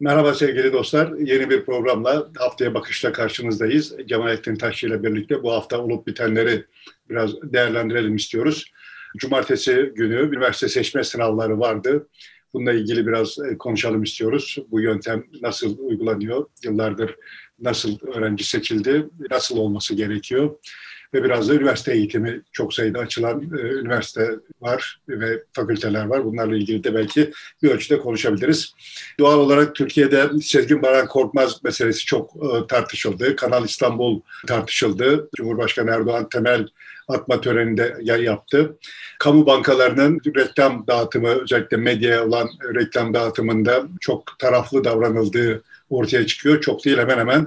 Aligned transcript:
Merhaba 0.00 0.34
sevgili 0.34 0.72
dostlar. 0.72 1.12
Yeni 1.18 1.50
bir 1.50 1.64
programla 1.64 2.28
haftaya 2.36 2.74
bakışla 2.74 3.12
karşınızdayız. 3.12 3.94
Cemalettin 4.06 4.56
Taşçı 4.56 4.86
ile 4.86 5.02
birlikte 5.02 5.42
bu 5.42 5.52
hafta 5.52 5.78
olup 5.78 6.06
bitenleri 6.06 6.64
biraz 7.10 7.42
değerlendirelim 7.42 8.16
istiyoruz. 8.16 8.72
Cumartesi 9.18 9.92
günü 9.94 10.14
üniversite 10.14 10.68
seçme 10.68 11.04
sınavları 11.04 11.60
vardı. 11.60 12.08
Bununla 12.54 12.72
ilgili 12.72 13.06
biraz 13.06 13.38
e, 13.38 13.58
konuşalım 13.58 14.02
istiyoruz. 14.02 14.58
Bu 14.70 14.80
yöntem 14.80 15.24
nasıl 15.42 15.78
uygulanıyor? 15.78 16.46
Yıllardır 16.64 17.16
nasıl 17.60 17.98
öğrenci 18.06 18.44
seçildi? 18.44 19.06
Nasıl 19.30 19.56
olması 19.56 19.94
gerekiyor? 19.94 20.58
Ve 21.14 21.24
biraz 21.24 21.48
da 21.48 21.54
üniversite 21.54 21.92
eğitimi 21.92 22.42
çok 22.52 22.74
sayıda 22.74 22.98
açılan 22.98 23.42
e, 23.42 23.60
üniversite 23.60 24.30
var 24.60 25.00
ve 25.08 25.42
fakülteler 25.52 26.06
var. 26.06 26.24
Bunlarla 26.24 26.56
ilgili 26.56 26.84
de 26.84 26.94
belki 26.94 27.32
bir 27.62 27.70
ölçüde 27.70 27.98
konuşabiliriz. 27.98 28.74
Doğal 29.20 29.38
olarak 29.38 29.74
Türkiye'de 29.74 30.28
Sezgin 30.42 30.82
Baran 30.82 31.06
Korkmaz 31.06 31.64
meselesi 31.64 32.04
çok 32.04 32.30
e, 32.36 32.66
tartışıldı. 32.66 33.36
Kanal 33.36 33.64
İstanbul 33.64 34.20
tartışıldı. 34.46 35.28
Cumhurbaşkanı 35.36 35.90
Erdoğan 35.90 36.28
temel 36.28 36.66
atma 37.08 37.40
töreninde 37.40 37.96
yer 38.02 38.18
yaptı. 38.18 38.76
Kamu 39.18 39.46
bankalarının 39.46 40.20
reklam 40.36 40.86
dağıtımı 40.86 41.28
özellikle 41.28 41.76
medyaya 41.76 42.26
olan 42.26 42.48
reklam 42.74 43.14
dağıtımında 43.14 43.84
çok 44.00 44.38
taraflı 44.38 44.84
davranıldığı 44.84 45.62
ortaya 45.90 46.26
çıkıyor. 46.26 46.60
Çok 46.60 46.84
değil 46.84 46.98
hemen 46.98 47.18
hemen 47.18 47.46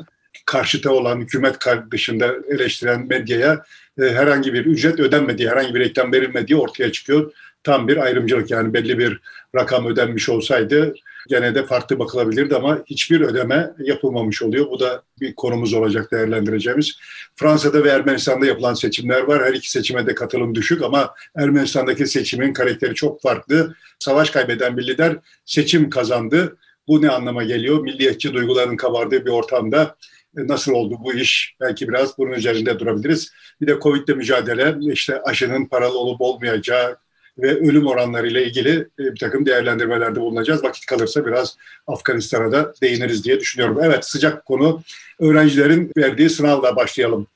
karşıta 0.50 0.92
olan 0.92 1.20
hükümet 1.20 1.56
dışında 1.92 2.36
eleştiren 2.50 3.08
medyaya 3.08 3.64
e, 4.02 4.04
herhangi 4.04 4.54
bir 4.54 4.66
ücret 4.66 5.00
ödenmediği, 5.00 5.50
herhangi 5.50 5.76
bir 5.76 5.80
reklam 5.80 6.14
verilmediği 6.14 6.60
ortaya 6.60 6.92
çıkıyor. 6.92 7.32
Tam 7.64 7.88
bir 7.88 7.98
ayrımcılık 7.98 8.52
yani 8.52 8.74
belli 8.74 9.00
bir 9.00 9.20
rakam 9.56 9.86
ödenmiş 9.86 10.30
olsaydı 10.30 10.94
gene 11.28 11.56
de 11.56 11.66
farklı 11.66 12.00
bakılabilirdi 12.00 12.56
ama 12.56 12.80
hiçbir 12.86 13.22
ödeme 13.22 13.72
yapılmamış 13.80 14.42
oluyor. 14.42 14.66
Bu 14.72 14.80
da 14.80 15.04
bir 15.22 15.36
konumuz 15.36 15.74
olacak 15.74 16.12
değerlendireceğimiz. 16.12 17.00
Fransa'da 17.36 17.84
ve 17.84 17.90
Ermenistan'da 17.90 18.46
yapılan 18.46 18.74
seçimler 18.74 19.22
var. 19.22 19.46
Her 19.46 19.54
iki 19.54 19.72
seçime 19.72 20.08
de 20.08 20.16
katılım 20.16 20.56
düşük 20.56 20.82
ama 20.82 21.14
Ermenistan'daki 21.36 22.08
seçimin 22.08 22.54
karakteri 22.54 22.96
çok 22.96 23.22
farklı. 23.22 23.76
Savaş 24.00 24.30
kaybeden 24.30 24.78
bir 24.78 24.88
lider 24.88 25.18
seçim 25.46 25.90
kazandı. 25.90 26.58
Bu 26.88 27.02
ne 27.02 27.10
anlama 27.10 27.44
geliyor? 27.44 27.82
Milliyetçi 27.82 28.34
duyguların 28.34 28.78
kabardığı 28.78 29.26
bir 29.26 29.32
ortamda 29.32 29.96
nasıl 30.36 30.72
oldu 30.72 30.96
bu 31.04 31.14
iş? 31.14 31.56
Belki 31.62 31.90
biraz 31.90 32.18
bunun 32.18 32.32
üzerinde 32.32 32.80
durabiliriz. 32.80 33.32
Bir 33.62 33.68
de 33.68 33.80
Covid'le 33.82 34.16
mücadele, 34.16 34.76
işte 34.94 35.22
aşının 35.22 35.66
paralı 35.66 35.98
olup 35.98 36.22
olmayacağı 36.22 36.98
ve 37.38 37.56
ölüm 37.56 37.88
oranları 37.88 38.28
ile 38.28 38.46
ilgili 38.46 38.88
e, 39.00 39.14
bir 39.14 39.20
takım 39.20 39.46
değerlendirmelerde 39.46 40.22
bulunacağız. 40.22 40.64
Vakit 40.64 40.86
kalırsa 40.86 41.26
biraz 41.26 41.58
Afganistan'a 41.88 42.52
da 42.52 42.74
değiniriz 42.82 43.26
diye 43.26 43.40
düşünüyorum. 43.40 43.80
Evet 43.84 44.06
sıcak 44.06 44.46
konu 44.46 44.82
öğrencilerin 45.20 45.92
verdiği 45.98 46.30
sınavla 46.30 46.76
başlayalım. 46.76 47.28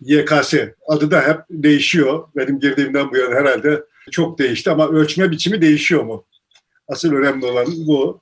YKS 0.00 0.54
adı 0.86 1.10
da 1.10 1.22
hep 1.22 1.38
değişiyor. 1.50 2.28
Benim 2.36 2.60
girdiğimden 2.60 3.10
bu 3.10 3.16
yana 3.16 3.34
herhalde 3.34 3.82
çok 4.10 4.38
değişti 4.38 4.70
ama 4.70 4.88
ölçme 4.88 5.30
biçimi 5.30 5.62
değişiyor 5.62 6.04
mu? 6.04 6.24
Asıl 6.88 7.12
önemli 7.12 7.46
olan 7.46 7.66
bu. 7.68 8.20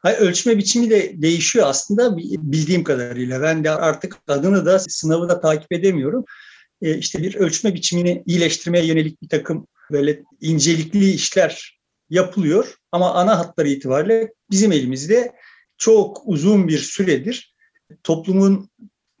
Hayır, 0.00 0.18
ölçme 0.18 0.58
biçimi 0.58 0.90
de 0.90 1.22
değişiyor 1.22 1.66
aslında 1.68 2.16
bildiğim 2.16 2.84
kadarıyla. 2.84 3.42
Ben 3.42 3.64
de 3.64 3.70
artık 3.70 4.16
adını 4.28 4.66
da 4.66 4.78
sınavı 4.78 5.28
da 5.28 5.40
takip 5.40 5.72
edemiyorum. 5.72 6.24
E, 6.82 6.98
işte 6.98 7.22
bir 7.22 7.34
ölçme 7.34 7.74
biçimini 7.74 8.22
iyileştirmeye 8.26 8.86
yönelik 8.86 9.22
bir 9.22 9.28
takım 9.28 9.66
böyle 9.90 10.22
incelikli 10.40 11.10
işler 11.10 11.80
yapılıyor. 12.10 12.74
Ama 12.92 13.14
ana 13.14 13.38
hatları 13.38 13.68
itibariyle 13.68 14.32
bizim 14.50 14.72
elimizde 14.72 15.32
çok 15.78 16.22
uzun 16.24 16.68
bir 16.68 16.78
süredir 16.78 17.54
toplumun 18.02 18.70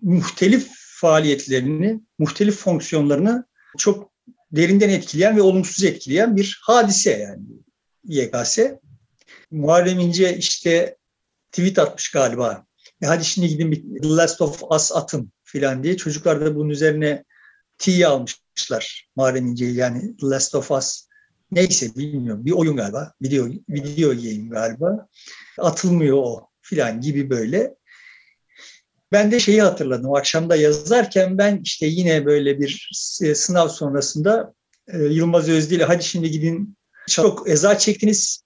muhtelif 0.02 0.68
faaliyetlerini, 1.00 2.00
muhtelif 2.18 2.56
fonksiyonlarını 2.56 3.44
çok 3.78 4.10
derinden 4.52 4.88
etkileyen 4.88 5.36
ve 5.36 5.42
olumsuz 5.42 5.84
etkileyen 5.84 6.36
bir 6.36 6.60
hadise 6.62 7.10
yani 7.10 7.42
YKS. 8.04 8.58
Muharrem 9.50 9.98
İnce 9.98 10.36
işte 10.36 10.96
tweet 11.52 11.78
atmış 11.78 12.10
galiba. 12.10 12.66
E 13.02 13.06
hadi 13.06 13.24
şimdi 13.24 13.48
gidin 13.48 13.98
The 14.02 14.08
Last 14.08 14.40
of 14.40 14.62
Us 14.70 14.92
atın 14.92 15.32
filan 15.44 15.82
diye. 15.82 15.96
Çocuklar 15.96 16.40
da 16.40 16.56
bunun 16.56 16.70
üzerine 16.70 17.24
T'yi 17.78 18.06
almışlar 18.06 19.08
Muharrem 19.16 19.46
İnce'yi 19.46 19.74
yani 19.74 20.16
The 20.16 20.26
Last 20.26 20.54
of 20.54 20.70
Us. 20.70 21.06
Neyse 21.50 21.96
bilmiyorum. 21.96 22.44
Bir 22.44 22.52
oyun 22.52 22.76
galiba. 22.76 23.12
Video, 23.22 23.46
video 23.68 24.10
game 24.10 24.48
galiba. 24.48 25.08
Atılmıyor 25.58 26.16
o 26.16 26.48
filan 26.62 27.00
gibi 27.00 27.30
böyle. 27.30 27.74
Ben 29.12 29.32
de 29.32 29.40
şeyi 29.40 29.62
hatırladım. 29.62 30.14
Akşamda 30.14 30.56
yazarken 30.56 31.38
ben 31.38 31.60
işte 31.64 31.86
yine 31.86 32.26
böyle 32.26 32.60
bir 32.60 32.90
sınav 33.34 33.68
sonrasında 33.68 34.54
e, 34.88 34.98
Yılmaz 34.98 35.48
Özdil 35.48 35.80
hadi 35.80 36.04
şimdi 36.04 36.30
gidin 36.30 36.76
çok 37.08 37.50
eza 37.50 37.78
çektiniz 37.78 38.42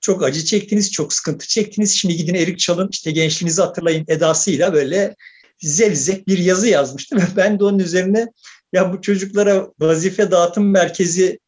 çok 0.00 0.22
acı 0.22 0.44
çektiniz, 0.44 0.92
çok 0.92 1.12
sıkıntı 1.12 1.48
çektiniz. 1.48 1.92
Şimdi 1.92 2.16
gidin 2.16 2.34
Erik 2.34 2.58
Çal'ın 2.58 2.88
işte 2.92 3.10
gençliğinizi 3.10 3.62
hatırlayın 3.62 4.04
edasıyla 4.08 4.72
böyle 4.72 5.16
zevzek 5.58 6.28
bir 6.28 6.38
yazı 6.38 6.68
yazmıştım. 6.68 7.18
Ve 7.18 7.24
ben 7.36 7.58
de 7.58 7.64
onun 7.64 7.78
üzerine 7.78 8.26
ya 8.72 8.92
bu 8.92 9.00
çocuklara 9.00 9.68
vazife 9.80 10.30
dağıtım 10.30 10.70
merkezi 10.70 11.38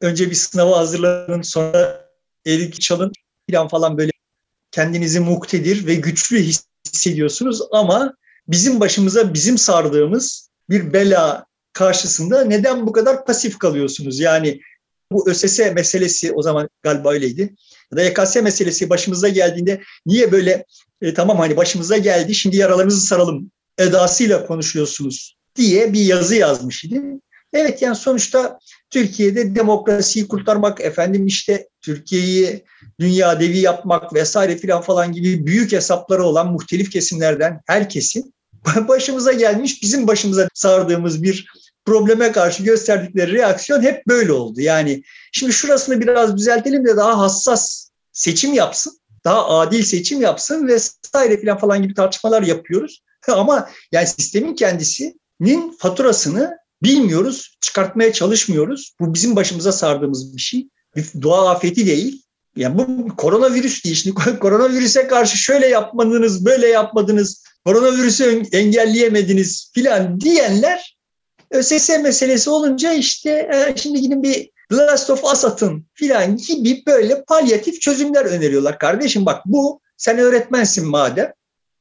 önce 0.00 0.30
bir 0.30 0.34
sınava 0.34 0.78
hazırlanın 0.78 1.42
sonra 1.42 2.06
Erik 2.46 2.80
Çal'ın 2.80 3.12
falan 3.50 3.68
falan 3.68 3.98
böyle 3.98 4.10
kendinizi 4.70 5.20
muktedir 5.20 5.86
ve 5.86 5.94
güçlü 5.94 6.52
hissediyorsunuz 6.86 7.60
ama 7.72 8.14
bizim 8.48 8.80
başımıza 8.80 9.34
bizim 9.34 9.58
sardığımız 9.58 10.50
bir 10.70 10.92
bela 10.92 11.46
karşısında 11.72 12.44
neden 12.44 12.86
bu 12.86 12.92
kadar 12.92 13.26
pasif 13.26 13.58
kalıyorsunuz? 13.58 14.20
Yani 14.20 14.60
bu 15.12 15.30
ÖSS 15.30 15.58
meselesi 15.58 16.32
o 16.32 16.42
zaman 16.42 16.68
galiba 16.82 17.12
öyleydi. 17.12 17.54
Ya 17.92 17.98
da 17.98 18.02
YKS 18.02 18.36
meselesi 18.36 18.90
başımıza 18.90 19.28
geldiğinde 19.28 19.82
niye 20.06 20.32
böyle 20.32 20.64
e, 21.00 21.14
tamam 21.14 21.38
hani 21.38 21.56
başımıza 21.56 21.96
geldi 21.96 22.34
şimdi 22.34 22.56
yaralarımızı 22.56 23.06
saralım 23.06 23.50
edasıyla 23.78 24.46
konuşuyorsunuz 24.46 25.36
diye 25.56 25.92
bir 25.92 26.00
yazı 26.00 26.34
yazmış 26.34 26.84
idi. 26.84 27.02
Evet 27.52 27.82
yani 27.82 27.96
sonuçta 27.96 28.58
Türkiye'de 28.90 29.54
demokrasiyi 29.54 30.28
kurtarmak, 30.28 30.80
efendim 30.80 31.26
işte 31.26 31.68
Türkiye'yi 31.80 32.64
dünya 33.00 33.40
devi 33.40 33.58
yapmak 33.58 34.14
vesaire 34.14 34.56
filan 34.56 34.82
falan 34.82 35.12
gibi 35.12 35.46
büyük 35.46 35.72
hesapları 35.72 36.24
olan 36.24 36.52
muhtelif 36.52 36.90
kesimlerden 36.90 37.60
herkesin 37.66 38.34
başımıza 38.88 39.32
gelmiş 39.32 39.82
bizim 39.82 40.06
başımıza 40.06 40.48
sardığımız 40.54 41.22
bir 41.22 41.46
probleme 41.86 42.32
karşı 42.32 42.62
gösterdikleri 42.62 43.32
reaksiyon 43.32 43.82
hep 43.82 44.06
böyle 44.06 44.32
oldu. 44.32 44.60
Yani 44.60 45.02
şimdi 45.32 45.52
şurasını 45.52 46.00
biraz 46.00 46.36
düzeltelim 46.36 46.84
de 46.84 46.96
daha 46.96 47.18
hassas 47.18 47.90
seçim 48.12 48.52
yapsın, 48.52 48.98
daha 49.24 49.48
adil 49.48 49.82
seçim 49.82 50.20
yapsın 50.20 50.68
vesaire 50.68 51.40
falan 51.40 51.58
falan 51.58 51.82
gibi 51.82 51.94
tartışmalar 51.94 52.42
yapıyoruz. 52.42 53.02
Ama 53.28 53.68
yani 53.92 54.06
sistemin 54.06 54.54
kendisinin 54.54 55.76
faturasını 55.78 56.56
bilmiyoruz, 56.82 57.56
çıkartmaya 57.60 58.12
çalışmıyoruz. 58.12 58.94
Bu 59.00 59.14
bizim 59.14 59.36
başımıza 59.36 59.72
sardığımız 59.72 60.36
bir 60.36 60.40
şey. 60.40 60.68
Bir 60.96 61.22
doğa 61.22 61.50
afeti 61.50 61.86
değil. 61.86 62.22
Yani 62.56 62.78
bu 62.78 63.16
koronavirüs 63.16 63.84
değil. 63.84 63.96
Şimdi 63.96 64.16
koronavirüse 64.40 65.06
karşı 65.06 65.36
şöyle 65.36 65.66
yapmadınız, 65.66 66.44
böyle 66.44 66.66
yapmadınız, 66.68 67.44
koronavirüsü 67.64 68.42
engelleyemediniz 68.52 69.70
filan 69.74 70.20
diyenler 70.20 70.95
ÖSS 71.50 71.88
meselesi 71.88 72.50
olunca 72.50 72.92
işte 72.92 73.30
e, 73.30 73.76
şimdi 73.76 74.00
gidin 74.00 74.22
bir 74.22 74.50
The 74.70 74.76
Last 74.76 75.10
of 75.10 75.24
Us 75.24 75.44
atın 75.44 75.86
filan 75.94 76.36
gibi 76.36 76.82
böyle 76.86 77.24
palyatif 77.24 77.80
çözümler 77.80 78.24
öneriyorlar. 78.24 78.78
Kardeşim 78.78 79.26
bak 79.26 79.42
bu 79.46 79.80
sen 79.96 80.18
öğretmensin 80.18 80.86
madem. 80.86 81.32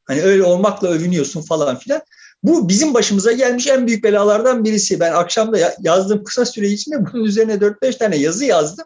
Hani 0.05 0.21
öyle 0.21 0.43
olmakla 0.43 0.87
övünüyorsun 0.87 1.41
falan 1.41 1.79
filan. 1.79 2.01
Bu 2.43 2.69
bizim 2.69 2.93
başımıza 2.93 3.31
gelmiş 3.31 3.67
en 3.67 3.87
büyük 3.87 4.03
belalardan 4.03 4.63
birisi. 4.63 4.99
Ben 4.99 5.13
akşamda 5.13 5.75
yazdığım 5.79 6.23
kısa 6.23 6.45
süre 6.45 6.67
içinde 6.67 6.95
bunun 7.05 7.23
üzerine 7.23 7.53
4-5 7.53 7.97
tane 7.97 8.15
yazı 8.17 8.45
yazdım. 8.45 8.85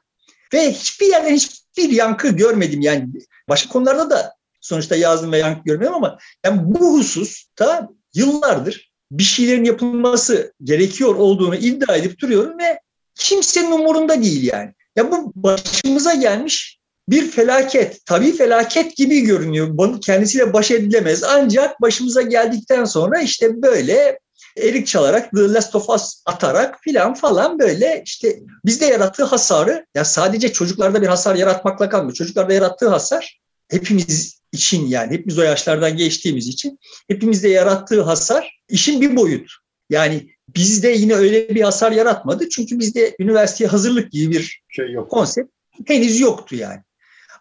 Ve 0.53 0.71
hiçbir 0.71 1.05
yerden 1.05 1.33
hiçbir 1.33 1.89
yankı 1.89 2.27
görmedim. 2.27 2.81
Yani 2.81 3.07
başka 3.49 3.69
konularda 3.69 4.09
da 4.09 4.33
sonuçta 4.61 4.95
yazdım 4.95 5.31
ve 5.31 5.37
yankı 5.37 5.63
görmedim 5.65 5.93
ama 5.93 6.17
yani 6.45 6.61
bu 6.63 6.93
hususta 6.93 7.89
yıllardır 8.13 8.88
bir 9.11 9.23
şeylerin 9.23 9.63
yapılması 9.63 10.53
gerekiyor 10.63 11.15
olduğunu 11.15 11.55
iddia 11.55 11.95
edip 11.95 12.19
duruyorum 12.19 12.59
ve 12.59 12.79
kimsenin 13.15 13.71
umurunda 13.71 14.23
değil 14.23 14.49
yani. 14.53 14.73
Ya 14.95 15.11
bu 15.11 15.31
başımıza 15.35 16.13
gelmiş 16.13 16.79
bir 17.09 17.31
felaket, 17.31 18.05
tabii 18.05 18.31
felaket 18.31 18.95
gibi 18.97 19.21
görünüyor. 19.21 19.67
Bunu 19.71 19.99
kendisiyle 19.99 20.53
baş 20.53 20.71
edilemez. 20.71 21.23
Ancak 21.23 21.81
başımıza 21.81 22.21
geldikten 22.21 22.85
sonra 22.85 23.21
işte 23.21 23.61
böyle 23.61 24.19
erik 24.57 24.87
çalarak, 24.87 25.31
The 25.31 25.53
Last 25.53 25.75
of 25.75 25.89
Us 25.89 26.21
atarak 26.25 26.79
filan 26.81 27.13
falan 27.13 27.59
böyle 27.59 28.03
işte 28.05 28.39
bizde 28.65 28.85
yarattığı 28.85 29.23
hasarı 29.23 29.85
ya 29.95 30.05
sadece 30.05 30.53
çocuklarda 30.53 31.01
bir 31.01 31.07
hasar 31.07 31.35
yaratmakla 31.35 31.89
kalmıyor. 31.89 32.13
Çocuklarda 32.13 32.53
yarattığı 32.53 32.89
hasar 32.89 33.39
hepimiz 33.69 34.38
için 34.51 34.87
yani 34.87 35.13
hepimiz 35.13 35.39
o 35.39 35.41
yaşlardan 35.41 35.97
geçtiğimiz 35.97 36.47
için 36.47 36.79
hepimizde 37.07 37.49
yarattığı 37.49 38.01
hasar 38.01 38.59
işin 38.69 39.01
bir 39.01 39.15
boyut. 39.15 39.51
Yani 39.89 40.29
bizde 40.55 40.89
yine 40.89 41.13
öyle 41.13 41.49
bir 41.49 41.61
hasar 41.61 41.91
yaratmadı. 41.91 42.49
Çünkü 42.49 42.79
bizde 42.79 43.15
üniversiteye 43.19 43.69
hazırlık 43.69 44.11
gibi 44.11 44.31
bir 44.31 44.61
şey 44.69 44.91
yok. 44.91 45.11
konsept 45.11 45.51
henüz 45.85 46.19
yoktu 46.19 46.55
yani. 46.55 46.79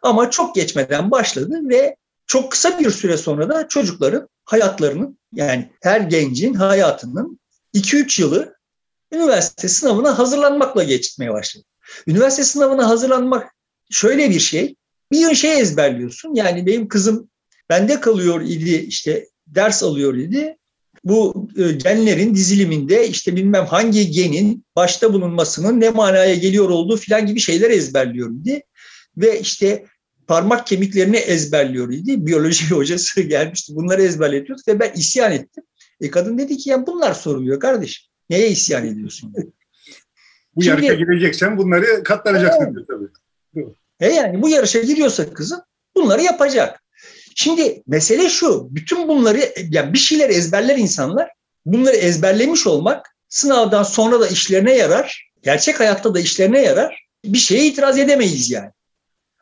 Ama 0.03 0.31
çok 0.31 0.55
geçmeden 0.55 1.11
başladı 1.11 1.61
ve 1.69 1.97
çok 2.27 2.53
kısa 2.53 2.79
bir 2.79 2.91
süre 2.91 3.17
sonra 3.17 3.49
da 3.49 3.69
çocukların 3.69 4.29
hayatlarının 4.45 5.19
yani 5.33 5.71
her 5.83 6.01
gencin 6.01 6.55
hayatının 6.55 7.41
2-3 7.75 8.23
yılı 8.23 8.55
üniversite 9.13 9.69
sınavına 9.69 10.19
hazırlanmakla 10.19 10.83
geçmeye 10.83 11.33
başladı. 11.33 11.65
Üniversite 12.07 12.45
sınavına 12.45 12.89
hazırlanmak 12.89 13.55
şöyle 13.91 14.31
bir 14.31 14.41
şey. 14.41 14.77
Bir 15.13 15.35
şey 15.35 15.61
ezberliyorsun. 15.61 16.35
Yani 16.35 16.67
benim 16.67 16.89
kızım 16.89 17.31
bende 17.69 18.01
kalıyor 18.01 18.41
idi 18.41 18.77
işte 18.77 19.29
ders 19.47 19.83
alıyor 19.83 20.15
idi. 20.15 20.57
Bu 21.05 21.49
e, 21.57 21.73
genlerin 21.73 22.35
diziliminde 22.35 23.09
işte 23.09 23.37
bilmem 23.37 23.67
hangi 23.67 24.11
genin 24.11 24.65
başta 24.77 25.13
bulunmasının 25.13 25.81
ne 25.81 25.91
manaya 25.91 26.35
geliyor 26.35 26.69
olduğu 26.69 26.97
filan 26.97 27.27
gibi 27.27 27.41
şeyler 27.41 27.71
ezberliyor 27.71 28.31
idi. 28.31 28.63
Ve 29.17 29.41
işte 29.41 29.85
parmak 30.27 30.67
kemiklerini 30.67 31.17
ezberliyor 31.17 31.93
idi. 31.93 32.27
Biyoloji 32.27 32.71
hocası 32.75 33.21
gelmişti. 33.21 33.77
Bunları 33.77 34.03
ezberletiyordu 34.03 34.63
ve 34.69 34.81
ben 34.81 34.93
isyan 34.93 35.33
ettim. 35.33 35.65
E 36.01 36.11
kadın 36.11 36.39
dedi 36.39 36.57
ki 36.57 36.71
ya 36.71 36.87
bunlar 36.87 37.15
soruluyor 37.15 37.61
kardeşim. 37.61 38.09
Neye 38.31 38.49
isyan 38.49 38.87
ediyorsun? 38.87 39.35
bu 40.57 40.63
Şimdi, 40.63 40.69
yarışa 40.69 40.95
gireceksen 40.95 41.59
bunları 41.59 42.03
katlanacaksın 42.03 42.75
evet. 42.77 42.87
tabii. 42.89 43.73
E 44.01 44.09
yani 44.09 44.43
bu 44.43 44.49
yarışa 44.49 44.81
giriyorsa 44.81 45.33
kızım 45.33 45.61
bunları 45.97 46.23
yapacak. 46.23 46.83
Şimdi 47.35 47.83
mesele 47.87 48.29
şu, 48.29 48.69
bütün 48.71 49.09
bunları 49.09 49.53
yani 49.71 49.93
bir 49.93 49.99
şeyler 49.99 50.31
ezberler 50.31 50.77
insanlar. 50.77 51.31
Bunları 51.67 51.97
ezberlemiş 51.97 52.67
olmak 52.67 53.17
sınavdan 53.29 53.83
sonra 53.83 54.21
da 54.21 54.29
işlerine 54.29 54.77
yarar. 54.77 55.33
Gerçek 55.43 55.81
hayatta 55.81 56.15
da 56.15 56.21
işlerine 56.21 56.63
yarar. 56.63 57.07
Bir 57.25 57.39
şeye 57.39 57.67
itiraz 57.67 57.99
edemeyiz 57.99 58.51
yani. 58.51 58.71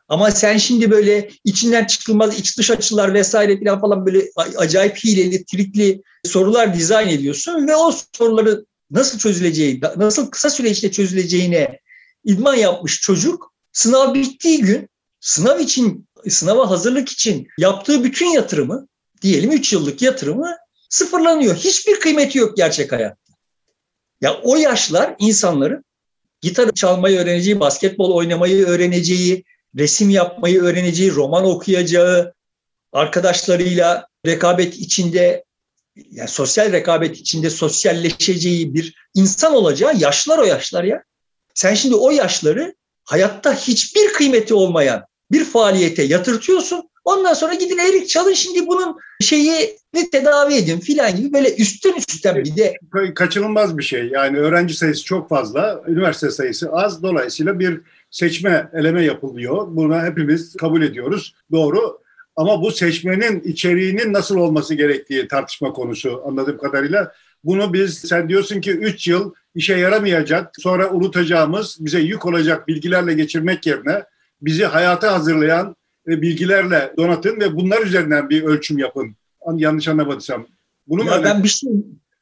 Ama 0.09 0.31
sen 0.31 0.57
şimdi 0.57 0.91
böyle 0.91 1.29
içinden 1.43 1.85
çıkılmaz 1.85 2.39
iç 2.39 2.57
dış 2.57 2.71
açılar 2.71 3.13
vesaire 3.13 3.59
falan 3.59 3.81
falan 3.81 4.05
böyle 4.05 4.25
acayip 4.57 4.97
hileli, 4.97 5.45
trikli 5.45 6.01
sorular 6.25 6.73
dizayn 6.73 7.07
ediyorsun 7.07 7.67
ve 7.67 7.75
o 7.75 7.93
soruları 8.17 8.65
nasıl 8.91 9.19
çözüleceği, 9.19 9.81
nasıl 9.97 10.31
kısa 10.31 10.49
süreçte 10.49 10.91
çözüleceğine 10.91 11.79
idman 12.23 12.55
yapmış 12.55 13.01
çocuk 13.01 13.53
sınav 13.71 14.13
bittiği 14.13 14.59
gün 14.59 14.89
sınav 15.19 15.59
için, 15.59 16.07
sınava 16.29 16.69
hazırlık 16.69 17.09
için 17.09 17.47
yaptığı 17.57 18.03
bütün 18.03 18.25
yatırımı, 18.25 18.87
diyelim 19.21 19.51
3 19.51 19.73
yıllık 19.73 20.01
yatırımı 20.01 20.57
sıfırlanıyor. 20.89 21.55
Hiçbir 21.55 21.99
kıymeti 21.99 22.37
yok 22.37 22.57
gerçek 22.57 22.91
hayatta. 22.91 23.33
Ya 24.21 24.41
o 24.43 24.55
yaşlar 24.55 25.15
insanların 25.19 25.85
gitar 26.41 26.71
çalmayı 26.71 27.19
öğreneceği, 27.19 27.59
basketbol 27.59 28.13
oynamayı 28.13 28.65
öğreneceği, 28.65 29.43
resim 29.77 30.09
yapmayı 30.09 30.61
öğreneceği, 30.61 31.11
roman 31.15 31.45
okuyacağı, 31.45 32.33
arkadaşlarıyla 32.91 34.07
rekabet 34.25 34.75
içinde 34.75 35.43
yani 36.11 36.29
sosyal 36.29 36.71
rekabet 36.71 37.17
içinde 37.17 37.49
sosyalleşeceği 37.49 38.73
bir 38.73 38.93
insan 39.13 39.53
olacağı 39.53 39.97
yaşlar 39.97 40.37
o 40.37 40.43
yaşlar 40.43 40.83
ya. 40.83 41.03
Sen 41.53 41.73
şimdi 41.73 41.95
o 41.95 42.11
yaşları 42.11 42.75
hayatta 43.07 43.55
hiçbir 43.55 44.13
kıymeti 44.13 44.53
olmayan 44.53 45.05
bir 45.31 45.45
faaliyete 45.45 46.03
yatırtıyorsun. 46.03 46.89
Ondan 47.05 47.33
sonra 47.33 47.53
gidin 47.53 47.77
erik 47.77 48.09
çalın 48.09 48.33
şimdi 48.33 48.67
bunun 48.67 48.97
şeyi 49.21 49.77
ne 49.93 50.09
tedavi 50.09 50.53
edin 50.53 50.79
filan 50.79 51.15
gibi 51.15 51.33
böyle 51.33 51.55
üstten 51.55 51.93
üstten 51.93 52.35
bir 52.35 52.55
de. 52.55 52.73
Kaçınılmaz 53.15 53.77
bir 53.77 53.83
şey. 53.83 54.07
Yani 54.07 54.37
öğrenci 54.37 54.73
sayısı 54.73 55.03
çok 55.03 55.29
fazla, 55.29 55.83
üniversite 55.87 56.31
sayısı 56.31 56.71
az. 56.71 57.03
Dolayısıyla 57.03 57.59
bir 57.59 57.81
seçme 58.11 58.69
eleme 58.73 59.03
yapılıyor. 59.03 59.67
Buna 59.69 60.05
hepimiz 60.05 60.55
kabul 60.55 60.81
ediyoruz. 60.81 61.35
Doğru. 61.51 61.99
Ama 62.35 62.61
bu 62.61 62.71
seçmenin 62.71 63.41
içeriğinin 63.41 64.13
nasıl 64.13 64.35
olması 64.35 64.73
gerektiği 64.73 65.27
tartışma 65.27 65.73
konusu 65.73 66.21
anladığım 66.25 66.57
kadarıyla. 66.57 67.11
Bunu 67.43 67.73
biz 67.73 67.97
sen 67.97 68.29
diyorsun 68.29 68.61
ki 68.61 68.71
3 68.71 69.07
yıl 69.07 69.33
işe 69.57 69.75
yaramayacak, 69.75 70.51
sonra 70.59 70.91
unutacağımız, 70.91 71.77
bize 71.79 71.99
yük 71.99 72.25
olacak 72.25 72.67
bilgilerle 72.67 73.13
geçirmek 73.13 73.65
yerine 73.65 74.03
bizi 74.41 74.65
hayata 74.65 75.13
hazırlayan 75.13 75.75
e, 76.07 76.21
bilgilerle 76.21 76.93
donatın 76.97 77.39
ve 77.39 77.55
bunlar 77.55 77.81
üzerinden 77.81 78.29
bir 78.29 78.43
ölçüm 78.43 78.77
yapın. 78.77 79.15
Yanlış 79.55 79.87
anlamadıysam. 79.87 80.47
Bunu 80.87 81.05
ya 81.05 81.23
ben 81.23 81.43
bir 81.43 81.47
şey 81.47 81.69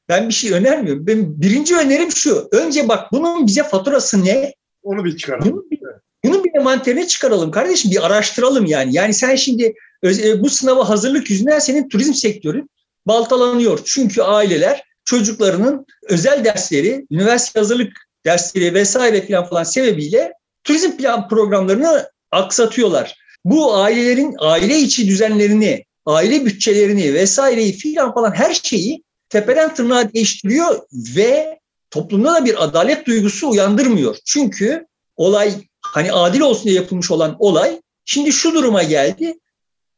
ben 0.10 0.30
bir 0.30 0.34
şey 0.34 0.52
önermiyorum. 0.54 1.08
Benim 1.08 1.42
birinci 1.42 1.76
önerim 1.76 2.12
şu. 2.12 2.48
Önce 2.52 2.88
bak 2.88 3.12
bunun 3.12 3.48
bize 3.48 3.64
faturası 3.64 4.26
ne? 4.26 4.54
Onu 4.84 5.06
bir 5.06 5.18
çıkaralım. 5.18 5.52
Bunun 5.52 5.72
bir, 5.72 5.80
bunun 6.26 6.44
bir 6.44 6.60
envanterini 6.60 7.08
çıkaralım 7.08 7.52
kardeşim. 7.52 7.92
Bir 7.92 8.06
araştıralım 8.06 8.66
yani. 8.66 8.96
Yani 8.96 9.14
sen 9.14 9.36
şimdi 9.36 9.74
e, 10.04 10.44
bu 10.44 10.50
sınava 10.50 10.90
hazırlık 10.90 11.30
yüzünden 11.30 11.60
senin 11.60 11.90
turizm 11.90 12.14
sektörün 12.14 12.70
baltalanıyor. 13.08 13.80
Çünkü 13.86 14.22
aileler 14.22 14.84
çocuklarının 15.06 15.86
özel 16.04 16.46
dersleri, 16.46 17.06
üniversite 17.12 17.60
hazırlık 17.60 17.92
dersleri 18.26 18.74
vesaire 18.74 19.28
falan 19.28 19.50
falan 19.50 19.64
sebebiyle 19.64 20.34
turizm 20.64 20.92
plan 20.98 21.30
programlarını 21.30 22.10
aksatıyorlar. 22.32 23.16
Bu 23.46 23.76
ailelerin 23.76 24.36
aile 24.40 24.80
içi 24.80 25.08
düzenlerini, 25.08 25.86
aile 26.06 26.46
bütçelerini 26.46 27.14
vesaireyi 27.14 27.74
filan 27.74 28.14
falan 28.14 28.32
her 28.32 28.54
şeyi 28.54 29.04
tepeden 29.30 29.76
tırnağa 29.76 30.14
değiştiriyor 30.14 30.80
ve 31.16 31.60
toplumda 31.92 32.34
da 32.34 32.46
bir 32.46 32.64
adalet 32.64 33.08
duygusu 33.08 33.50
uyandırmıyor. 33.50 34.18
Çünkü 34.26 34.86
olay 35.18 35.54
hani 35.82 36.12
adil 36.12 36.40
olsun 36.40 36.64
diye 36.64 36.76
yapılmış 36.76 37.12
olan 37.12 37.36
olay 37.40 37.82
şimdi 38.06 38.32
şu 38.32 38.54
duruma 38.54 38.84
geldi. 38.84 39.40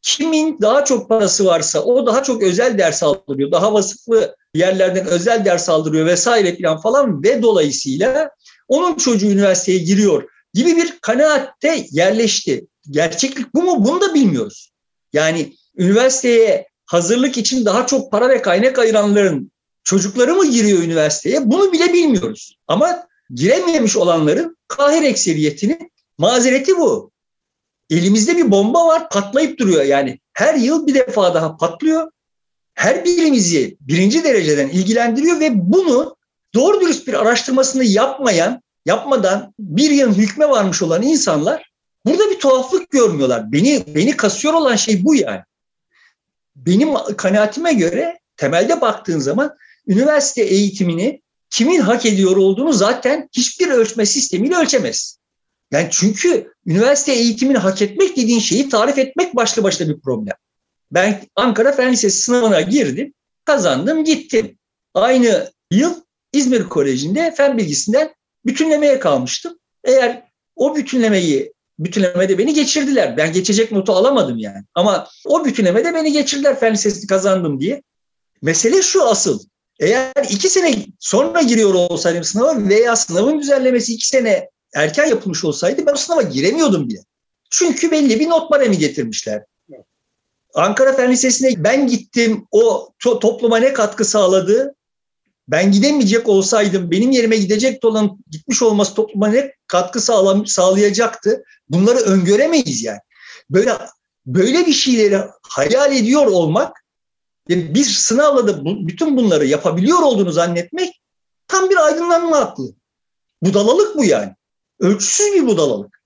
Kimin 0.07 0.61
daha 0.61 0.85
çok 0.85 1.09
parası 1.09 1.45
varsa 1.45 1.83
o 1.83 2.05
daha 2.05 2.23
çok 2.23 2.43
özel 2.43 2.77
ders 2.77 3.03
aldırıyor. 3.03 3.51
Daha 3.51 3.73
vasıflı 3.73 4.35
yerlerden 4.53 5.05
özel 5.05 5.45
ders 5.45 5.69
aldırıyor 5.69 6.05
vesaire 6.05 6.57
falan 6.63 6.81
falan 6.81 7.23
ve 7.23 7.41
dolayısıyla 7.41 8.29
onun 8.67 8.95
çocuğu 8.95 9.27
üniversiteye 9.27 9.77
giriyor 9.77 10.23
gibi 10.53 10.75
bir 10.75 10.99
kanaatte 11.01 11.85
yerleşti. 11.91 12.67
Gerçeklik 12.89 13.53
bu 13.53 13.63
mu? 13.63 13.85
Bunu 13.85 14.01
da 14.01 14.13
bilmiyoruz. 14.13 14.71
Yani 15.13 15.53
üniversiteye 15.77 16.67
hazırlık 16.85 17.37
için 17.37 17.65
daha 17.65 17.87
çok 17.87 18.11
para 18.11 18.29
ve 18.29 18.41
kaynak 18.41 18.79
ayıranların 18.79 19.51
çocukları 19.83 20.35
mı 20.35 20.45
giriyor 20.45 20.83
üniversiteye? 20.83 21.51
Bunu 21.51 21.73
bile 21.73 21.93
bilmiyoruz. 21.93 22.57
Ama 22.67 23.07
girememiş 23.33 23.97
olanların 23.97 24.57
kahir 24.67 25.03
ekseriyetinin 25.03 25.91
mazereti 26.17 26.77
bu. 26.77 27.11
Elimizde 27.89 28.37
bir 28.37 28.51
bomba 28.51 28.87
var 28.87 29.09
patlayıp 29.09 29.59
duruyor 29.59 29.83
yani. 29.83 30.19
Her 30.33 30.55
yıl 30.55 30.87
bir 30.87 30.93
defa 30.93 31.33
daha 31.33 31.57
patlıyor. 31.57 32.11
Her 32.73 33.05
birimizi 33.05 33.77
birinci 33.81 34.23
dereceden 34.23 34.69
ilgilendiriyor 34.69 35.39
ve 35.39 35.49
bunu 35.53 36.15
doğru 36.53 36.81
dürüst 36.81 37.07
bir 37.07 37.13
araştırmasını 37.13 37.83
yapmayan, 37.83 38.61
yapmadan 38.85 39.53
bir 39.59 39.89
yıl 39.89 40.15
hükme 40.15 40.49
varmış 40.49 40.81
olan 40.81 41.01
insanlar 41.01 41.71
burada 42.05 42.29
bir 42.29 42.39
tuhaflık 42.39 42.89
görmüyorlar. 42.89 43.51
Beni 43.51 43.83
beni 43.95 44.17
kasıyor 44.17 44.53
olan 44.53 44.75
şey 44.75 45.05
bu 45.05 45.15
yani. 45.15 45.41
Benim 46.55 46.93
kanaatime 47.17 47.73
göre 47.73 48.19
temelde 48.37 48.81
baktığın 48.81 49.19
zaman 49.19 49.55
üniversite 49.87 50.41
eğitimini 50.41 51.21
kimin 51.49 51.79
hak 51.79 52.05
ediyor 52.05 52.37
olduğunu 52.37 52.73
zaten 52.73 53.29
hiçbir 53.33 53.67
ölçme 53.67 54.05
sistemiyle 54.05 54.55
ölçemez. 54.55 55.16
Yani 55.71 55.87
çünkü 55.91 56.53
üniversite 56.65 57.11
eğitimini 57.11 57.57
hak 57.57 57.81
etmek 57.81 58.17
dediğin 58.17 58.39
şeyi 58.39 58.69
tarif 58.69 58.97
etmek 58.97 59.35
başlı 59.35 59.63
başına 59.63 59.89
bir 59.89 59.99
problem. 59.99 60.35
Ben 60.91 61.21
Ankara 61.35 61.71
Fen 61.71 61.93
Lisesi 61.93 62.21
sınavına 62.21 62.61
girdim, 62.61 63.13
kazandım, 63.45 64.03
gittim. 64.03 64.57
Aynı 64.93 65.51
yıl 65.71 65.93
İzmir 66.33 66.63
Koleji'nde 66.63 67.33
fen 67.37 67.57
bilgisinden 67.57 68.13
bütünlemeye 68.45 68.99
kalmıştım. 68.99 69.59
Eğer 69.83 70.23
o 70.55 70.75
bütünlemeyi 70.75 71.53
bütünlemede 71.79 72.37
beni 72.37 72.53
geçirdiler. 72.53 73.17
Ben 73.17 73.33
geçecek 73.33 73.71
notu 73.71 73.93
alamadım 73.93 74.37
yani. 74.37 74.63
Ama 74.75 75.07
o 75.25 75.45
bütünlemede 75.45 75.93
beni 75.93 76.11
geçirdiler 76.11 76.59
fen 76.59 76.73
lisesini 76.73 77.07
kazandım 77.07 77.59
diye. 77.59 77.83
Mesele 78.41 78.81
şu 78.81 79.07
asıl. 79.07 79.39
Eğer 79.79 80.11
iki 80.29 80.49
sene 80.49 80.75
sonra 80.99 81.41
giriyor 81.41 81.73
olsaydım 81.73 82.23
sınava 82.23 82.69
veya 82.69 82.95
sınavın 82.95 83.39
düzenlemesi 83.39 83.93
iki 83.93 84.07
sene 84.07 84.49
erken 84.75 85.05
yapılmış 85.05 85.45
olsaydı 85.45 85.85
ben 85.85 85.93
sınava 85.93 86.21
giremiyordum 86.21 86.89
bile. 86.89 86.99
Çünkü 87.49 87.91
belli 87.91 88.19
bir 88.19 88.29
not 88.29 88.51
baremi 88.51 88.77
getirmişler. 88.77 89.43
Ankara 90.53 90.93
Fen 90.93 91.11
Lisesi'ne 91.11 91.63
ben 91.63 91.87
gittim. 91.87 92.47
O 92.51 92.89
to- 93.03 93.19
topluma 93.19 93.57
ne 93.57 93.73
katkı 93.73 94.05
sağladı? 94.05 94.75
Ben 95.47 95.71
gidemeyecek 95.71 96.29
olsaydım 96.29 96.91
benim 96.91 97.11
yerime 97.11 97.37
gidecek 97.37 97.85
olan 97.85 98.19
gitmiş 98.31 98.61
olması 98.61 98.93
topluma 98.93 99.27
ne 99.27 99.53
katkı 99.67 99.99
sağlam- 99.99 100.47
sağlayacaktı? 100.47 101.43
Bunları 101.69 101.97
öngöremeyiz 101.99 102.83
yani. 102.83 102.99
Böyle 103.49 103.77
böyle 104.25 104.65
bir 104.65 104.73
şeyleri 104.73 105.21
hayal 105.41 105.95
ediyor 105.95 106.25
olmak 106.25 106.85
ve 107.49 107.73
bir 107.73 107.83
sınavla 107.83 108.47
da 108.47 108.65
bu, 108.65 108.87
bütün 108.87 109.17
bunları 109.17 109.45
yapabiliyor 109.45 109.99
olduğunu 109.99 110.31
zannetmek 110.31 111.01
tam 111.47 111.69
bir 111.69 111.85
aydınlanma 111.85 112.37
aklı. 112.37 112.71
Budalalık 113.41 113.97
bu 113.97 114.03
yani. 114.03 114.35
Ölçüsüz 114.79 115.33
bir 115.33 115.47
budalalık. 115.47 116.01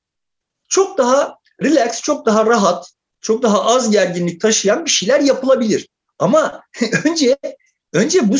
Çok 0.69 0.97
daha 0.97 1.37
relax, 1.63 2.01
çok 2.01 2.25
daha 2.25 2.45
rahat, 2.45 2.91
çok 3.21 3.43
daha 3.43 3.65
az 3.65 3.91
gerginlik 3.91 4.41
taşıyan 4.41 4.85
bir 4.85 4.89
şeyler 4.89 5.19
yapılabilir. 5.19 5.87
Ama 6.19 6.61
önce 7.05 7.37
önce 7.93 8.29
bu 8.29 8.35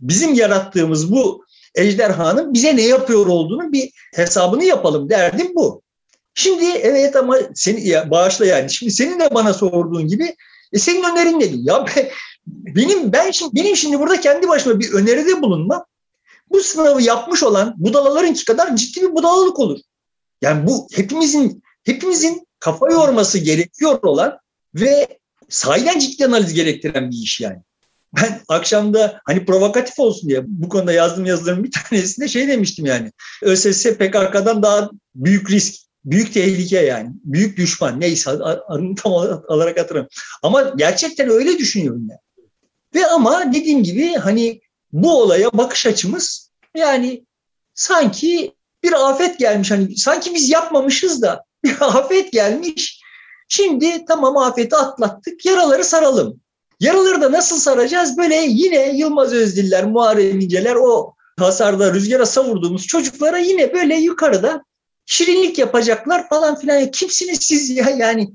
bizim 0.00 0.34
yarattığımız 0.34 1.12
bu 1.12 1.44
ejderhanın 1.74 2.54
bize 2.54 2.76
ne 2.76 2.82
yapıyor 2.82 3.26
olduğunu 3.26 3.72
bir 3.72 3.90
hesabını 4.14 4.64
yapalım 4.64 5.10
derdim 5.10 5.52
bu. 5.54 5.82
Şimdi 6.34 6.64
evet 6.64 7.16
ama 7.16 7.38
seni 7.54 7.88
ya, 7.88 8.10
bağışla 8.10 8.46
yani. 8.46 8.70
Şimdi 8.70 8.92
senin 8.92 9.20
de 9.20 9.34
bana 9.34 9.54
sorduğun 9.54 10.08
gibi 10.08 10.36
e 10.72 10.78
senin 10.78 11.02
önerin 11.02 11.40
nedir? 11.40 11.58
Ya 11.62 11.84
benim 12.46 13.12
ben 13.12 13.30
şimdi 13.30 13.54
benim 13.54 13.76
şimdi 13.76 14.00
burada 14.00 14.20
kendi 14.20 14.48
başıma 14.48 14.80
bir 14.80 14.92
öneride 14.92 15.42
bulunmam 15.42 15.84
bu 16.50 16.60
sınavı 16.60 17.02
yapmış 17.02 17.42
olan 17.42 17.74
budalalarınki 17.76 18.44
kadar 18.44 18.76
ciddi 18.76 19.02
bir 19.02 19.14
budalalık 19.14 19.58
olur. 19.58 19.78
Yani 20.42 20.66
bu 20.66 20.88
hepimizin 20.94 21.62
hepimizin 21.84 22.46
kafa 22.60 22.90
yorması 22.90 23.38
gerekiyor 23.38 24.02
olan 24.02 24.38
ve 24.74 25.18
sahiden 25.48 25.98
ciddi 25.98 26.26
analiz 26.26 26.54
gerektiren 26.54 27.10
bir 27.10 27.16
iş 27.16 27.40
yani. 27.40 27.58
Ben 28.16 28.40
akşamda 28.48 29.20
hani 29.24 29.44
provokatif 29.44 29.98
olsun 29.98 30.28
diye 30.28 30.42
bu 30.46 30.68
konuda 30.68 30.92
yazdığım 30.92 31.26
yazıların 31.26 31.64
bir 31.64 31.70
tanesinde 31.70 32.28
şey 32.28 32.48
demiştim 32.48 32.86
yani. 32.86 33.12
ÖSS 33.42 33.86
PKK'dan 33.86 34.62
daha 34.62 34.90
büyük 35.14 35.50
risk, 35.50 35.74
büyük 36.04 36.34
tehlike 36.34 36.80
yani. 36.80 37.10
Büyük 37.24 37.56
düşman 37.56 38.00
neyse 38.00 38.30
adını 38.30 38.94
tam 38.94 39.12
olarak 39.12 39.78
hatırlamıyorum. 39.78 40.08
Ama 40.42 40.72
gerçekten 40.76 41.28
öyle 41.28 41.58
düşünüyorum 41.58 42.06
yani. 42.10 42.20
Ve 42.94 43.06
ama 43.06 43.52
dediğim 43.52 43.82
gibi 43.82 44.14
hani 44.14 44.60
bu 44.92 45.20
olaya 45.22 45.52
bakış 45.52 45.86
açımız 45.86 46.50
yani 46.74 47.24
sanki 47.74 48.54
bir 48.82 49.08
afet 49.10 49.38
gelmiş 49.38 49.70
hani 49.70 49.96
sanki 49.96 50.34
biz 50.34 50.50
yapmamışız 50.50 51.22
da 51.22 51.44
bir 51.64 51.76
afet 51.80 52.32
gelmiş. 52.32 53.00
Şimdi 53.48 54.04
tamam 54.04 54.36
afeti 54.36 54.76
atlattık 54.76 55.46
yaraları 55.46 55.84
saralım. 55.84 56.40
Yaraları 56.80 57.20
da 57.20 57.32
nasıl 57.32 57.56
saracağız? 57.56 58.18
Böyle 58.18 58.36
yine 58.36 58.96
Yılmaz 58.96 59.32
Özdiller, 59.32 59.84
Muharrem 59.84 60.40
İnceler 60.40 60.74
o 60.74 61.14
hasarda 61.38 61.94
rüzgara 61.94 62.26
savurduğumuz 62.26 62.86
çocuklara 62.86 63.38
yine 63.38 63.74
böyle 63.74 63.94
yukarıda 63.94 64.64
şirinlik 65.06 65.58
yapacaklar 65.58 66.28
falan 66.28 66.60
filan. 66.60 66.90
Kimsiniz 66.90 67.38
siz 67.42 67.70
ya 67.70 67.90
yani? 67.90 68.30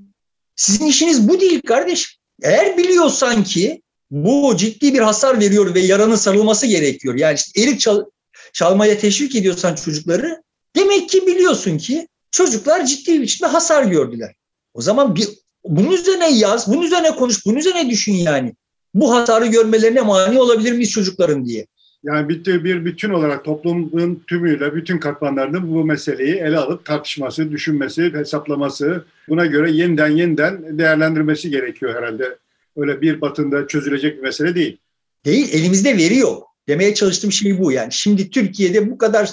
Sizin 0.55 0.85
işiniz 0.85 1.29
bu 1.29 1.39
değil 1.39 1.61
kardeş. 1.61 2.19
Eğer 2.41 2.77
biliyorsan 2.77 3.43
ki 3.43 3.81
bu 4.11 4.57
ciddi 4.57 4.93
bir 4.93 4.99
hasar 4.99 5.39
veriyor 5.39 5.75
ve 5.75 5.79
yaranın 5.79 6.15
sarılması 6.15 6.67
gerekiyor. 6.67 7.15
Yani 7.15 7.35
işte 7.35 7.61
erik 7.61 7.79
çal 7.79 8.05
çalmaya 8.53 8.97
teşvik 8.97 9.35
ediyorsan 9.35 9.75
çocukları 9.75 10.43
demek 10.75 11.09
ki 11.09 11.27
biliyorsun 11.27 11.77
ki 11.77 12.07
çocuklar 12.31 12.85
ciddi 12.85 13.21
biçimde 13.21 13.49
hasar 13.49 13.83
gördüler. 13.83 14.33
O 14.73 14.81
zaman 14.81 15.15
bir 15.15 15.27
bunun 15.65 15.91
üzerine 15.91 16.31
yaz, 16.31 16.67
bunun 16.67 16.81
üzerine 16.81 17.11
konuş, 17.11 17.45
bunun 17.45 17.57
üzerine 17.57 17.89
düşün 17.89 18.13
yani. 18.13 18.55
Bu 18.93 19.15
hasarı 19.15 19.45
görmelerine 19.45 20.01
mani 20.01 20.41
olabilir 20.41 20.71
miyiz 20.71 20.91
çocukların 20.91 21.45
diye. 21.45 21.65
Yani 22.03 22.29
bir, 22.29 22.63
bir 22.63 22.85
bütün 22.85 23.09
olarak 23.09 23.45
toplumun 23.45 24.23
tümüyle 24.27 24.75
bütün 24.75 24.97
katmanlarının 24.97 25.75
bu 25.75 25.85
meseleyi 25.85 26.35
ele 26.35 26.57
alıp 26.57 26.85
tartışması, 26.85 27.51
düşünmesi, 27.51 28.13
hesaplaması, 28.13 29.05
buna 29.29 29.45
göre 29.45 29.71
yeniden 29.71 30.07
yeniden 30.07 30.79
değerlendirmesi 30.79 31.49
gerekiyor 31.49 31.95
herhalde. 31.95 32.37
Öyle 32.77 33.01
bir 33.01 33.21
batında 33.21 33.67
çözülecek 33.67 34.17
bir 34.17 34.21
mesele 34.21 34.55
değil. 34.55 34.77
Değil, 35.25 35.53
elimizde 35.53 35.97
veri 35.97 36.17
yok. 36.17 36.47
Demeye 36.67 36.93
çalıştığım 36.93 37.31
şey 37.31 37.59
bu 37.59 37.71
yani. 37.71 37.93
Şimdi 37.93 38.29
Türkiye'de 38.29 38.91
bu 38.91 38.97
kadar 38.97 39.31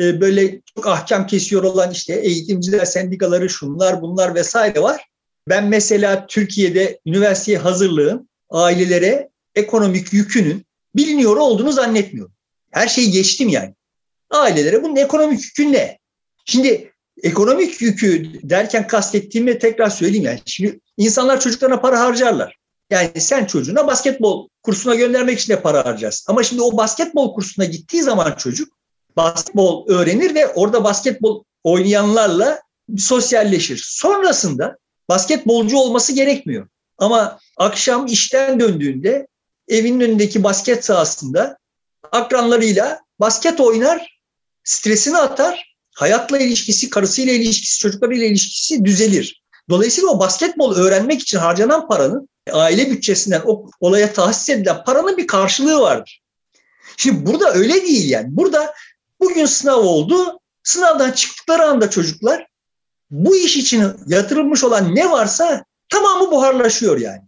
e, 0.00 0.20
böyle 0.20 0.60
çok 0.74 0.86
ahkam 0.86 1.26
kesiyor 1.26 1.62
olan 1.62 1.90
işte 1.90 2.14
eğitimciler 2.14 2.84
sendikaları 2.84 3.50
şunlar 3.50 4.02
bunlar 4.02 4.34
vesaire 4.34 4.82
var. 4.82 5.06
Ben 5.48 5.68
mesela 5.68 6.26
Türkiye'de 6.26 7.00
üniversiteye 7.06 7.58
hazırlığın 7.58 8.28
ailelere 8.50 9.28
ekonomik 9.54 10.12
yükünün 10.12 10.66
biliniyor 10.96 11.36
olduğunu 11.36 11.72
zannetmiyorum. 11.72 12.32
Her 12.70 12.88
şeyi 12.88 13.10
geçtim 13.10 13.48
yani. 13.48 13.74
Ailelere 14.30 14.82
bunun 14.82 14.96
ekonomik 14.96 15.44
yükü 15.44 15.72
ne? 15.72 15.98
Şimdi 16.44 16.92
ekonomik 17.22 17.82
yükü 17.82 18.30
derken 18.42 18.86
kastettiğimi 18.86 19.58
tekrar 19.58 19.90
söyleyeyim 19.90 20.24
yani. 20.24 20.40
Şimdi 20.46 20.80
insanlar 20.96 21.40
çocuklarına 21.40 21.80
para 21.80 22.00
harcarlar. 22.00 22.56
Yani 22.90 23.10
sen 23.18 23.44
çocuğuna 23.44 23.86
basketbol 23.86 24.48
kursuna 24.62 24.94
göndermek 24.94 25.38
için 25.38 25.52
de 25.52 25.62
para 25.62 25.84
harcarsın. 25.86 26.32
Ama 26.32 26.42
şimdi 26.42 26.62
o 26.62 26.76
basketbol 26.76 27.34
kursuna 27.34 27.64
gittiği 27.64 28.02
zaman 28.02 28.32
çocuk 28.32 28.76
basketbol 29.16 29.88
öğrenir 29.88 30.34
ve 30.34 30.46
orada 30.46 30.84
basketbol 30.84 31.44
oynayanlarla 31.64 32.60
sosyalleşir. 32.98 33.82
Sonrasında 33.86 34.76
basketbolcu 35.08 35.78
olması 35.78 36.12
gerekmiyor. 36.12 36.68
Ama 36.98 37.38
akşam 37.56 38.06
işten 38.06 38.60
döndüğünde 38.60 39.26
evinin 39.68 40.00
önündeki 40.00 40.44
basket 40.44 40.84
sahasında 40.84 41.58
akranlarıyla 42.12 43.00
basket 43.20 43.60
oynar, 43.60 44.20
stresini 44.64 45.18
atar, 45.18 45.76
hayatla 45.94 46.38
ilişkisi, 46.38 46.90
karısıyla 46.90 47.32
ilişkisi, 47.32 47.78
çocuklarıyla 47.78 48.26
ilişkisi 48.26 48.84
düzelir. 48.84 49.42
Dolayısıyla 49.70 50.10
o 50.10 50.20
basketbol 50.20 50.76
öğrenmek 50.76 51.20
için 51.20 51.38
harcanan 51.38 51.88
paranın 51.88 52.28
aile 52.52 52.90
bütçesinden 52.90 53.42
o 53.46 53.70
olaya 53.80 54.12
tahsis 54.12 54.50
edilen 54.50 54.84
paranın 54.84 55.16
bir 55.16 55.26
karşılığı 55.26 55.80
vardır. 55.80 56.22
Şimdi 56.96 57.26
burada 57.26 57.54
öyle 57.54 57.74
değil 57.74 58.10
yani. 58.10 58.26
Burada 58.30 58.74
bugün 59.20 59.46
sınav 59.46 59.78
oldu. 59.78 60.40
Sınavdan 60.62 61.10
çıktıkları 61.10 61.62
anda 61.62 61.90
çocuklar 61.90 62.46
bu 63.10 63.36
iş 63.36 63.56
için 63.56 63.92
yatırılmış 64.06 64.64
olan 64.64 64.94
ne 64.94 65.10
varsa 65.10 65.64
tamamı 65.88 66.30
buharlaşıyor 66.30 67.00
yani. 67.00 67.22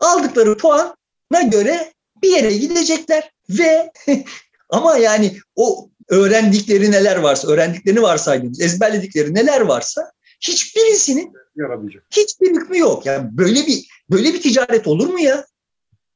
Aldıkları 0.00 0.56
puana 0.56 1.42
göre 1.50 1.92
bir 2.22 2.28
yere 2.28 2.56
gidecekler 2.56 3.30
ve 3.50 3.92
ama 4.70 4.96
yani 4.96 5.36
o 5.56 5.88
öğrendikleri 6.08 6.90
neler 6.90 7.16
varsa, 7.16 7.48
öğrendiklerini 7.48 8.02
varsaydınız, 8.02 8.60
ezberledikleri 8.60 9.34
neler 9.34 9.60
varsa 9.60 10.12
hiçbirisinin 10.48 11.32
yaramayacak. 11.56 12.04
Hiçbir 12.10 12.50
hükmü 12.50 12.78
yok. 12.78 13.06
Yani 13.06 13.28
böyle 13.32 13.66
bir 13.66 13.88
böyle 14.10 14.34
bir 14.34 14.42
ticaret 14.42 14.86
olur 14.86 15.08
mu 15.08 15.20
ya? 15.20 15.46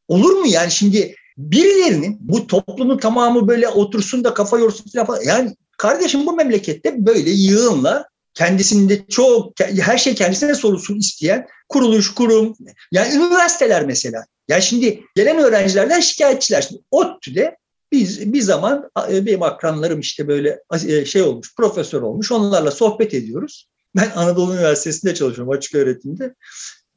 Olur 0.08 0.32
mu 0.32 0.46
yani 0.46 0.70
şimdi 0.70 1.14
birilerinin 1.36 2.16
bu 2.20 2.46
toplumun 2.46 2.98
tamamı 2.98 3.48
böyle 3.48 3.68
otursun 3.68 4.24
da 4.24 4.34
kafa 4.34 4.58
yorsun 4.58 5.04
falan. 5.06 5.22
Yani 5.22 5.56
kardeşim 5.78 6.26
bu 6.26 6.32
memlekette 6.32 7.06
böyle 7.06 7.30
yığınla 7.30 8.08
kendisinde 8.34 9.06
çok 9.06 9.60
her 9.60 9.98
şey 9.98 10.14
kendisine 10.14 10.54
sorulsun 10.54 10.98
isteyen 10.98 11.46
kuruluş, 11.68 12.14
kurum, 12.14 12.56
yani 12.92 13.14
üniversiteler 13.14 13.86
mesela. 13.86 14.24
Yani 14.48 14.62
şimdi 14.62 15.04
gelen 15.16 15.38
öğrencilerden 15.38 16.00
şikayetçiler. 16.00 16.62
Şimdi 16.62 16.82
ODTÜ'de 16.90 17.56
biz 17.92 18.32
bir 18.32 18.40
zaman 18.40 18.90
benim 19.08 19.42
akranlarım 19.42 20.00
işte 20.00 20.28
böyle 20.28 20.62
e, 20.88 21.04
şey 21.04 21.22
olmuş, 21.22 21.54
profesör 21.56 22.02
olmuş. 22.02 22.32
Onlarla 22.32 22.70
sohbet 22.70 23.14
ediyoruz. 23.14 23.68
Ben 23.96 24.12
Anadolu 24.16 24.54
Üniversitesi'nde 24.54 25.14
çalışıyorum 25.14 25.52
açık 25.52 25.74
öğretimde. 25.74 26.34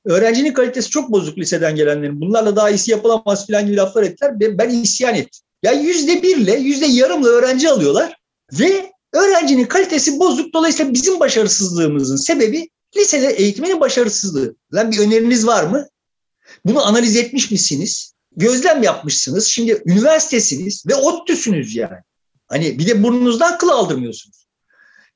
Öğrencinin 0.05 0.53
kalitesi 0.53 0.89
çok 0.89 1.11
bozuk 1.11 1.37
liseden 1.37 1.75
gelenlerin. 1.75 2.21
Bunlarla 2.21 2.55
daha 2.55 2.69
iyisi 2.69 2.91
yapılamaz 2.91 3.47
falan 3.47 3.65
gibi 3.65 3.75
laflar 3.75 4.03
ettiler. 4.03 4.39
Ben 4.39 4.69
isyan 4.69 5.15
ettim. 5.15 5.41
Ya 5.63 5.71
yüzde 5.71 6.23
birle, 6.23 6.55
yüzde 6.55 6.85
yarımla 6.85 7.27
öğrenci 7.27 7.69
alıyorlar 7.69 8.17
ve 8.53 8.91
öğrencinin 9.13 9.65
kalitesi 9.65 10.19
bozuk. 10.19 10.53
Dolayısıyla 10.53 10.93
bizim 10.93 11.19
başarısızlığımızın 11.19 12.15
sebebi 12.15 12.69
lisede 12.97 13.27
eğitiminin 13.27 13.79
başarısızlığı. 13.79 14.55
Lan 14.73 14.91
bir 14.91 14.99
öneriniz 14.99 15.47
var 15.47 15.63
mı? 15.63 15.87
Bunu 16.65 16.87
analiz 16.87 17.15
etmiş 17.15 17.51
misiniz? 17.51 18.13
Gözlem 18.35 18.83
yapmışsınız. 18.83 19.47
Şimdi 19.47 19.81
üniversitesiniz 19.85 20.83
ve 20.87 20.95
ODTÜ'sünüz 20.95 21.75
yani. 21.75 21.97
Hani 22.47 22.79
bir 22.79 22.87
de 22.87 23.03
burnunuzdan 23.03 23.57
kıl 23.57 23.69
aldırmıyorsunuz. 23.69 24.45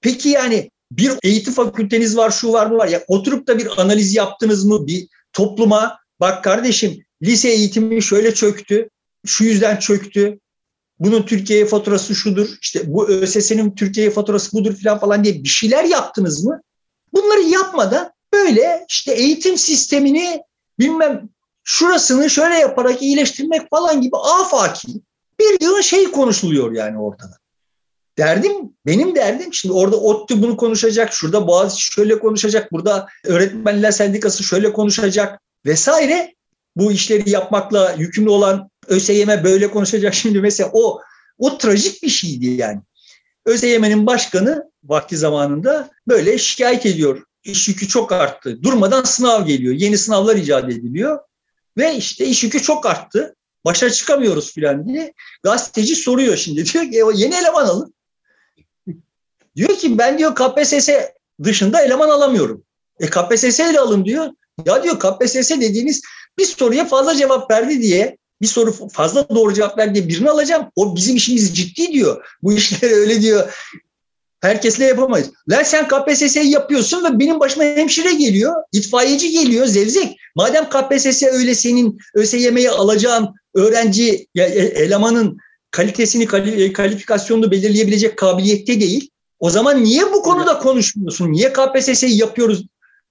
Peki 0.01 0.29
yani 0.29 0.72
bir 0.97 1.11
eğitim 1.23 1.53
fakülteniz 1.53 2.17
var, 2.17 2.31
şu 2.31 2.53
var, 2.53 2.71
bu 2.71 2.77
var. 2.77 2.87
Ya 2.87 3.03
oturup 3.07 3.47
da 3.47 3.57
bir 3.57 3.81
analiz 3.81 4.15
yaptınız 4.15 4.65
mı 4.65 4.87
bir 4.87 5.07
topluma? 5.33 5.99
Bak 6.19 6.43
kardeşim 6.43 7.03
lise 7.21 7.49
eğitimi 7.49 8.03
şöyle 8.03 8.33
çöktü, 8.33 8.89
şu 9.25 9.43
yüzden 9.43 9.77
çöktü. 9.77 10.39
Bunun 10.99 11.23
Türkiye'ye 11.23 11.65
faturası 11.65 12.15
şudur, 12.15 12.49
işte 12.61 12.93
bu 12.93 13.07
ÖSS'nin 13.07 13.71
Türkiye'ye 13.71 14.11
faturası 14.11 14.57
budur 14.57 14.75
falan 14.83 14.99
falan 14.99 15.23
diye 15.23 15.43
bir 15.43 15.49
şeyler 15.49 15.83
yaptınız 15.83 16.45
mı? 16.45 16.61
Bunları 17.13 17.41
yapmadan 17.41 18.11
böyle 18.33 18.85
işte 18.89 19.13
eğitim 19.13 19.57
sistemini 19.57 20.41
bilmem 20.79 21.29
şurasını 21.63 22.29
şöyle 22.29 22.55
yaparak 22.55 23.01
iyileştirmek 23.01 23.69
falan 23.69 24.01
gibi 24.01 24.17
afaki 24.17 24.87
bir 25.39 25.61
yığın 25.61 25.81
şey 25.81 26.11
konuşuluyor 26.11 26.71
yani 26.71 26.99
ortada. 26.99 27.37
Derdim 28.17 28.74
benim 28.86 29.15
derdim 29.15 29.53
şimdi 29.53 29.74
orada 29.74 29.98
ODTÜ 29.98 30.41
bunu 30.41 30.57
konuşacak, 30.57 31.13
şurada 31.13 31.48
Boğaziçi 31.48 31.91
şöyle 31.91 32.19
konuşacak, 32.19 32.72
burada 32.72 33.07
Öğretmenler 33.24 33.91
Sendikası 33.91 34.43
şöyle 34.43 34.74
konuşacak 34.74 35.41
vesaire. 35.65 36.36
Bu 36.75 36.91
işleri 36.91 37.29
yapmakla 37.29 37.95
yükümlü 37.98 38.29
olan 38.29 38.69
ÖSYM 38.88 39.43
böyle 39.43 39.72
konuşacak. 39.72 40.13
Şimdi 40.13 40.41
mesela 40.41 40.69
o 40.74 41.00
o 41.38 41.57
trajik 41.57 42.03
bir 42.03 42.10
şeydi 42.10 42.45
yani. 42.45 42.81
ÖSYM'nin 43.45 44.05
başkanı 44.05 44.72
vakti 44.84 45.17
zamanında 45.17 45.89
böyle 46.07 46.38
şikayet 46.38 46.86
ediyor. 46.86 47.24
İş 47.43 47.67
yükü 47.67 47.88
çok 47.88 48.12
arttı. 48.12 48.63
Durmadan 48.63 49.03
sınav 49.03 49.45
geliyor. 49.45 49.74
Yeni 49.74 49.98
sınavlar 49.98 50.36
icat 50.36 50.63
ediliyor. 50.63 51.19
Ve 51.77 51.95
işte 51.95 52.25
iş 52.25 52.43
yükü 52.43 52.62
çok 52.62 52.86
arttı. 52.86 53.36
Başa 53.65 53.89
çıkamıyoruz 53.89 54.53
filan 54.53 54.88
diye. 54.88 55.13
Gazeteci 55.43 55.95
soruyor 55.95 56.38
şimdi. 56.38 56.65
Diyor 56.74 56.91
ki 56.91 56.98
e, 56.98 57.24
yeni 57.24 57.36
eleman 57.36 57.65
alın. 57.65 57.94
Diyor 59.55 59.77
ki 59.77 59.97
ben 59.97 60.17
diyor 60.17 60.35
KPSS 60.35 60.89
dışında 61.43 61.81
eleman 61.81 62.09
alamıyorum. 62.09 62.63
E 63.00 63.07
KPSS 63.07 63.59
ile 63.59 63.79
alın 63.79 64.05
diyor. 64.05 64.29
Ya 64.65 64.83
diyor 64.83 65.00
KPSS 65.00 65.51
dediğiniz 65.51 66.01
bir 66.38 66.45
soruya 66.45 66.85
fazla 66.85 67.15
cevap 67.15 67.51
verdi 67.51 67.81
diye 67.81 68.17
bir 68.41 68.47
soru 68.47 68.89
fazla 68.89 69.29
doğru 69.29 69.53
cevap 69.53 69.77
verdi 69.77 69.95
diye 69.95 70.07
birini 70.07 70.29
alacağım. 70.29 70.65
O 70.75 70.95
bizim 70.95 71.15
işimiz 71.15 71.57
ciddi 71.57 71.93
diyor. 71.93 72.25
Bu 72.43 72.53
işleri 72.53 72.93
öyle 72.95 73.21
diyor. 73.21 73.53
Herkesle 74.41 74.85
yapamayız. 74.85 75.31
Lan 75.50 75.63
sen 75.63 75.88
KPSS'yi 75.88 76.51
yapıyorsun 76.51 77.03
ve 77.03 77.19
benim 77.19 77.39
başıma 77.39 77.63
hemşire 77.63 78.13
geliyor, 78.13 78.53
itfaiyeci 78.71 79.31
geliyor, 79.31 79.65
zevzek. 79.65 80.17
Madem 80.35 80.69
KPSS 80.69 81.24
öyle 81.24 81.55
senin 81.55 82.00
ÖSYM'yi 82.13 82.69
alacağın 82.69 83.33
öğrenci 83.53 84.27
ya, 84.35 84.45
e, 84.45 84.59
elemanın 84.59 85.38
kalitesini, 85.71 86.27
kalifikasyonunu 86.74 87.51
belirleyebilecek 87.51 88.17
kabiliyette 88.17 88.79
değil. 88.79 89.09
O 89.39 89.50
zaman 89.50 89.84
niye 89.84 90.13
bu 90.13 90.22
konuda 90.22 90.60
konuşmuyorsun? 90.60 91.32
Niye 91.32 91.54
KPSS'yi 91.54 92.18
yapıyoruz 92.18 92.65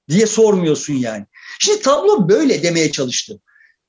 diye 0.08 0.26
sormuyorsun 0.26 0.94
yani. 0.94 1.26
Şimdi 1.60 1.82
tablo 1.82 2.28
böyle 2.28 2.62
demeye 2.62 2.92
çalıştım. 2.92 3.40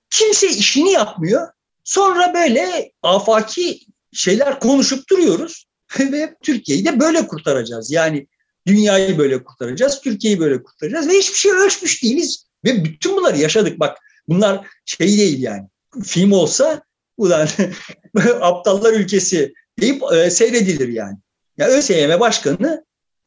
Kimse 0.09 0.47
işini 0.47 0.91
yapmıyor. 0.91 1.47
Sonra 1.83 2.33
böyle 2.33 2.91
afaki 3.03 3.79
şeyler 4.13 4.59
konuşup 4.59 5.09
duruyoruz 5.09 5.67
ve 5.99 6.35
Türkiye'yi 6.43 6.85
de 6.85 6.99
böyle 6.99 7.27
kurtaracağız. 7.27 7.91
Yani 7.91 8.27
dünyayı 8.67 9.17
böyle 9.17 9.43
kurtaracağız, 9.43 10.01
Türkiye'yi 10.01 10.39
böyle 10.39 10.63
kurtaracağız 10.63 11.07
ve 11.07 11.13
hiçbir 11.13 11.37
şey 11.37 11.51
ölçmüş 11.51 12.03
değiliz. 12.03 12.45
Ve 12.65 12.83
bütün 12.83 13.15
bunları 13.15 13.37
yaşadık. 13.37 13.79
Bak 13.79 13.97
bunlar 14.27 14.67
şey 14.85 15.07
değil 15.07 15.41
yani. 15.41 15.67
Film 16.03 16.31
olsa 16.31 16.81
ulan 17.17 17.47
aptallar 18.41 18.93
ülkesi 18.93 19.53
deyip 19.79 20.03
e, 20.13 20.29
seyredilir 20.29 20.87
yani. 20.87 21.17
Ya 21.57 21.67
ÖSYM 21.67 22.19
Başkanı 22.19 22.85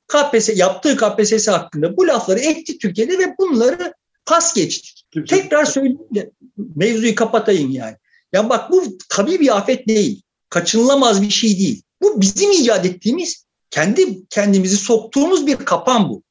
KPSS 0.08 0.56
yaptığı 0.56 0.96
KPSS 0.96 1.48
hakkında 1.48 1.96
bu 1.96 2.06
lafları 2.06 2.40
etti 2.40 2.78
Türkiye'de 2.78 3.18
ve 3.18 3.34
bunları 3.38 3.94
pas 4.26 4.54
geçti. 4.54 4.90
Kimse... 5.10 5.36
Tekrar 5.36 5.64
söyleyeyim 5.64 5.98
de 6.14 6.30
mevzuyu 6.76 7.14
kapatayım 7.14 7.70
yani. 7.70 7.96
Ya 8.32 8.50
bak 8.50 8.70
bu 8.70 8.98
tabii 9.08 9.40
bir 9.40 9.56
afet 9.56 9.88
değil. 9.88 10.22
Kaçınılamaz 10.50 11.22
bir 11.22 11.30
şey 11.30 11.58
değil. 11.58 11.82
Bu 12.02 12.20
bizim 12.20 12.50
icat 12.52 12.86
ettiğimiz, 12.86 13.44
kendi 13.70 14.28
kendimizi 14.28 14.76
soktuğumuz 14.76 15.46
bir 15.46 15.56
kapan 15.56 16.08
bu. 16.08 16.22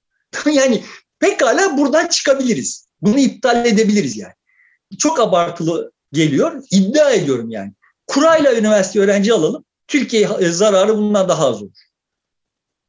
yani 0.51 0.83
pekala 1.19 1.77
buradan 1.77 2.07
çıkabiliriz. 2.07 2.87
Bunu 3.01 3.19
iptal 3.19 3.65
edebiliriz 3.65 4.17
yani. 4.17 4.33
Çok 4.97 5.19
abartılı 5.19 5.91
geliyor. 6.13 6.63
İddia 6.71 7.11
ediyorum 7.11 7.49
yani. 7.49 7.73
Kurayla 8.07 8.55
üniversite 8.55 8.99
öğrenci 8.99 9.33
alalım. 9.33 9.65
Türkiye 9.87 10.27
zararı 10.51 10.97
bundan 10.97 11.29
daha 11.29 11.47
az 11.47 11.61
olur. 11.61 11.86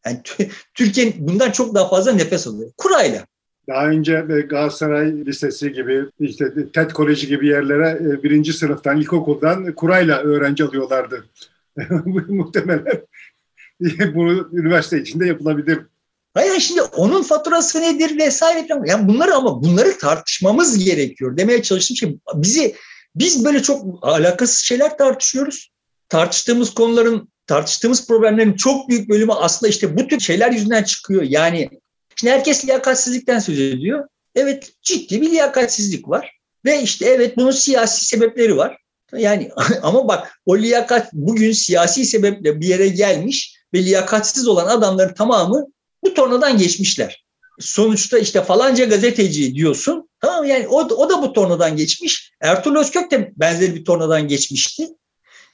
Yani 0.09 0.51
Türkiye 0.75 1.15
bundan 1.19 1.51
çok 1.51 1.75
daha 1.75 1.89
fazla 1.89 2.13
nefes 2.13 2.47
alıyor. 2.47 2.71
Kurayla. 2.77 3.27
Daha 3.69 3.87
önce 3.87 4.21
Galatasaray 4.49 5.27
Lisesi 5.27 5.73
gibi, 5.73 6.05
işte 6.21 6.73
TED 6.73 6.91
Koleji 6.91 7.27
gibi 7.27 7.49
yerlere 7.49 7.99
e, 8.03 8.23
birinci 8.23 8.53
sınıftan, 8.53 9.01
ilkokuldan 9.01 9.75
kurayla 9.75 10.19
öğrenci 10.19 10.65
alıyorlardı. 10.65 11.25
Muhtemelen 12.29 13.03
bunu 14.15 14.49
üniversite 14.53 15.01
içinde 15.01 15.27
yapılabilir. 15.27 15.79
Hayır 16.35 16.61
şimdi 16.61 16.83
onun 16.83 17.23
faturası 17.23 17.81
nedir 17.81 18.19
vesaire 18.19 18.67
falan. 18.69 18.85
Yani 18.85 19.09
bunları 19.09 19.35
ama 19.35 19.63
bunları 19.63 19.99
tartışmamız 19.99 20.85
gerekiyor. 20.85 21.37
Demeye 21.37 21.63
çalıştığım 21.63 21.97
şey 21.97 22.19
bizi 22.35 22.75
biz 23.15 23.45
böyle 23.45 23.63
çok 23.63 23.99
alakasız 24.03 24.59
şeyler 24.59 24.99
tartışıyoruz. 24.99 25.71
Tartıştığımız 26.09 26.75
konuların, 26.75 27.29
tartıştığımız 27.49 28.07
problemlerin 28.07 28.53
çok 28.53 28.89
büyük 28.89 29.09
bölümü 29.09 29.33
aslında 29.33 29.71
işte 29.71 29.97
bu 29.97 30.09
tür 30.09 30.21
şeyler 30.21 30.53
yüzünden 30.53 30.83
çıkıyor. 30.83 31.23
Yani 31.23 31.69
Şimdi 32.21 32.33
herkes 32.33 32.65
liyakatsizlikten 32.65 33.39
söz 33.39 33.59
ediyor. 33.59 34.09
Evet 34.35 34.73
ciddi 34.83 35.23
bir 35.23 35.31
liyakatsizlik 35.31 36.09
var. 36.09 36.39
Ve 36.65 36.83
işte 36.83 37.07
evet 37.07 37.37
bunun 37.37 37.51
siyasi 37.51 38.05
sebepleri 38.05 38.57
var. 38.57 38.77
Yani 39.17 39.51
ama 39.83 40.09
bak 40.09 40.41
o 40.47 40.59
liyakat 40.59 41.13
bugün 41.13 41.53
siyasi 41.53 42.05
sebeple 42.05 42.61
bir 42.61 42.67
yere 42.67 42.89
gelmiş 42.89 43.57
ve 43.75 43.85
liyakatsiz 43.85 44.49
olan 44.49 44.67
adamların 44.67 45.15
tamamı 45.15 45.67
bu 46.05 46.15
tornadan 46.15 46.59
geçmişler. 46.59 47.25
Sonuçta 47.61 48.19
işte 48.19 48.43
falanca 48.45 48.85
gazeteci 48.85 49.55
diyorsun. 49.55 50.09
Tamam 50.21 50.45
yani 50.45 50.69
o, 50.69 50.77
o 50.77 51.11
da 51.11 51.23
bu 51.23 51.33
tornadan 51.33 51.77
geçmiş. 51.77 52.33
Ertuğrul 52.41 52.81
Özkök 52.81 53.11
de 53.11 53.33
benzer 53.37 53.75
bir 53.75 53.85
tornadan 53.85 54.29
geçmişti. 54.29 54.89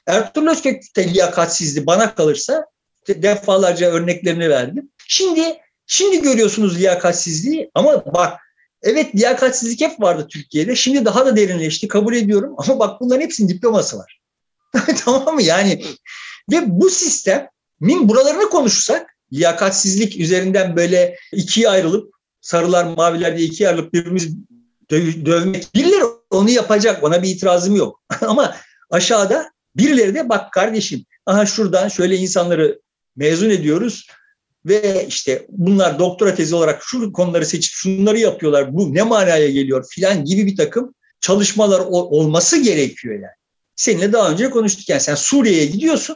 Ertuğrul 0.07 0.47
Özkök 0.47 0.83
de 0.95 1.13
liyakatsizdi 1.13 1.85
bana 1.85 2.15
kalırsa. 2.15 2.65
Defalarca 3.07 3.91
örneklerini 3.91 4.49
verdim. 4.49 4.91
Şimdi 5.07 5.57
Şimdi 5.87 6.21
görüyorsunuz 6.21 6.77
liyakatsizliği 6.79 7.71
ama 7.73 8.05
bak 8.13 8.39
evet 8.83 9.15
liyakatsizlik 9.15 9.81
hep 9.81 10.01
vardı 10.01 10.27
Türkiye'de. 10.29 10.75
Şimdi 10.75 11.05
daha 11.05 11.25
da 11.25 11.35
derinleşti 11.35 11.87
kabul 11.87 12.15
ediyorum 12.15 12.55
ama 12.57 12.79
bak 12.79 13.01
bunların 13.01 13.21
hepsinin 13.21 13.49
diploması 13.49 13.97
var. 13.97 14.21
tamam 15.05 15.35
mı? 15.35 15.41
Yani 15.41 15.85
ve 16.51 16.61
bu 16.67 16.89
sistemin 16.89 18.09
buralarını 18.09 18.49
konuşsak 18.49 19.17
liyakatsizlik 19.33 20.19
üzerinden 20.19 20.75
böyle 20.75 21.15
ikiye 21.31 21.69
ayrılıp 21.69 22.13
sarılar 22.41 22.83
maviler 22.83 23.37
diye 23.37 23.47
ikiye 23.47 23.69
ayrılıp 23.69 23.93
birbirimizi 23.93 24.29
dövmek 25.25 25.75
birileri 25.75 26.03
onu 26.29 26.49
yapacak 26.49 27.03
ona 27.03 27.23
bir 27.23 27.29
itirazım 27.29 27.75
yok. 27.75 28.01
ama 28.21 28.55
aşağıda 28.89 29.51
birileri 29.75 30.15
de 30.15 30.29
bak 30.29 30.53
kardeşim 30.53 31.05
aha 31.25 31.45
şuradan 31.45 31.87
şöyle 31.87 32.17
insanları 32.17 32.81
mezun 33.15 33.49
ediyoruz 33.49 34.07
ve 34.65 35.05
işte 35.07 35.45
bunlar 35.49 35.99
doktora 35.99 36.35
tezi 36.35 36.55
olarak 36.55 36.83
şu 36.83 37.13
konuları 37.13 37.45
seçip 37.45 37.73
şunları 37.73 38.19
yapıyorlar. 38.19 38.75
Bu 38.75 38.93
ne 38.93 39.03
manaya 39.03 39.49
geliyor 39.49 39.85
filan 39.89 40.25
gibi 40.25 40.45
bir 40.45 40.57
takım 40.57 40.95
çalışmalar 41.19 41.79
olması 41.89 42.61
gerekiyor 42.61 43.15
yani. 43.15 43.35
Seninle 43.75 44.13
daha 44.13 44.31
önce 44.31 44.49
konuştuk 44.49 44.89
yani 44.89 45.01
sen 45.01 45.15
Suriye'ye 45.15 45.65
gidiyorsun, 45.65 46.15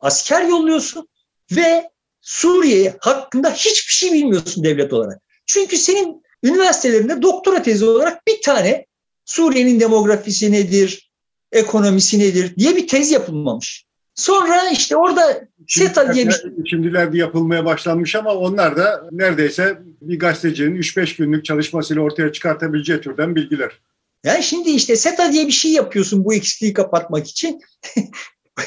asker 0.00 0.42
yolluyorsun 0.42 1.08
ve 1.56 1.90
Suriye 2.20 2.96
hakkında 3.00 3.50
hiçbir 3.50 3.92
şey 3.92 4.12
bilmiyorsun 4.12 4.64
devlet 4.64 4.92
olarak. 4.92 5.18
Çünkü 5.46 5.76
senin 5.76 6.22
üniversitelerinde 6.42 7.22
doktora 7.22 7.62
tezi 7.62 7.84
olarak 7.84 8.26
bir 8.26 8.42
tane 8.42 8.86
Suriye'nin 9.24 9.80
demografisi 9.80 10.52
nedir, 10.52 11.07
ekonomisi 11.52 12.18
nedir 12.18 12.56
diye 12.56 12.76
bir 12.76 12.88
tez 12.88 13.10
yapılmamış. 13.10 13.88
Sonra 14.14 14.70
işte 14.70 14.96
orada 14.96 15.48
SETA 15.68 16.14
diye 16.14 16.26
bir 16.26 16.32
şey. 16.32 16.50
Şimdilerde 16.66 17.18
yapılmaya 17.18 17.64
başlanmış 17.64 18.14
ama 18.14 18.34
onlar 18.34 18.76
da 18.76 19.08
neredeyse 19.12 19.78
bir 20.00 20.18
gazetecinin 20.18 20.82
3-5 20.82 21.16
günlük 21.16 21.44
çalışmasıyla 21.44 22.02
ortaya 22.02 22.32
çıkartabileceği 22.32 23.00
türden 23.00 23.36
bilgiler. 23.36 23.80
Yani 24.24 24.42
şimdi 24.42 24.70
işte 24.70 24.96
SETA 24.96 25.32
diye 25.32 25.46
bir 25.46 25.52
şey 25.52 25.72
yapıyorsun 25.72 26.24
bu 26.24 26.34
eksikliği 26.34 26.72
kapatmak 26.72 27.26
için. 27.26 27.60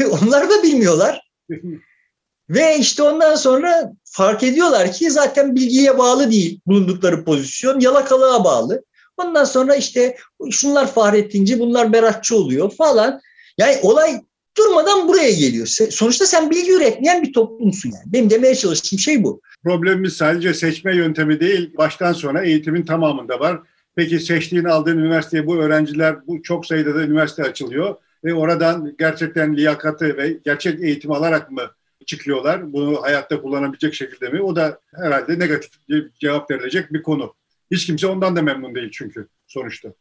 onlar 0.09 0.49
da 0.49 0.63
bilmiyorlar. 0.63 1.31
Ve 2.49 2.77
işte 2.77 3.03
ondan 3.03 3.35
sonra 3.35 3.93
fark 4.03 4.43
ediyorlar 4.43 4.91
ki 4.91 5.11
zaten 5.11 5.55
bilgiye 5.55 5.97
bağlı 5.97 6.31
değil 6.31 6.59
bulundukları 6.67 7.23
pozisyon, 7.23 7.79
yalakalığa 7.79 8.43
bağlı. 8.43 8.83
Ondan 9.25 9.43
sonra 9.43 9.75
işte 9.75 10.15
şunlar 10.51 10.93
Fahrettinci, 10.93 11.59
bunlar 11.59 11.93
Beratçı 11.93 12.35
oluyor 12.35 12.71
falan. 12.71 13.21
Yani 13.57 13.77
olay 13.81 14.21
durmadan 14.57 15.07
buraya 15.07 15.31
geliyor. 15.31 15.67
Sonuçta 15.89 16.25
sen 16.25 16.49
bilgi 16.49 16.71
üretmeyen 16.71 17.23
bir 17.23 17.33
toplumsun 17.33 17.91
yani. 17.91 18.13
Benim 18.13 18.29
demeye 18.29 18.55
çalıştığım 18.55 18.99
şey 18.99 19.23
bu. 19.23 19.41
Problemimiz 19.63 20.13
sadece 20.13 20.53
seçme 20.53 20.95
yöntemi 20.95 21.39
değil, 21.39 21.77
baştan 21.77 22.13
sona 22.13 22.41
eğitimin 22.41 22.85
tamamında 22.85 23.39
var. 23.39 23.59
Peki 23.95 24.19
seçtiğin 24.19 24.63
aldığın 24.63 24.97
üniversiteye 24.97 25.47
bu 25.47 25.57
öğrenciler, 25.57 26.27
bu 26.27 26.43
çok 26.43 26.65
sayıda 26.65 26.95
da 26.95 27.01
üniversite 27.03 27.43
açılıyor 27.43 27.95
ve 28.23 28.33
oradan 28.33 28.95
gerçekten 28.99 29.57
liyakatı 29.57 30.17
ve 30.17 30.37
gerçek 30.45 30.83
eğitim 30.83 31.11
alarak 31.11 31.51
mı 31.51 31.61
çıkıyorlar? 32.05 32.73
Bunu 32.73 33.01
hayatta 33.01 33.41
kullanabilecek 33.41 33.93
şekilde 33.93 34.29
mi? 34.29 34.41
O 34.41 34.55
da 34.55 34.79
herhalde 34.95 35.39
negatif 35.39 35.71
cevap 36.19 36.51
verilecek 36.51 36.93
bir 36.93 37.03
konu. 37.03 37.33
Hiç 37.71 37.85
kimse 37.85 38.07
ondan 38.07 38.35
da 38.35 38.41
memnun 38.41 38.75
değil 38.75 38.89
çünkü 38.93 39.27
sonuçta. 39.47 39.93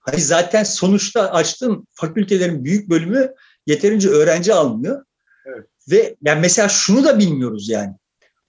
Hayır 0.00 0.20
zaten 0.20 0.64
sonuçta 0.64 1.32
açtığım 1.32 1.86
fakültelerin 1.90 2.64
büyük 2.64 2.90
bölümü 2.90 3.32
yeterince 3.66 4.08
öğrenci 4.08 4.54
almıyor. 4.54 5.04
Evet. 5.46 5.66
Ve 5.90 6.16
yani 6.22 6.40
mesela 6.40 6.68
şunu 6.68 7.04
da 7.04 7.18
bilmiyoruz 7.18 7.68
yani. 7.68 7.94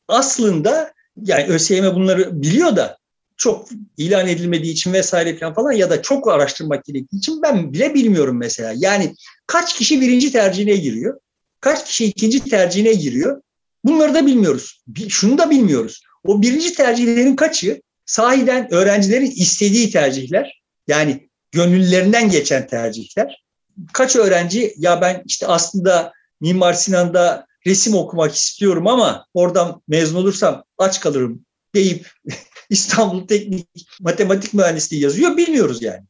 Aslında 0.08 0.93
yani 1.21 1.45
ÖSYM 1.45 1.95
bunları 1.95 2.41
biliyor 2.41 2.76
da 2.76 2.98
çok 3.38 3.67
ilan 3.98 4.28
edilmediği 4.28 4.74
için 4.74 4.93
vesaire 4.93 5.54
falan 5.54 5.71
ya 5.71 5.89
da 5.89 6.02
çok 6.02 6.28
araştırmak 6.28 6.86
gerektiği 6.86 7.17
için 7.17 7.41
ben 7.41 7.74
bile 7.74 7.93
bilmiyorum 7.93 8.38
mesela. 8.38 8.74
Yani 8.78 9.15
kaç 9.48 9.76
kişi 9.76 10.02
birinci 10.02 10.32
tercihine 10.32 10.76
giriyor? 10.76 11.19
Kaç 11.60 11.86
kişi 11.86 12.06
ikinci 12.06 12.43
tercihine 12.43 12.93
giriyor? 12.93 13.41
Bunları 13.84 14.13
da 14.13 14.26
bilmiyoruz. 14.26 14.84
Şunu 15.10 15.38
da 15.38 15.50
bilmiyoruz. 15.50 16.02
O 16.24 16.41
birinci 16.41 16.74
tercihlerin 16.74 17.36
kaçı 17.36 17.82
sahiden 18.06 18.74
öğrencilerin 18.74 19.32
istediği 19.32 19.91
tercihler 19.91 20.62
yani 20.88 21.30
gönüllerinden 21.52 22.30
geçen 22.30 22.68
tercihler. 22.68 23.46
Kaç 23.94 24.15
öğrenci 24.15 24.74
ya 24.78 25.02
ben 25.02 25.24
işte 25.26 25.48
aslında 25.48 26.13
Mimar 26.41 26.74
Sinan'da 26.74 27.48
resim 27.68 27.96
okumak 27.96 28.36
istiyorum 28.36 28.88
ama 28.88 29.26
oradan 29.34 29.82
mezun 29.88 30.18
olursam 30.18 30.63
aç 30.78 31.00
kalırım 31.00 31.46
deyip 31.76 32.12
İstanbul 32.70 33.28
Teknik 33.28 33.68
Matematik 34.02 34.54
Mühendisliği 34.54 35.04
yazıyor 35.04 35.38
bilmiyoruz 35.38 35.82
yani. 35.82 36.04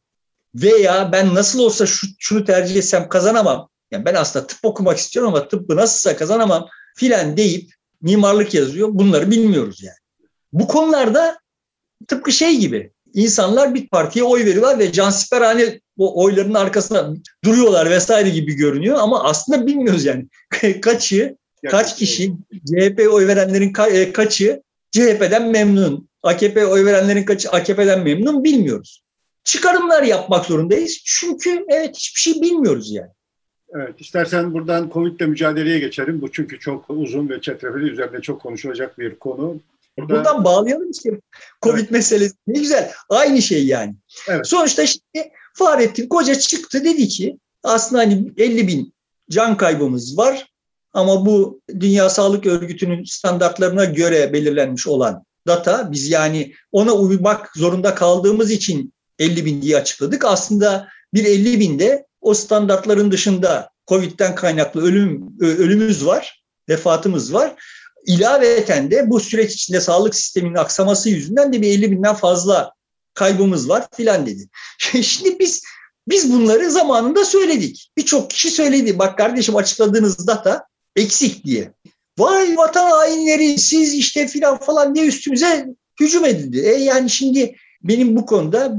Veya 0.54 1.12
ben 1.12 1.34
nasıl 1.34 1.58
olsa 1.58 1.86
şu, 1.86 2.06
şunu 2.18 2.44
tercih 2.44 2.76
etsem 2.76 3.08
kazanamam. 3.08 3.68
Yani 3.90 4.04
ben 4.04 4.14
aslında 4.14 4.46
tıp 4.46 4.58
okumak 4.62 4.98
istiyorum 4.98 5.34
ama 5.34 5.48
tıbbı 5.48 5.76
nasılsa 5.76 6.16
kazanamam 6.16 6.68
filan 6.96 7.36
deyip 7.36 7.70
mimarlık 8.02 8.54
yazıyor. 8.54 8.88
Bunları 8.92 9.30
bilmiyoruz 9.30 9.82
yani. 9.82 9.96
Bu 10.52 10.68
konularda 10.68 11.38
tıpkı 12.08 12.32
şey 12.32 12.56
gibi 12.56 12.90
insanlar 13.14 13.74
bir 13.74 13.88
partiye 13.88 14.24
oy 14.24 14.44
veriyorlar 14.44 14.78
ve 14.78 14.92
cansiperhane 14.92 15.80
o 15.98 16.24
oyların 16.24 16.54
arkasında 16.54 17.14
duruyorlar 17.44 17.90
vesaire 17.90 18.28
gibi 18.28 18.54
görünüyor 18.54 18.96
ama 19.00 19.24
aslında 19.24 19.66
bilmiyoruz 19.66 20.04
yani 20.04 20.26
kaçı 20.82 21.36
kaç 21.70 21.96
kişi 21.96 22.32
CHP 22.52 23.08
oy 23.12 23.26
verenlerin 23.26 23.72
e, 23.90 24.12
kaçı 24.12 24.62
CHP'den 24.90 25.50
memnun 25.50 26.08
AKP 26.22 26.66
oy 26.66 26.84
verenlerin 26.84 27.24
kaçı 27.24 27.50
AKP'den 27.50 28.02
memnun 28.02 28.44
bilmiyoruz. 28.44 29.02
Çıkarımlar 29.44 30.02
yapmak 30.02 30.44
zorundayız 30.44 31.00
çünkü 31.04 31.64
evet 31.68 31.96
hiçbir 31.96 32.20
şey 32.20 32.42
bilmiyoruz 32.42 32.92
yani. 32.92 33.10
Evet, 33.74 34.00
istersen 34.00 34.54
buradan 34.54 34.90
Covid'le 34.92 35.20
mücadeleye 35.20 35.78
geçelim. 35.78 36.20
Bu 36.20 36.32
çünkü 36.32 36.58
çok 36.58 36.84
uzun 36.88 37.28
ve 37.28 37.40
çetrefilli 37.40 37.90
üzerinde 37.90 38.20
çok 38.20 38.40
konuşulacak 38.40 38.98
bir 38.98 39.14
konu. 39.14 39.60
Burada... 39.98 40.14
Buradan 40.14 40.44
bağlayalım 40.44 40.90
işte. 40.90 41.10
Covid 41.62 41.80
evet. 41.80 41.90
meselesi. 41.90 42.34
Ne 42.46 42.60
güzel. 42.60 42.92
Aynı 43.08 43.42
şey 43.42 43.66
yani. 43.66 43.94
Evet. 44.28 44.46
Sonuçta 44.46 44.86
şimdi 44.86 45.30
Fahrettin 45.54 46.08
Koca 46.08 46.34
çıktı 46.34 46.84
dedi 46.84 47.08
ki 47.08 47.38
aslında 47.62 48.02
hani 48.02 48.32
50 48.36 48.68
bin 48.68 48.94
can 49.30 49.56
kaybımız 49.56 50.18
var 50.18 50.46
ama 50.92 51.26
bu 51.26 51.60
Dünya 51.80 52.10
Sağlık 52.10 52.46
Örgütü'nün 52.46 53.04
standartlarına 53.04 53.84
göre 53.84 54.32
belirlenmiş 54.32 54.86
olan 54.86 55.24
data 55.46 55.92
biz 55.92 56.10
yani 56.10 56.52
ona 56.72 56.92
uymak 56.92 57.50
zorunda 57.56 57.94
kaldığımız 57.94 58.50
için 58.50 58.92
50 59.18 59.44
bin 59.44 59.62
diye 59.62 59.76
açıkladık. 59.76 60.24
Aslında 60.24 60.88
bir 61.14 61.24
50 61.24 61.60
binde 61.60 62.06
o 62.20 62.34
standartların 62.34 63.12
dışında 63.12 63.70
Covid'den 63.86 64.34
kaynaklı 64.34 64.82
ölüm 64.82 65.36
ölümümüz 65.40 66.06
var, 66.06 66.42
vefatımız 66.68 67.34
var. 67.34 67.54
İlaveten 68.06 68.90
de 68.90 69.10
bu 69.10 69.20
süreç 69.20 69.54
içinde 69.54 69.80
sağlık 69.80 70.14
sisteminin 70.14 70.54
aksaması 70.54 71.10
yüzünden 71.10 71.52
de 71.52 71.62
bir 71.62 71.68
50 71.68 71.90
binden 71.90 72.14
fazla 72.14 72.72
kaybımız 73.14 73.68
var 73.68 73.86
filan 73.96 74.26
dedi. 74.26 74.48
Şimdi 75.02 75.38
biz 75.38 75.62
biz 76.08 76.32
bunları 76.32 76.70
zamanında 76.70 77.24
söyledik. 77.24 77.90
Birçok 77.96 78.30
kişi 78.30 78.50
söyledi. 78.50 78.98
Bak 78.98 79.18
kardeşim 79.18 79.56
açıkladığınız 79.56 80.26
data 80.26 80.66
eksik 80.96 81.44
diye. 81.44 81.72
Vay 82.18 82.56
vatan 82.56 82.90
hainleri 82.90 83.58
siz 83.58 83.94
işte 83.94 84.26
filan 84.26 84.58
falan 84.58 84.94
diye 84.94 85.06
üstümüze 85.06 85.66
hücum 86.00 86.24
edildi. 86.24 86.58
E 86.58 86.72
yani 86.72 87.10
şimdi 87.10 87.56
benim 87.82 88.16
bu 88.16 88.26
konuda 88.26 88.76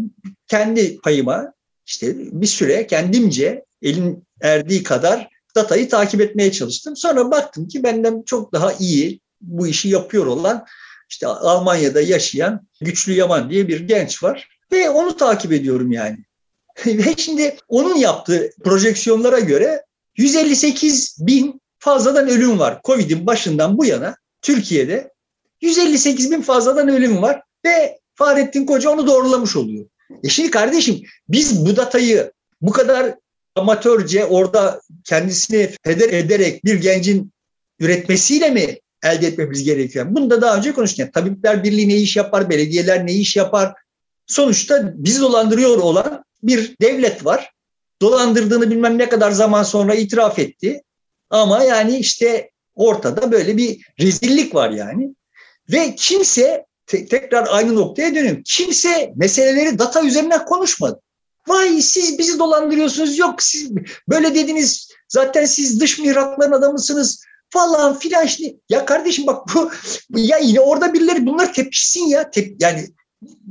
kendi 0.47 0.97
payıma 0.97 1.53
işte 1.85 2.13
bir 2.17 2.47
süre 2.47 2.87
kendimce 2.87 3.65
elin 3.81 4.23
erdiği 4.41 4.83
kadar 4.83 5.29
datayı 5.57 5.89
takip 5.89 6.21
etmeye 6.21 6.51
çalıştım. 6.51 6.95
Sonra 6.95 7.31
baktım 7.31 7.67
ki 7.67 7.83
benden 7.83 8.23
çok 8.25 8.53
daha 8.53 8.73
iyi 8.73 9.19
bu 9.41 9.67
işi 9.67 9.89
yapıyor 9.89 10.25
olan 10.25 10.65
işte 11.09 11.27
Almanya'da 11.27 12.01
yaşayan 12.01 12.67
Güçlü 12.81 13.13
Yaman 13.13 13.49
diye 13.49 13.67
bir 13.67 13.79
genç 13.79 14.23
var 14.23 14.49
ve 14.71 14.89
onu 14.89 15.17
takip 15.17 15.51
ediyorum 15.51 15.91
yani. 15.91 16.17
ve 16.85 17.13
şimdi 17.17 17.55
onun 17.67 17.95
yaptığı 17.95 18.49
projeksiyonlara 18.63 19.39
göre 19.39 19.83
158 20.17 21.17
bin 21.19 21.61
fazladan 21.79 22.29
ölüm 22.29 22.59
var. 22.59 22.81
Covid'in 22.83 23.25
başından 23.25 23.77
bu 23.77 23.85
yana 23.85 24.15
Türkiye'de 24.41 25.13
158 25.61 26.31
bin 26.31 26.41
fazladan 26.41 26.87
ölüm 26.87 27.21
var 27.21 27.41
ve 27.65 27.99
Fahrettin 28.15 28.65
Koca 28.65 28.89
onu 28.89 29.07
doğrulamış 29.07 29.55
oluyor. 29.55 29.85
E 30.23 30.29
şimdi 30.29 30.51
kardeşim 30.51 31.01
biz 31.29 31.65
bu 31.65 31.75
datayı 31.75 32.31
bu 32.61 32.71
kadar 32.71 33.15
amatörce 33.57 34.25
orada 34.25 34.81
kendisini 35.03 35.69
feder 35.83 36.09
ederek 36.09 36.65
bir 36.65 36.81
gencin 36.81 37.31
üretmesiyle 37.79 38.49
mi 38.49 38.79
elde 39.03 39.27
etmemiz 39.27 39.63
gerekiyor? 39.63 40.05
Bunu 40.09 40.29
da 40.29 40.41
daha 40.41 40.57
önce 40.57 40.73
konuştuk. 40.73 40.99
Yani 40.99 41.11
Tabipler 41.11 41.63
Birliği 41.63 41.89
ne 41.89 41.95
iş 41.95 42.15
yapar, 42.15 42.49
belediyeler 42.49 43.07
ne 43.07 43.13
iş 43.13 43.35
yapar? 43.35 43.73
Sonuçta 44.27 44.93
bizi 44.95 45.21
dolandırıyor 45.21 45.77
olan 45.77 46.23
bir 46.43 46.75
devlet 46.81 47.25
var. 47.25 47.51
Dolandırdığını 48.01 48.71
bilmem 48.71 48.97
ne 48.97 49.09
kadar 49.09 49.31
zaman 49.31 49.63
sonra 49.63 49.95
itiraf 49.95 50.39
etti. 50.39 50.81
Ama 51.29 51.63
yani 51.63 51.97
işte 51.97 52.49
ortada 52.75 53.31
böyle 53.31 53.57
bir 53.57 53.81
rezillik 53.99 54.55
var 54.55 54.69
yani. 54.69 55.15
Ve 55.71 55.95
kimse 55.95 56.65
te- 56.85 57.05
tekrar 57.05 57.47
aynı 57.49 57.75
noktaya 57.75 58.15
dönüyorum. 58.15 58.43
Kimse 58.45 59.13
meseleleri 59.15 59.79
data 59.79 60.03
üzerinden 60.03 60.45
konuşmadı. 60.45 61.01
Vay 61.47 61.81
siz 61.81 62.19
bizi 62.19 62.39
dolandırıyorsunuz. 62.39 63.17
Yok 63.17 63.41
siz 63.41 63.71
böyle 64.09 64.35
dediniz. 64.35 64.89
Zaten 65.09 65.45
siz 65.45 65.79
dış 65.79 65.99
mihrakların 65.99 66.51
adamısınız 66.51 67.21
falan 67.49 67.99
filan. 67.99 68.25
Şimdi, 68.25 68.57
ya 68.69 68.85
kardeşim 68.85 69.27
bak 69.27 69.47
bu 69.55 69.71
ya 70.15 70.37
yine 70.37 70.59
orada 70.59 70.93
birileri 70.93 71.25
bunlar 71.25 71.53
tepkişsin 71.53 72.07
ya. 72.07 72.31
Tep, 72.31 72.55
yani 72.59 72.87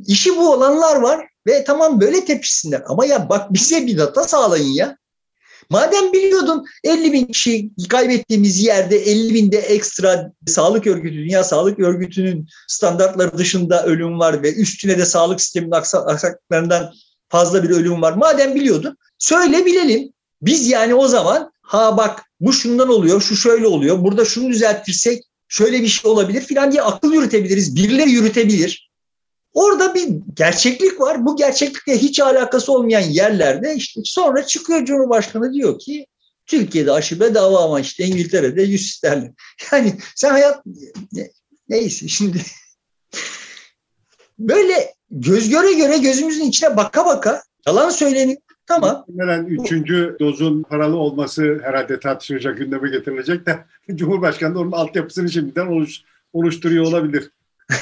işi 0.07 0.37
bu 0.37 0.53
olanlar 0.53 0.97
var 0.97 1.29
ve 1.47 1.65
tamam 1.65 2.01
böyle 2.01 2.25
tepkişsinler. 2.25 2.83
Ama 2.87 3.07
ya 3.07 3.29
bak 3.29 3.53
bize 3.53 3.87
bir 3.87 3.99
data 3.99 4.25
sağlayın 4.25 4.73
ya. 4.73 4.97
Madem 5.71 6.13
biliyordun 6.13 6.65
50 6.85 7.13
bin 7.13 7.27
kişi 7.27 7.71
kaybettiğimiz 7.89 8.65
yerde 8.65 8.97
50 8.97 9.35
binde 9.35 9.59
ekstra 9.59 10.33
sağlık 10.47 10.87
örgütü, 10.87 11.15
Dünya 11.15 11.45
Sağlık 11.45 11.79
Örgütü'nün 11.79 12.49
standartları 12.69 13.39
dışında 13.39 13.85
ölüm 13.85 14.19
var 14.19 14.43
ve 14.43 14.55
üstüne 14.55 14.99
de 14.99 15.05
sağlık 15.05 15.41
sisteminin 15.41 15.73
aksaklıklarından 15.73 16.93
fazla 17.29 17.63
bir 17.63 17.71
ölüm 17.71 18.03
var. 18.03 18.13
Madem 18.13 18.55
biliyordun 18.55 18.97
söyle 19.19 19.67
bilelim. 19.67 20.13
Biz 20.43 20.69
yani 20.69 20.95
o 20.95 21.09
zaman 21.09 21.51
ha 21.63 21.97
bak 21.97 22.23
bu 22.41 22.53
şundan 22.53 22.89
oluyor, 22.89 23.21
şu 23.21 23.37
şöyle 23.37 23.67
oluyor, 23.67 24.05
burada 24.05 24.25
şunu 24.25 24.49
düzeltirsek 24.49 25.25
şöyle 25.49 25.83
bir 25.83 25.89
şey 25.89 26.11
olabilir 26.11 26.41
filan 26.41 26.73
diye 26.73 26.83
akıl 26.83 27.13
yürütebiliriz. 27.13 27.77
Birileri 27.77 28.11
yürütebilir. 28.11 28.91
Orada 29.53 29.95
bir 29.95 30.09
gerçeklik 30.35 31.01
var. 31.01 31.27
Bu 31.27 31.37
gerçeklikle 31.37 31.99
hiç 31.99 32.21
alakası 32.21 32.73
olmayan 32.73 33.01
yerlerde 33.01 33.75
işte 33.75 34.01
sonra 34.05 34.47
çıkıyor 34.47 34.85
Cumhurbaşkanı 34.85 35.53
diyor 35.53 35.79
ki 35.79 36.07
Türkiye'de 36.47 36.93
aşı 36.93 37.21
bedava 37.21 37.65
ama 37.65 37.81
işte 37.81 38.05
İngiltere'de 38.05 38.63
100 38.63 38.93
sterlin. 38.93 39.35
Yani 39.73 39.99
sen 40.17 40.31
hayat 40.31 40.65
neyse 41.69 42.09
şimdi 42.09 42.43
böyle 44.39 44.96
göz 45.11 45.49
göre 45.49 45.73
göre 45.73 45.99
gözümüzün 45.99 46.45
içine 46.45 46.77
baka 46.77 47.07
baka 47.07 47.43
yalan 47.67 47.91
söyleniyor. 47.91 48.39
Tamam. 48.67 49.05
Muhtemelen 49.09 49.45
üçüncü 49.45 50.17
dozun 50.21 50.63
paralı 50.63 50.97
olması 50.97 51.61
herhalde 51.63 52.01
tartışılacak 52.01 52.59
gündeme 52.59 52.91
getirilecek 52.91 53.47
de 53.47 53.65
Cumhurbaşkanı 53.95 54.55
da 54.55 54.59
onun 54.59 54.73
altyapısını 54.73 55.31
şimdiden 55.31 55.67
oluş, 55.67 56.01
oluşturuyor 56.33 56.85
olabilir. 56.85 57.31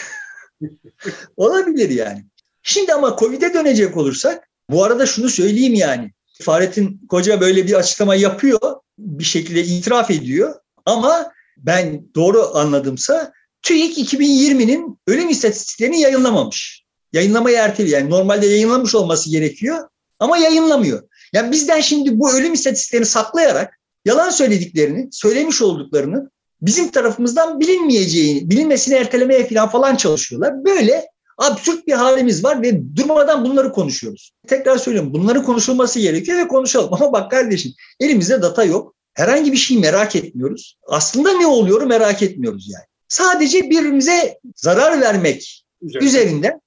olabilir 1.36 1.90
yani. 1.90 2.24
Şimdi 2.62 2.92
ama 2.92 3.16
Covid'e 3.18 3.54
dönecek 3.54 3.96
olursak 3.96 4.48
bu 4.70 4.84
arada 4.84 5.06
şunu 5.06 5.28
söyleyeyim 5.28 5.74
yani. 5.74 6.12
Fahrettin 6.42 7.00
Koca 7.08 7.40
böyle 7.40 7.66
bir 7.66 7.74
açıklama 7.74 8.14
yapıyor. 8.14 8.60
Bir 8.98 9.24
şekilde 9.24 9.64
itiraf 9.64 10.10
ediyor. 10.10 10.54
Ama 10.86 11.32
ben 11.56 12.02
doğru 12.14 12.56
anladımsa 12.56 13.32
TÜİK 13.62 13.98
2020'nin 13.98 14.98
ölüm 15.06 15.28
istatistiklerini 15.28 16.00
yayınlamamış. 16.00 16.83
Yayınlamayı 17.14 17.56
erteliyor. 17.56 17.98
Yani 17.98 18.10
normalde 18.10 18.46
yayınlamış 18.46 18.94
olması 18.94 19.30
gerekiyor 19.30 19.88
ama 20.18 20.38
yayınlamıyor. 20.38 21.02
Yani 21.32 21.52
bizden 21.52 21.80
şimdi 21.80 22.18
bu 22.18 22.32
ölüm 22.32 22.52
istatistiklerini 22.52 23.06
saklayarak 23.06 23.78
yalan 24.04 24.30
söylediklerini, 24.30 25.08
söylemiş 25.12 25.62
olduklarını 25.62 26.30
bizim 26.62 26.90
tarafımızdan 26.90 27.60
bilinmeyeceğini, 27.60 28.50
bilinmesini 28.50 28.94
ertelemeye 28.94 29.48
falan 29.48 29.68
falan 29.68 29.96
çalışıyorlar. 29.96 30.64
Böyle 30.64 31.06
absürt 31.38 31.86
bir 31.86 31.92
halimiz 31.92 32.44
var 32.44 32.62
ve 32.62 32.96
durmadan 32.96 33.44
bunları 33.44 33.72
konuşuyoruz. 33.72 34.32
Tekrar 34.46 34.78
söylüyorum 34.78 35.14
bunları 35.14 35.42
konuşulması 35.42 36.00
gerekiyor 36.00 36.38
ve 36.38 36.48
konuşalım. 36.48 36.94
Ama 36.94 37.12
bak 37.12 37.30
kardeşim 37.30 37.72
elimizde 38.00 38.42
data 38.42 38.64
yok. 38.64 38.94
Herhangi 39.14 39.52
bir 39.52 39.56
şey 39.56 39.78
merak 39.78 40.16
etmiyoruz. 40.16 40.78
Aslında 40.88 41.38
ne 41.38 41.46
oluyor 41.46 41.82
merak 41.82 42.22
etmiyoruz 42.22 42.70
yani. 42.72 42.84
Sadece 43.08 43.62
birbirimize 43.62 44.38
zarar 44.56 45.00
vermek 45.00 45.64
Güzel. 45.82 46.00
üzerinden 46.00 46.60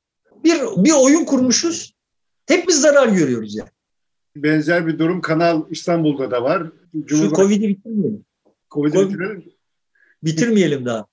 bir, 0.43 0.83
bir 0.83 0.91
oyun 0.91 1.25
kurmuşuz. 1.25 1.93
Hep 2.47 2.67
biz 2.67 2.81
zarar 2.81 3.07
görüyoruz 3.07 3.55
yani. 3.55 3.69
Benzer 4.35 4.87
bir 4.87 4.99
durum 4.99 5.21
Kanal 5.21 5.63
İstanbul'da 5.69 6.31
da 6.31 6.43
var. 6.43 6.63
Şu 7.07 7.33
Covid'i 7.33 7.67
bitirmeyelim. 7.67 8.25
Covid'i 8.71 8.93
COVID, 8.93 9.09
bitirelim. 9.09 9.43
Bitirmeyelim 10.23 10.85
daha. 10.85 11.05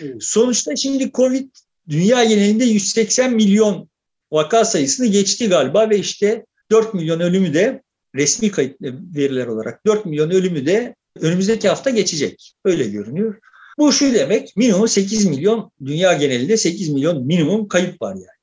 Evet. 0.00 0.16
Sonuçta 0.20 0.76
şimdi 0.76 1.12
Covid 1.12 1.48
dünya 1.88 2.24
genelinde 2.24 2.64
180 2.64 3.34
milyon 3.34 3.88
vaka 4.32 4.64
sayısını 4.64 5.06
geçti 5.06 5.48
galiba 5.48 5.90
ve 5.90 5.98
işte 5.98 6.46
4 6.70 6.94
milyon 6.94 7.20
ölümü 7.20 7.54
de 7.54 7.82
resmi 8.14 8.50
kayıt 8.50 8.80
veriler 9.16 9.46
olarak 9.46 9.86
4 9.86 10.06
milyon 10.06 10.30
ölümü 10.30 10.66
de 10.66 10.94
önümüzdeki 11.20 11.68
hafta 11.68 11.90
geçecek. 11.90 12.54
Öyle 12.64 12.84
görünüyor. 12.84 13.38
Bu 13.78 13.92
şu 13.92 14.14
demek 14.14 14.56
minimum 14.56 14.88
8 14.88 15.26
milyon 15.26 15.70
dünya 15.84 16.12
genelinde 16.12 16.56
8 16.56 16.88
milyon 16.88 17.26
minimum 17.26 17.68
kayıp 17.68 18.02
var 18.02 18.14
yani. 18.14 18.39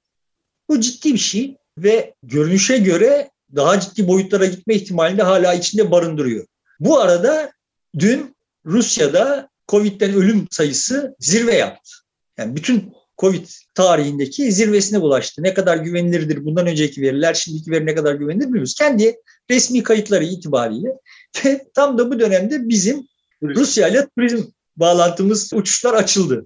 Bu 0.69 0.81
ciddi 0.81 1.13
bir 1.13 1.19
şey 1.19 1.57
ve 1.77 2.13
görünüşe 2.23 2.77
göre 2.77 3.29
daha 3.55 3.79
ciddi 3.79 4.07
boyutlara 4.07 4.45
gitme 4.45 4.75
ihtimalini 4.75 5.17
de 5.17 5.23
hala 5.23 5.53
içinde 5.53 5.91
barındırıyor. 5.91 6.45
Bu 6.79 6.99
arada 6.99 7.51
dün 7.99 8.35
Rusya'da 8.65 9.49
Covid'den 9.67 10.13
ölüm 10.13 10.47
sayısı 10.51 11.15
zirve 11.19 11.55
yaptı. 11.55 11.91
Yani 12.37 12.55
bütün 12.55 12.93
Covid 13.17 13.47
tarihindeki 13.73 14.51
zirvesine 14.51 14.97
ulaştı. 14.97 15.43
Ne 15.43 15.53
kadar 15.53 15.77
güvenilirdir 15.77 16.45
bundan 16.45 16.67
önceki 16.67 17.01
veriler, 17.01 17.33
şimdiki 17.33 17.71
veri 17.71 17.85
ne 17.85 17.95
kadar 17.95 18.15
güvenilir 18.15 18.45
bilmiyoruz. 18.45 18.75
Kendi 18.75 19.15
resmi 19.51 19.83
kayıtları 19.83 20.23
itibariyle 20.23 20.89
ve 21.45 21.65
tam 21.73 21.97
da 21.97 22.11
bu 22.11 22.19
dönemde 22.19 22.69
bizim 22.69 23.07
Rusya 23.43 23.87
ile 23.87 24.07
turizm 24.17 24.43
bağlantımız, 24.75 25.53
uçuşlar 25.53 25.93
açıldı. 25.93 26.45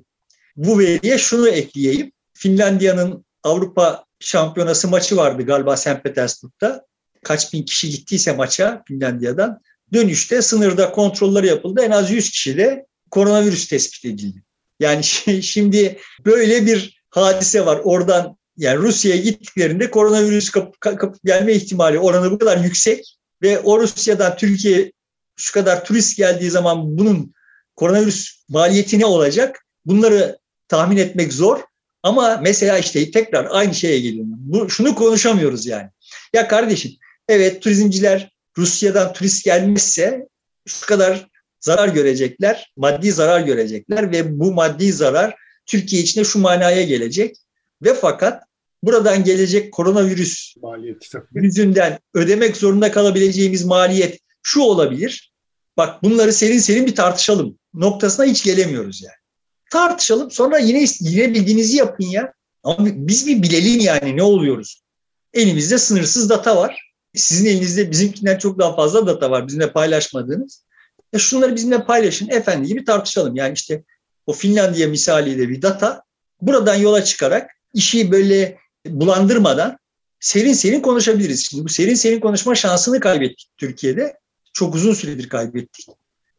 Bu 0.56 0.80
veriye 0.80 1.18
şunu 1.18 1.50
ekleyeyim. 1.50 2.12
Finlandiya'nın 2.34 3.26
Avrupa 3.44 4.06
Şampiyonası 4.22 4.88
maçı 4.88 5.18
vardı 5.18 5.44
galiba 5.44 5.78
St. 5.78 6.04
Petersburg'da. 6.04 6.86
Kaç 7.24 7.54
bin 7.54 7.64
kişi 7.64 7.90
gittiyse 7.90 8.32
maça 8.32 8.84
Finlandiya'dan. 8.88 9.62
Dönüşte 9.94 10.42
sınırda 10.42 10.92
kontrolleri 10.92 11.48
yapıldı. 11.48 11.82
En 11.82 11.92
az 11.92 12.12
100 12.12 12.30
kişi 12.30 12.58
de 12.58 12.86
koronavirüs 13.12 13.68
tespit 13.68 14.06
edildi. 14.06 14.44
Yani 14.80 15.04
şimdi 15.44 16.00
böyle 16.26 16.66
bir 16.66 17.02
hadise 17.10 17.66
var. 17.66 17.80
Oradan 17.84 18.38
yani 18.58 18.78
Rusya'ya 18.78 19.22
gittiklerinde 19.22 19.92
koronavirüs 19.92 20.50
kapıp 20.50 20.82
kap, 20.82 21.16
gelme 21.24 21.54
ihtimali 21.54 22.00
oranı 22.00 22.32
bu 22.32 22.40
kadar 22.40 22.58
yüksek 22.58 23.18
ve 23.42 23.60
o 23.60 23.80
Rusya'dan 23.80 24.38
Türkiye 24.38 24.92
şu 25.36 25.54
kadar 25.54 25.86
turist 25.86 26.18
geldiği 26.18 26.50
zaman 26.50 26.98
bunun 26.98 27.34
koronavirüs 27.76 28.44
maliyeti 28.50 29.00
ne 29.00 29.06
olacak? 29.06 29.66
Bunları 29.86 30.40
tahmin 30.68 30.98
etmek 30.98 31.34
zor. 31.34 31.60
Ama 32.04 32.40
mesela 32.44 32.78
işte 32.78 33.12
tekrar 33.12 33.48
aynı 33.52 33.76
şeye 33.76 34.00
geliyorum. 34.00 34.32
Bu, 34.38 34.70
şunu 34.70 34.96
konuşamıyoruz 34.96 35.66
yani. 35.66 35.90
Ya 36.34 36.48
kardeşim 36.48 36.92
evet 37.30 37.62
turizmciler 37.62 38.32
Rusya'dan 38.58 39.14
turist 39.14 39.46
gelmezse 39.46 40.28
şu 40.68 40.86
kadar 40.86 41.28
zarar 41.60 41.88
görecekler, 41.88 42.74
maddi 42.78 43.12
zarar 43.12 43.42
görecekler 43.42 44.12
ve 44.12 44.40
bu 44.40 44.54
maddi 44.54 44.94
zarar 44.94 45.36
Türkiye 45.66 46.02
içinde 46.02 46.24
şu 46.24 46.40
manaya 46.40 46.84
gelecek. 46.84 47.38
Ve 47.82 47.94
fakat 47.94 48.44
buradan 48.84 49.24
gelecek 49.24 49.74
koronavirüs 49.74 50.56
maliyeti 50.62 51.18
yüzünden 51.34 52.00
ödemek 52.14 52.58
zorunda 52.58 52.92
kalabileceğimiz 52.92 53.66
maliyet 53.66 54.20
şu 54.44 54.62
olabilir. 54.62 55.34
Bak 55.78 56.04
bunları 56.04 56.34
serin 56.34 56.60
serin 56.60 56.86
bir 56.86 56.96
tartışalım 56.96 57.60
noktasına 57.74 58.26
hiç 58.26 58.44
gelemiyoruz 58.44 59.02
yani. 59.02 59.21
Tartışalım 59.72 60.32
sonra 60.32 60.58
yine 60.58 60.86
yine 61.00 61.34
bildiğinizi 61.34 61.78
yapın 61.78 62.06
ya. 62.06 62.34
Ama 62.64 62.78
biz 62.80 63.28
bir 63.28 63.44
bilelim 63.44 63.80
yani 63.80 64.18
ne 64.18 64.24
oluyoruz. 64.24 64.82
Elimizde 65.34 65.78
sınırsız 65.78 66.30
data 66.30 66.58
var. 66.58 66.92
Sizin 67.16 67.46
elinizde 67.46 67.92
bizimkinden 67.92 68.38
çok 68.38 68.60
daha 68.60 68.76
fazla 68.76 69.08
data 69.08 69.32
var 69.32 69.48
bizimle 69.48 69.72
paylaşmadığınız. 69.72 70.64
E 71.14 71.20
şunları 71.20 71.56
bizimle 71.56 71.84
paylaşın 71.84 72.30
efendi 72.30 72.68
gibi 72.68 72.86
tartışalım. 72.86 73.36
Yani 73.36 73.54
işte 73.54 73.84
o 74.28 74.34
Finlandiya 74.34 74.88
misaliyle 74.88 75.50
bir 75.50 75.62
data 75.62 76.04
buradan 76.42 76.76
yola 76.76 77.04
çıkarak 77.04 77.52
işi 77.74 78.12
böyle 78.12 78.58
bulandırmadan 78.88 79.78
serin 80.20 80.54
serin 80.54 80.82
konuşabiliriz. 80.82 81.46
Şimdi 81.50 81.64
bu 81.64 81.70
serin 81.70 81.96
serin 81.96 82.20
konuşma 82.20 82.56
şansını 82.56 83.00
kaybettik 83.00 83.50
Türkiye'de. 83.58 84.18
Çok 84.54 84.76
uzun 84.76 84.94
süredir 84.94 85.30
kaybettik. 85.30 85.88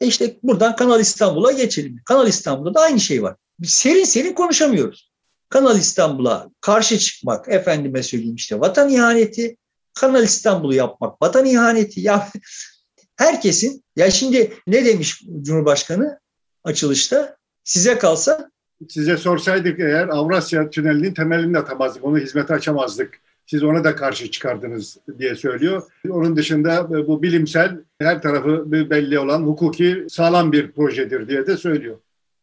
E 0.02 0.06
işte 0.06 0.36
buradan 0.42 0.76
Kanal 0.76 1.00
İstanbul'a 1.00 1.52
geçelim. 1.52 2.00
Kanal 2.04 2.28
İstanbul'da 2.28 2.74
da 2.74 2.80
aynı 2.80 3.00
şey 3.00 3.22
var. 3.22 3.36
Biz 3.58 3.70
serin 3.70 4.04
serin 4.04 4.32
konuşamıyoruz. 4.32 5.12
Kanal 5.48 5.78
İstanbul'a 5.78 6.50
karşı 6.60 6.98
çıkmak, 6.98 7.48
efendime 7.48 8.02
söyleyeyim 8.02 8.34
işte 8.34 8.60
vatan 8.60 8.88
ihaneti, 8.88 9.56
Kanal 9.94 10.22
İstanbul'u 10.22 10.74
yapmak 10.74 11.22
vatan 11.22 11.44
ihaneti. 11.44 12.00
Ya 12.00 12.28
herkesin 13.16 13.84
ya 13.96 14.10
şimdi 14.10 14.52
ne 14.66 14.84
demiş 14.84 15.22
Cumhurbaşkanı 15.42 16.20
açılışta? 16.64 17.36
Size 17.64 17.98
kalsa 17.98 18.50
size 18.88 19.16
sorsaydık 19.16 19.80
eğer 19.80 20.08
Avrasya 20.08 20.70
Tüneli'nin 20.70 21.14
temelini 21.14 21.58
atamazdık. 21.58 22.04
Onu 22.04 22.18
hizmete 22.18 22.54
açamazdık. 22.54 23.20
Siz 23.46 23.62
ona 23.62 23.84
da 23.84 23.96
karşı 23.96 24.30
çıkardınız 24.30 24.96
diye 25.18 25.34
söylüyor. 25.34 25.82
Onun 26.10 26.36
dışında 26.36 26.90
bu 27.08 27.22
bilimsel 27.22 27.78
her 27.98 28.22
tarafı 28.22 28.72
belli 28.90 29.18
olan 29.18 29.42
hukuki 29.42 30.06
sağlam 30.08 30.52
bir 30.52 30.72
projedir 30.72 31.28
diye 31.28 31.46
de 31.46 31.56
söylüyor. 31.56 31.98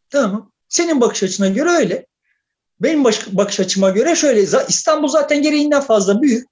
Tamam. 0.09 0.51
Senin 0.69 1.01
bakış 1.01 1.23
açına 1.23 1.47
göre 1.47 1.69
öyle. 1.69 2.05
Benim 2.79 3.03
bakış 3.31 3.59
açıma 3.59 3.89
göre 3.89 4.15
şöyle. 4.15 4.41
İstanbul 4.67 5.07
zaten 5.07 5.41
gereğinden 5.41 5.81
fazla 5.81 6.21
büyük. 6.21 6.47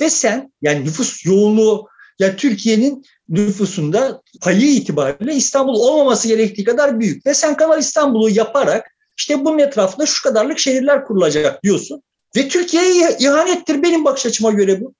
Ve 0.00 0.10
sen 0.10 0.52
yani 0.62 0.84
nüfus 0.84 1.26
yoğunluğu 1.26 1.88
ya 2.18 2.36
Türkiye'nin 2.36 3.04
nüfusunda 3.28 4.22
payı 4.42 4.66
itibariyle 4.66 5.34
İstanbul 5.34 5.74
olmaması 5.74 6.28
gerektiği 6.28 6.64
kadar 6.64 7.00
büyük. 7.00 7.26
Ve 7.26 7.34
sen 7.34 7.56
Kanal 7.56 7.78
İstanbul'u 7.78 8.30
yaparak 8.30 8.86
işte 9.18 9.44
bunun 9.44 9.58
etrafında 9.58 10.06
şu 10.06 10.22
kadarlık 10.22 10.58
şehirler 10.58 11.04
kurulacak 11.04 11.62
diyorsun. 11.62 12.02
Ve 12.36 12.48
Türkiye'ye 12.48 13.16
ihanettir 13.20 13.82
benim 13.82 14.04
bakış 14.04 14.26
açıma 14.26 14.50
göre 14.50 14.80
bu. 14.80 14.94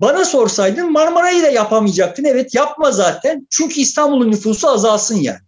Bana 0.00 0.24
sorsaydın 0.24 0.92
Marmara'yı 0.92 1.42
da 1.42 1.48
yapamayacaktın. 1.48 2.24
Evet 2.24 2.54
yapma 2.54 2.90
zaten. 2.90 3.46
Çünkü 3.50 3.80
İstanbul'un 3.80 4.30
nüfusu 4.30 4.68
azalsın 4.68 5.16
yani. 5.16 5.38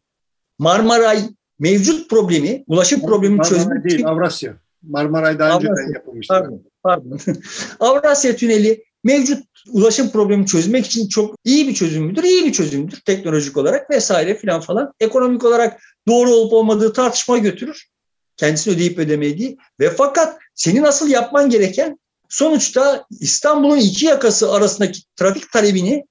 Marmaray 0.59 1.18
mevcut 1.59 2.11
problemi, 2.11 2.64
ulaşım 2.66 3.01
problemini 3.01 3.42
çözmek 3.42 3.85
değil, 3.85 4.07
Avrasya. 4.07 4.57
Marmaray 4.83 5.38
daha 5.38 5.53
Avrasya. 5.53 5.70
önceden 5.70 5.94
yapılmıştı. 5.94 6.35
Pardon, 6.35 6.62
pardon. 6.83 7.18
Avrasya 7.81 8.37
Tüneli 8.37 8.85
mevcut 9.05 9.44
ulaşım 9.73 10.11
problemini 10.11 10.47
çözmek 10.47 10.87
için 10.87 11.09
çok 11.09 11.35
iyi 11.44 11.68
bir 11.68 11.75
çözüm 11.75 12.05
müdür? 12.05 12.23
İyi 12.23 12.44
bir 12.44 12.53
çözümdür 12.53 13.01
teknolojik 13.01 13.57
olarak 13.57 13.90
vesaire 13.90 14.35
filan 14.35 14.61
falan. 14.61 14.92
Ekonomik 15.01 15.44
olarak 15.44 15.81
doğru 16.09 16.31
olup 16.31 16.53
olmadığı 16.53 16.92
tartışma 16.92 17.38
götürür. 17.38 17.88
Kendisini 18.37 18.75
ödeyip 18.75 18.99
ödemediği 18.99 19.57
ve 19.81 19.90
fakat 19.90 20.38
senin 20.55 20.83
asıl 20.83 21.09
yapman 21.09 21.51
gereken 21.51 21.99
sonuçta 22.29 23.07
İstanbul'un 23.20 23.77
iki 23.77 24.07
yakası 24.07 24.53
arasındaki 24.53 25.01
trafik 25.16 25.53
talebini 25.53 26.05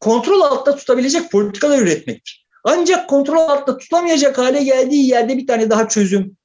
kontrol 0.00 0.40
altında 0.40 0.76
tutabilecek 0.76 1.30
politikalar 1.30 1.78
üretmektir. 1.78 2.46
Ancak 2.64 3.08
kontrol 3.08 3.48
altında 3.48 3.78
tutamayacak 3.78 4.38
hale 4.38 4.64
geldiği 4.64 5.08
yerde 5.08 5.38
bir 5.38 5.46
tane 5.46 5.70
daha 5.70 5.88
çözüm 5.88 6.36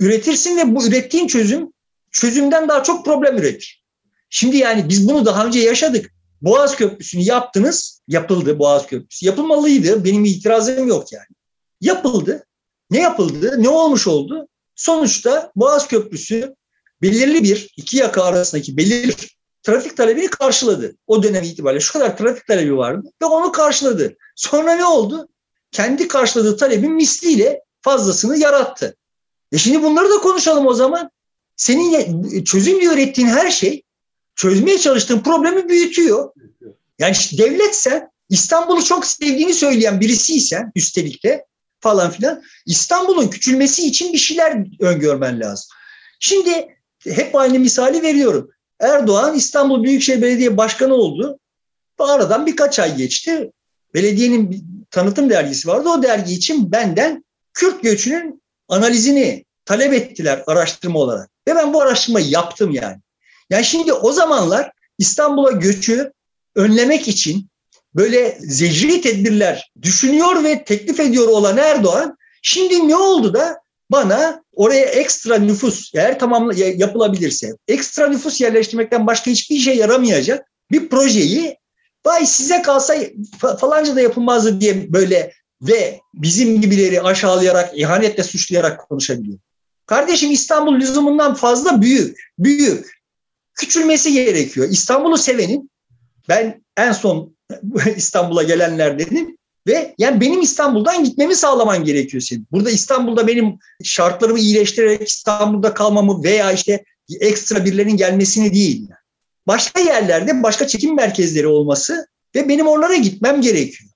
üretirsin 0.00 0.56
ve 0.56 0.74
bu 0.74 0.86
ürettiğin 0.86 1.26
çözüm 1.26 1.72
çözümden 2.12 2.68
daha 2.68 2.82
çok 2.82 3.04
problem 3.04 3.38
üretir. 3.38 3.84
Şimdi 4.30 4.56
yani 4.56 4.88
biz 4.88 5.08
bunu 5.08 5.26
daha 5.26 5.46
önce 5.46 5.60
yaşadık. 5.60 6.12
Boğaz 6.42 6.76
Köprüsü'nü 6.76 7.22
yaptınız, 7.22 8.02
yapıldı 8.08 8.58
Boğaz 8.58 8.86
Köprüsü. 8.86 9.26
Yapılmalıydı, 9.26 10.04
benim 10.04 10.24
itirazım 10.24 10.88
yok 10.88 11.12
yani. 11.12 11.26
Yapıldı. 11.80 12.46
Ne 12.90 13.00
yapıldı, 13.00 13.62
ne 13.62 13.68
olmuş 13.68 14.06
oldu? 14.06 14.48
Sonuçta 14.76 15.52
Boğaz 15.56 15.88
Köprüsü 15.88 16.54
belirli 17.02 17.42
bir, 17.42 17.74
iki 17.76 17.96
yaka 17.96 18.24
arasındaki 18.24 18.76
belirli 18.76 19.14
trafik 19.62 19.96
talebini 19.96 20.28
karşıladı. 20.28 20.96
O 21.06 21.22
dönem 21.22 21.44
itibariyle 21.44 21.80
şu 21.80 21.92
kadar 21.92 22.16
trafik 22.16 22.46
talebi 22.46 22.76
vardı 22.76 23.10
ve 23.22 23.26
onu 23.26 23.52
karşıladı. 23.52 24.16
Sonra 24.36 24.74
ne 24.74 24.84
oldu? 24.84 25.28
Kendi 25.70 26.08
karşıladığı 26.08 26.56
talebin 26.56 26.92
misliyle 26.92 27.62
fazlasını 27.80 28.38
yarattı. 28.38 28.96
E 29.52 29.58
şimdi 29.58 29.82
bunları 29.82 30.10
da 30.10 30.18
konuşalım 30.18 30.66
o 30.66 30.74
zaman. 30.74 31.10
Senin 31.56 32.44
çözüm 32.44 32.80
ürettiğin 32.80 33.28
her 33.28 33.50
şey 33.50 33.82
çözmeye 34.34 34.78
çalıştığın 34.78 35.20
problemi 35.20 35.68
büyütüyor. 35.68 36.32
Yani 36.98 37.12
işte 37.12 37.38
devletsen 37.38 38.10
İstanbul'u 38.28 38.84
çok 38.84 39.06
sevdiğini 39.06 39.54
söyleyen 39.54 40.00
birisiysen 40.00 40.72
üstelik 40.74 41.24
de 41.24 41.46
falan 41.80 42.10
filan 42.10 42.42
İstanbul'un 42.66 43.28
küçülmesi 43.28 43.86
için 43.86 44.12
bir 44.12 44.18
şeyler 44.18 44.64
öngörmen 44.80 45.40
lazım. 45.40 45.68
Şimdi 46.20 46.78
hep 47.04 47.36
aynı 47.36 47.58
misali 47.58 48.02
veriyorum. 48.02 48.50
Erdoğan 48.80 49.34
İstanbul 49.34 49.84
Büyükşehir 49.84 50.22
Belediye 50.22 50.56
Başkanı 50.56 50.94
oldu. 50.94 51.38
Aradan 51.98 52.46
birkaç 52.46 52.78
ay 52.78 52.96
geçti. 52.96 53.50
Belediyenin 53.94 54.66
tanıtım 54.90 55.30
dergisi 55.30 55.68
vardı. 55.68 55.88
O 55.88 56.02
dergi 56.02 56.34
için 56.34 56.72
benden 56.72 57.24
Kürt 57.54 57.82
göçünün 57.82 58.42
analizini 58.68 59.44
talep 59.64 59.92
ettiler 59.92 60.42
araştırma 60.46 60.98
olarak. 60.98 61.30
Ve 61.48 61.54
ben 61.54 61.72
bu 61.72 61.82
araştırmayı 61.82 62.26
yaptım 62.26 62.70
yani. 62.70 62.96
Yani 63.50 63.64
şimdi 63.64 63.92
o 63.92 64.12
zamanlar 64.12 64.72
İstanbul'a 64.98 65.50
göçü 65.50 66.12
önlemek 66.54 67.08
için 67.08 67.48
böyle 67.96 68.38
zecri 68.40 69.00
tedbirler 69.00 69.72
düşünüyor 69.82 70.44
ve 70.44 70.64
teklif 70.64 71.00
ediyor 71.00 71.28
olan 71.28 71.56
Erdoğan 71.56 72.16
şimdi 72.42 72.88
ne 72.88 72.96
oldu 72.96 73.34
da 73.34 73.60
bana 73.90 74.42
oraya 74.52 74.84
ekstra 74.84 75.38
nüfus 75.38 75.90
eğer 75.94 76.18
tamamla 76.18 76.54
yapılabilirse 76.54 77.52
ekstra 77.68 78.06
nüfus 78.06 78.40
yerleştirmekten 78.40 79.06
başka 79.06 79.30
hiçbir 79.30 79.56
işe 79.56 79.72
yaramayacak 79.72 80.46
bir 80.70 80.88
projeyi 80.88 81.56
vay 82.06 82.26
size 82.26 82.62
kalsa 82.62 82.94
falanca 83.60 83.96
da 83.96 84.00
yapılmazdı 84.00 84.60
diye 84.60 84.92
böyle 84.92 85.32
ve 85.62 86.00
bizim 86.14 86.60
gibileri 86.60 87.02
aşağılayarak, 87.02 87.78
ihanetle 87.78 88.22
suçlayarak 88.22 88.88
konuşabiliyor. 88.88 89.38
Kardeşim 89.86 90.30
İstanbul 90.30 90.80
lüzumundan 90.80 91.34
fazla 91.34 91.82
büyük, 91.82 92.32
büyük. 92.38 92.96
Küçülmesi 93.54 94.12
gerekiyor. 94.12 94.68
İstanbul'u 94.70 95.18
sevenin, 95.18 95.70
ben 96.28 96.64
en 96.76 96.92
son 96.92 97.35
İstanbul'a 97.96 98.42
gelenler 98.42 98.98
dedim 98.98 99.36
ve 99.66 99.94
yani 99.98 100.20
benim 100.20 100.40
İstanbul'dan 100.40 101.04
gitmemi 101.04 101.34
sağlaman 101.34 101.84
gerekiyor 101.84 102.20
senin. 102.20 102.46
Burada 102.52 102.70
İstanbul'da 102.70 103.26
benim 103.26 103.58
şartlarımı 103.84 104.38
iyileştirerek 104.38 105.08
İstanbul'da 105.08 105.74
kalmamı 105.74 106.24
veya 106.24 106.52
işte 106.52 106.84
ekstra 107.20 107.64
birilerinin 107.64 107.96
gelmesini 107.96 108.54
değil. 108.54 108.88
Başka 109.46 109.80
yerlerde 109.80 110.42
başka 110.42 110.66
çekim 110.66 110.96
merkezleri 110.96 111.46
olması 111.46 112.06
ve 112.34 112.48
benim 112.48 112.66
oralara 112.66 112.96
gitmem 112.96 113.40
gerekiyor. 113.40 113.90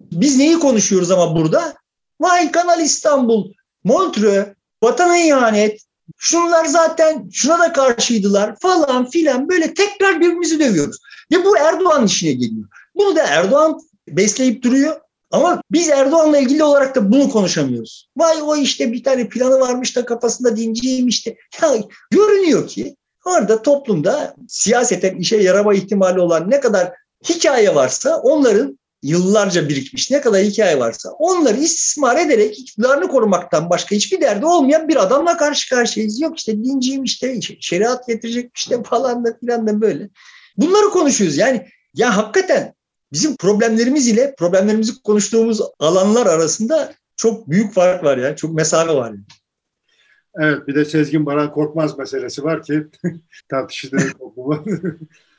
Biz 0.00 0.36
neyi 0.36 0.58
konuşuyoruz 0.58 1.10
ama 1.10 1.36
burada? 1.36 1.74
Vay 2.20 2.50
Kanal 2.50 2.80
İstanbul, 2.80 3.52
Montreux, 3.84 4.46
vatana 4.82 5.18
ihanet, 5.18 5.80
şunlar 6.16 6.64
zaten 6.64 7.28
şuna 7.32 7.58
da 7.58 7.72
karşıydılar 7.72 8.56
falan 8.60 9.10
filan 9.10 9.48
böyle 9.48 9.74
tekrar 9.74 10.20
birbirimizi 10.20 10.60
dövüyoruz. 10.60 10.98
Ve 11.32 11.44
bu 11.44 11.58
Erdoğan'ın 11.58 12.06
işine 12.06 12.32
geliyor. 12.32 12.68
Bunu 12.94 13.16
da 13.16 13.22
Erdoğan 13.22 13.80
besleyip 14.08 14.62
duruyor. 14.62 15.00
Ama 15.30 15.62
biz 15.72 15.88
Erdoğan'la 15.88 16.38
ilgili 16.38 16.64
olarak 16.64 16.94
da 16.94 17.12
bunu 17.12 17.30
konuşamıyoruz. 17.30 18.08
Vay 18.16 18.42
o 18.42 18.56
işte 18.56 18.92
bir 18.92 19.04
tane 19.04 19.28
planı 19.28 19.60
varmış 19.60 19.96
da 19.96 20.04
kafasında 20.04 20.56
dinciymiş 20.56 21.26
de. 21.26 21.36
Ya 21.62 21.74
görünüyor 22.10 22.68
ki 22.68 22.96
orada 23.24 23.62
toplumda 23.62 24.34
siyaseten 24.48 25.16
işe 25.16 25.36
yarama 25.36 25.74
ihtimali 25.74 26.20
olan 26.20 26.50
ne 26.50 26.60
kadar 26.60 26.92
hikaye 27.28 27.74
varsa 27.74 28.16
onların 28.16 28.78
yıllarca 29.02 29.68
birikmiş 29.68 30.10
ne 30.10 30.20
kadar 30.20 30.42
hikaye 30.42 30.78
varsa 30.78 31.10
onları 31.10 31.56
istismar 31.56 32.16
ederek 32.16 32.58
iktidarını 32.58 33.08
korumaktan 33.08 33.70
başka 33.70 33.96
hiçbir 33.96 34.20
derdi 34.20 34.46
olmayan 34.46 34.88
bir 34.88 35.02
adamla 35.02 35.36
karşı 35.36 35.70
karşıyayız. 35.70 36.20
Yok 36.20 36.38
işte 36.38 36.64
dinciyim 36.64 37.04
işte 37.04 37.40
şeriat 37.60 38.06
getirecek 38.06 38.50
işte 38.54 38.82
falan 38.82 39.24
da 39.24 39.38
filan 39.40 39.66
da 39.66 39.80
böyle. 39.80 40.08
Bunları 40.56 40.90
konuşuyoruz 40.90 41.36
yani 41.36 41.66
ya 41.94 42.16
hakikaten 42.16 42.74
bizim 43.14 43.36
problemlerimiz 43.36 44.08
ile 44.08 44.34
problemlerimizi 44.38 45.02
konuştuğumuz 45.02 45.60
alanlar 45.78 46.26
arasında 46.26 46.94
çok 47.16 47.50
büyük 47.50 47.72
fark 47.72 48.04
var 48.04 48.18
ya. 48.18 48.36
Çok 48.36 48.54
mesafe 48.54 48.94
var. 48.94 49.10
Yani. 49.10 49.20
Evet 50.38 50.66
bir 50.68 50.74
de 50.74 50.84
Sezgin 50.84 51.26
Baran 51.26 51.52
Korkmaz 51.52 51.98
meselesi 51.98 52.44
var 52.44 52.62
ki 52.62 52.86
tartışıldığı 53.48 54.12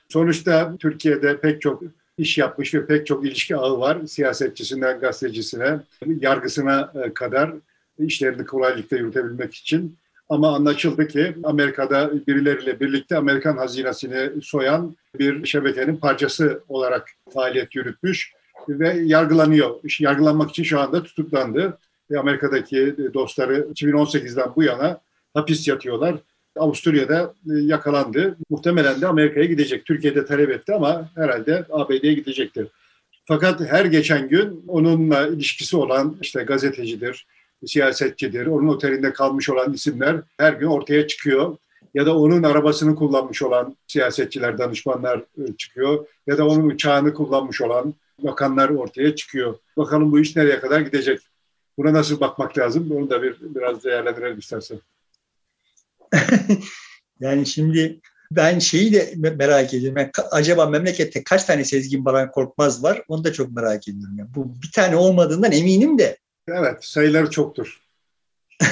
Sonuçta 0.10 0.78
Türkiye'de 0.80 1.40
pek 1.40 1.62
çok 1.62 1.84
iş 2.18 2.38
yapmış 2.38 2.74
ve 2.74 2.86
pek 2.86 3.08
çok 3.08 3.26
ilişki 3.26 3.56
ağı 3.56 3.80
var. 3.80 4.06
Siyasetçisinden 4.06 5.00
gazetecisine, 5.00 5.80
yargısına 6.06 6.94
e, 7.06 7.14
kadar 7.14 7.54
işlerini 8.00 8.46
kolaylıkla 8.46 8.98
yürütebilmek 8.98 9.56
için. 9.56 9.98
Ama 10.30 10.56
anlaşıldı 10.56 11.08
ki 11.08 11.36
Amerika'da 11.44 12.28
birileriyle 12.28 12.80
birlikte 12.80 13.18
Amerikan 13.18 13.58
hazinesini 13.58 14.42
soyan 14.42 14.96
bir 15.20 15.46
şebekenin 15.46 15.98
parçası 15.98 16.64
olarak 16.68 17.10
faaliyet 17.34 17.76
yürütmüş 17.76 18.34
ve 18.70 18.90
yargılanıyor. 18.90 19.76
Yargılanmak 20.00 20.50
için 20.50 20.64
şu 20.64 20.80
anda 20.80 21.04
tutuklandı. 21.04 21.78
Ve 22.12 22.20
Amerika'daki 22.20 22.96
dostları 23.14 23.68
2018'den 23.74 24.50
bu 24.56 24.64
yana 24.64 25.00
hapis 25.34 25.68
yatıyorlar. 25.68 26.16
Avusturya'da 26.58 27.34
e, 27.50 27.54
yakalandı. 27.54 28.38
Muhtemelen 28.50 29.02
de 29.02 29.08
Amerika'ya 29.08 29.46
gidecek. 29.46 29.86
Türkiye'de 29.86 30.26
talep 30.26 30.50
etti 30.50 30.74
ama 30.74 31.10
herhalde 31.16 31.66
ABD'ye 31.70 32.14
gidecektir. 32.14 32.68
Fakat 33.26 33.62
her 33.62 33.86
geçen 33.86 34.30
gün 34.30 34.64
onunla 34.68 35.28
ilişkisi 35.28 35.78
olan 35.78 36.18
işte 36.22 36.44
gazetecidir, 36.44 37.26
siyasetçidir, 37.66 38.46
onun 38.46 38.68
otelinde 38.68 39.14
kalmış 39.14 39.50
olan 39.50 39.74
isimler 39.74 40.22
her 40.38 40.54
gün 40.54 40.68
ortaya 40.68 41.08
çıkıyor. 41.08 41.58
Ya 41.94 42.06
da 42.06 42.18
onun 42.18 42.44
arabasını 42.44 42.96
kullanmış 42.96 43.42
olan 43.42 43.78
siyasetçiler, 43.88 44.58
danışmanlar 44.58 45.18
e, 45.18 45.58
çıkıyor. 45.58 46.08
Ya 46.28 46.38
da 46.38 46.48
onun 46.48 46.70
uçağını 46.70 47.14
kullanmış 47.14 47.62
olan 47.62 47.94
bakanlar 48.20 48.70
ortaya 48.70 49.16
çıkıyor. 49.16 49.56
Bakalım 49.78 50.12
bu 50.12 50.20
iş 50.20 50.36
nereye 50.36 50.60
kadar 50.60 50.82
gidecek? 50.82 51.20
Buna 51.78 51.94
nasıl 51.94 52.20
bakmak 52.20 52.58
lazım? 52.58 52.92
Onu 52.92 53.10
da 53.10 53.24
bir 53.24 53.38
biraz 53.42 53.84
değerlendirelim 53.84 54.40
istersen. 54.40 54.80
yani 57.20 57.46
şimdi 57.46 58.00
ben 58.32 58.60
şeyi 58.60 58.94
de 58.94 59.14
merak 59.16 59.74
ediyorum. 59.74 59.98
Yani 59.98 60.12
acaba 60.32 60.66
memlekette 60.66 61.24
kaç 61.24 61.44
tane 61.44 61.64
Sezgin 61.64 62.06
Baran 62.06 62.32
Korkmaz 62.32 62.84
var? 62.84 63.04
Onu 63.08 63.24
da 63.24 63.34
çok 63.34 63.52
merak 63.52 63.88
ediyorum. 63.88 64.16
Yani 64.18 64.30
bu 64.36 64.54
bir 64.64 64.72
tane 64.72 64.96
olmadığından 64.96 65.52
eminim 65.52 65.98
de. 66.00 66.18
Evet, 66.48 66.86
sayıları 66.86 67.30
çoktur. 67.30 67.82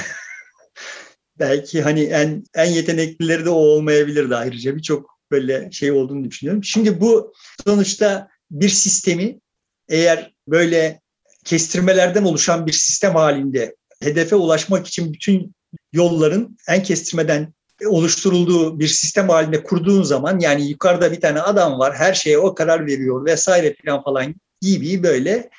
Belki 1.38 1.82
hani 1.82 2.02
en 2.02 2.44
en 2.54 2.70
yeteneklileri 2.70 3.44
de 3.44 3.50
o 3.50 3.54
olmayabilirdi 3.54 4.36
ayrıca. 4.36 4.76
Birçok 4.76 5.18
böyle 5.30 5.70
şey 5.72 5.92
olduğunu 5.92 6.24
düşünüyorum. 6.24 6.64
Şimdi 6.64 7.00
bu 7.00 7.34
sonuçta 7.66 8.28
bir 8.50 8.68
sistemi 8.68 9.40
eğer 9.88 10.34
böyle 10.48 11.00
kestirmelerden 11.44 12.24
oluşan 12.24 12.66
bir 12.66 12.72
sistem 12.72 13.14
halinde 13.14 13.76
hedefe 14.02 14.36
ulaşmak 14.36 14.86
için 14.86 15.12
bütün 15.12 15.54
yolların 15.92 16.56
en 16.68 16.82
kestirmeden 16.82 17.54
oluşturulduğu 17.86 18.78
bir 18.78 18.88
sistem 18.88 19.28
halinde 19.28 19.62
kurduğun 19.62 20.02
zaman 20.02 20.38
yani 20.38 20.68
yukarıda 20.68 21.12
bir 21.12 21.20
tane 21.20 21.40
adam 21.40 21.78
var 21.78 21.94
her 21.94 22.14
şeye 22.14 22.38
o 22.38 22.54
karar 22.54 22.86
veriyor 22.86 23.24
vesaire 23.24 23.74
falan 23.84 24.02
falan 24.02 24.34
gibi 24.60 25.02
böyle 25.02 25.50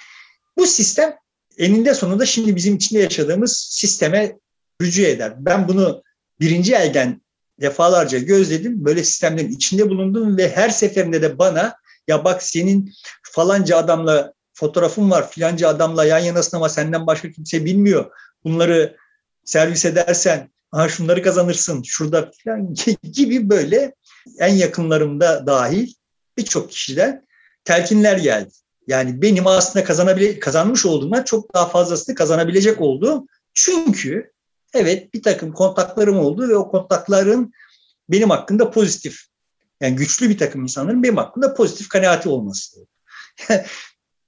bu 0.58 0.66
sistem 0.66 1.16
eninde 1.58 1.94
sonunda 1.94 2.26
şimdi 2.26 2.56
bizim 2.56 2.76
içinde 2.76 3.00
yaşadığımız 3.00 3.68
sisteme 3.72 4.38
rücu 4.82 5.02
eder. 5.02 5.34
Ben 5.38 5.68
bunu 5.68 6.04
birinci 6.40 6.76
elden 6.76 7.22
defalarca 7.62 8.20
gözledim. 8.20 8.86
Böyle 8.86 9.04
sistemlerin 9.04 9.52
içinde 9.52 9.90
bulundum 9.90 10.38
ve 10.38 10.56
her 10.56 10.70
seferinde 10.70 11.22
de 11.22 11.40
bana 11.40 11.76
ya 12.08 12.26
bak 12.26 12.44
senin 12.44 12.94
falanca 13.24 13.78
adamla 13.78 14.34
fotoğrafın 14.54 15.12
var 15.12 15.32
filanca 15.32 15.68
adamla 15.68 16.06
yan 16.06 16.20
yanasın 16.20 16.58
ama 16.58 16.70
senden 16.70 17.08
başka 17.08 17.32
kimse 17.32 17.66
bilmiyor. 17.66 18.12
Bunları 18.44 18.98
servis 19.46 19.86
edersen 19.86 20.52
ha 20.72 20.90
şunları 20.90 21.24
kazanırsın 21.24 21.84
şurada 21.84 22.32
falan 22.44 22.76
gibi 23.12 23.50
böyle 23.50 23.94
en 24.40 24.54
yakınlarımda 24.54 25.48
dahil 25.48 25.94
birçok 26.38 26.72
kişiden 26.72 27.26
telkinler 27.64 28.18
geldi. 28.18 28.54
Yani 28.88 29.22
benim 29.22 29.48
aslında 29.48 29.86
kazanabile 29.86 30.40
kazanmış 30.40 30.86
olduğumdan 30.86 31.24
çok 31.24 31.54
daha 31.54 31.68
fazlasını 31.68 32.16
kazanabilecek 32.16 32.82
olduğum 32.82 33.28
çünkü 33.54 34.32
evet 34.74 35.14
bir 35.14 35.24
takım 35.24 35.52
kontaklarım 35.52 36.20
oldu 36.20 36.50
ve 36.50 36.56
o 36.56 36.72
kontakların 36.72 37.54
benim 38.10 38.30
hakkında 38.30 38.72
pozitif 38.72 39.20
yani 39.82 39.96
güçlü 39.96 40.30
bir 40.30 40.38
takım 40.38 40.64
insanların 40.64 41.04
benim 41.04 41.18
hakkında 41.18 41.54
pozitif 41.54 41.90
kanaati 41.90 42.30
olması. 42.30 42.86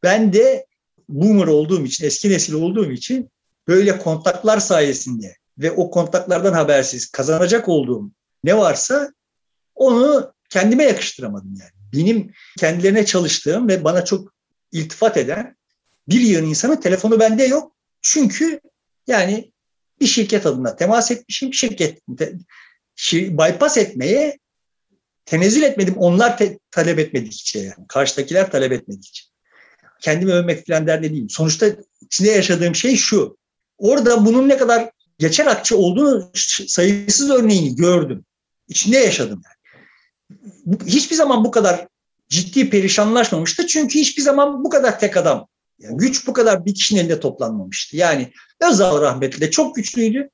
ben 0.04 0.34
de 0.34 0.66
boomer 1.10 1.48
olduğum 1.48 1.86
için, 1.86 2.06
eski 2.06 2.30
nesil 2.30 2.54
olduğum 2.54 2.92
için 2.92 3.30
böyle 3.68 3.98
kontaklar 3.98 4.60
sayesinde 4.60 5.36
ve 5.58 5.72
o 5.72 5.92
kontaklardan 5.92 6.54
habersiz 6.54 7.12
kazanacak 7.12 7.70
olduğum 7.70 8.12
ne 8.44 8.58
varsa 8.58 9.14
onu 9.76 10.34
kendime 10.50 10.84
yakıştıramadım 10.84 11.56
yani. 11.60 11.72
Benim 11.94 12.32
kendilerine 12.60 13.06
çalıştığım 13.06 13.68
ve 13.68 13.84
bana 13.84 14.06
çok 14.06 14.37
iltifat 14.72 15.18
eden 15.18 15.56
bir 16.08 16.22
yığın 16.22 16.46
insanın 16.46 16.76
telefonu 16.76 17.20
bende 17.20 17.44
yok. 17.44 17.76
Çünkü 18.02 18.62
yani 19.08 19.52
bir 20.02 20.08
şirket 20.08 20.46
adına 20.46 20.76
temas 20.76 21.12
etmişim. 21.12 21.54
Şirket 21.54 22.02
bypass 23.14 23.78
etmeye 23.78 24.40
tenezzül 25.26 25.64
etmedim. 25.64 25.98
Onlar 25.98 26.38
te, 26.38 26.60
talep 26.72 27.00
etmedikçe 27.00 27.60
yani. 27.60 27.88
Karşıdakiler 27.88 28.52
talep 28.52 28.72
etmedikçe. 28.72 29.24
Kendimi 30.02 30.32
övmek 30.32 30.68
falan 30.68 30.88
derde 30.88 31.10
değilim. 31.14 31.30
Sonuçta 31.30 31.68
içinde 32.02 32.30
yaşadığım 32.30 32.76
şey 32.76 32.96
şu. 32.96 33.38
Orada 33.78 34.26
bunun 34.26 34.50
ne 34.50 34.58
kadar 34.58 34.92
geçer 35.20 35.46
akçe 35.46 35.76
olduğunu 35.76 36.32
sayısız 36.68 37.30
örneğini 37.30 37.76
gördüm. 37.76 38.26
İçinde 38.68 38.98
yaşadım. 38.98 39.42
Yani. 39.46 40.78
Hiçbir 40.86 41.16
zaman 41.16 41.46
bu 41.46 41.52
kadar 41.52 41.88
ciddi 42.30 42.70
perişanlaşmamıştı. 42.70 43.68
Çünkü 43.68 44.00
hiçbir 44.00 44.22
zaman 44.22 44.64
bu 44.64 44.70
kadar 44.70 45.00
tek 45.00 45.18
adam 45.18 45.48
Yani 45.80 45.98
güç 45.98 46.28
bu 46.28 46.34
kadar 46.34 46.66
bir 46.66 46.76
kişinin 46.76 47.00
elinde 47.00 47.20
toplanmamıştı. 47.20 47.98
Yani 47.98 48.32
Özal 48.60 49.02
rahmetli 49.02 49.42
de 49.42 49.52
çok 49.52 49.76
güçlüydü 49.76 50.30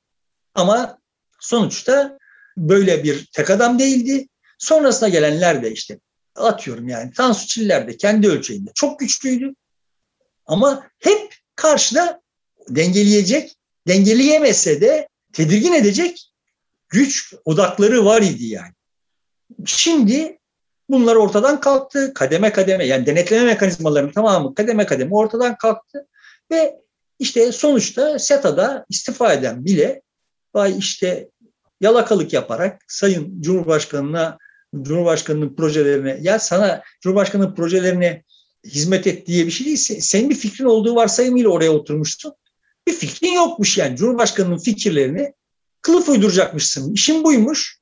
ama 0.54 0.98
sonuçta 1.40 2.18
böyle 2.56 3.04
bir 3.04 3.26
tek 3.32 3.50
adam 3.50 3.78
değildi. 3.78 4.28
Sonrasına 4.58 5.08
gelenler 5.08 5.62
de 5.62 5.72
işte 5.72 5.98
atıyorum 6.36 6.88
yani 6.88 7.12
Tansu 7.12 7.46
Çiller 7.46 7.88
de 7.88 7.96
kendi 7.96 8.28
ölçeğinde 8.28 8.70
çok 8.74 8.98
güçlüydü. 8.98 9.54
Ama 10.46 10.88
hep 10.98 11.34
karşıda 11.56 12.20
dengeleyecek, 12.68 13.56
dengeleyemese 13.88 14.80
de 14.80 15.08
tedirgin 15.32 15.72
edecek 15.72 16.32
güç 16.88 17.34
odakları 17.44 18.04
var 18.04 18.22
idi 18.22 18.46
yani. 18.46 18.72
Şimdi 19.66 20.38
bunlar 20.88 21.16
ortadan 21.16 21.60
kalktı. 21.60 22.14
Kademe 22.14 22.52
kademe 22.52 22.86
yani 22.86 23.06
denetleme 23.06 23.44
mekanizmalarının 23.44 24.12
tamamı 24.12 24.54
kademe 24.54 24.86
kademe 24.86 25.14
ortadan 25.14 25.56
kalktı. 25.56 26.06
Ve 26.50 26.80
işte 27.18 27.52
sonuçta 27.52 28.18
SETA'da 28.18 28.84
istifa 28.88 29.32
eden 29.32 29.64
bile 29.64 30.02
vay 30.54 30.78
işte 30.78 31.28
yalakalık 31.80 32.32
yaparak 32.32 32.82
Sayın 32.88 33.42
Cumhurbaşkanı'na 33.42 34.38
Cumhurbaşkanı'nın 34.82 35.56
projelerine 35.56 36.18
ya 36.20 36.38
sana 36.38 36.82
Cumhurbaşkanı'nın 37.00 37.54
projelerine 37.54 38.22
hizmet 38.64 39.06
et 39.06 39.26
diye 39.26 39.46
bir 39.46 39.50
şey 39.50 39.66
değil. 39.66 39.76
Senin 39.76 40.30
bir 40.30 40.34
fikrin 40.34 40.64
olduğu 40.64 40.94
varsayımıyla 40.94 41.50
oraya 41.50 41.70
oturmuşsun. 41.70 42.32
Bir 42.86 42.92
fikrin 42.92 43.32
yokmuş 43.32 43.78
yani. 43.78 43.96
Cumhurbaşkanı'nın 43.96 44.58
fikirlerini 44.58 45.32
kılıf 45.82 46.08
uyduracakmışsın. 46.08 46.92
İşin 46.92 47.24
buymuş. 47.24 47.78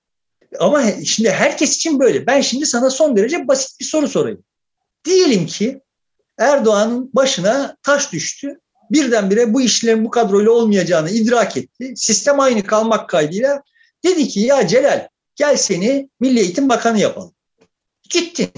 Ama 0.58 0.82
şimdi 1.04 1.30
herkes 1.30 1.76
için 1.76 2.00
böyle. 2.00 2.26
Ben 2.26 2.40
şimdi 2.40 2.66
sana 2.66 2.90
son 2.90 3.16
derece 3.16 3.48
basit 3.48 3.80
bir 3.80 3.84
soru 3.84 4.08
sorayım. 4.08 4.44
Diyelim 5.04 5.46
ki 5.46 5.80
Erdoğan'ın 6.38 7.10
başına 7.14 7.76
taş 7.82 8.12
düştü. 8.12 8.60
Birdenbire 8.90 9.54
bu 9.54 9.60
işlerin 9.60 10.04
bu 10.04 10.10
kadroyla 10.10 10.50
olmayacağını 10.50 11.10
idrak 11.10 11.56
etti. 11.56 11.92
Sistem 11.96 12.40
aynı 12.40 12.62
kalmak 12.62 13.08
kaydıyla 13.08 13.62
dedi 14.04 14.28
ki 14.28 14.40
ya 14.40 14.66
Celal 14.66 15.08
gel 15.36 15.56
seni 15.56 16.08
Milli 16.20 16.40
Eğitim 16.40 16.68
Bakanı 16.68 17.00
yapalım. 17.00 17.34
Gittin. 18.10 18.50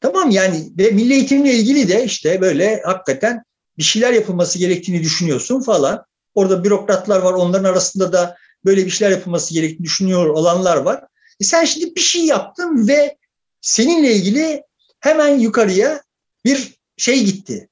Tamam 0.00 0.30
yani 0.30 0.72
ve 0.78 0.90
milli 0.90 1.14
eğitimle 1.14 1.54
ilgili 1.54 1.88
de 1.88 2.04
işte 2.04 2.40
böyle 2.40 2.82
hakikaten 2.84 3.42
bir 3.78 3.82
şeyler 3.82 4.12
yapılması 4.12 4.58
gerektiğini 4.58 5.02
düşünüyorsun 5.02 5.60
falan. 5.60 6.04
Orada 6.34 6.64
bürokratlar 6.64 7.18
var 7.20 7.32
onların 7.32 7.70
arasında 7.70 8.12
da 8.12 8.36
böyle 8.64 8.86
bir 8.86 8.90
şeyler 8.90 9.12
yapılması 9.12 9.54
gerektiğini 9.54 9.84
düşünüyor 9.84 10.26
olanlar 10.26 10.76
var. 10.76 11.04
E 11.40 11.44
sen 11.44 11.64
şimdi 11.64 11.94
bir 11.94 12.00
şey 12.00 12.24
yaptın 12.24 12.88
ve 12.88 13.16
seninle 13.60 14.14
ilgili 14.14 14.62
hemen 15.00 15.38
yukarıya 15.38 16.02
bir 16.44 16.74
şey 16.96 17.24
gitti. 17.24 17.68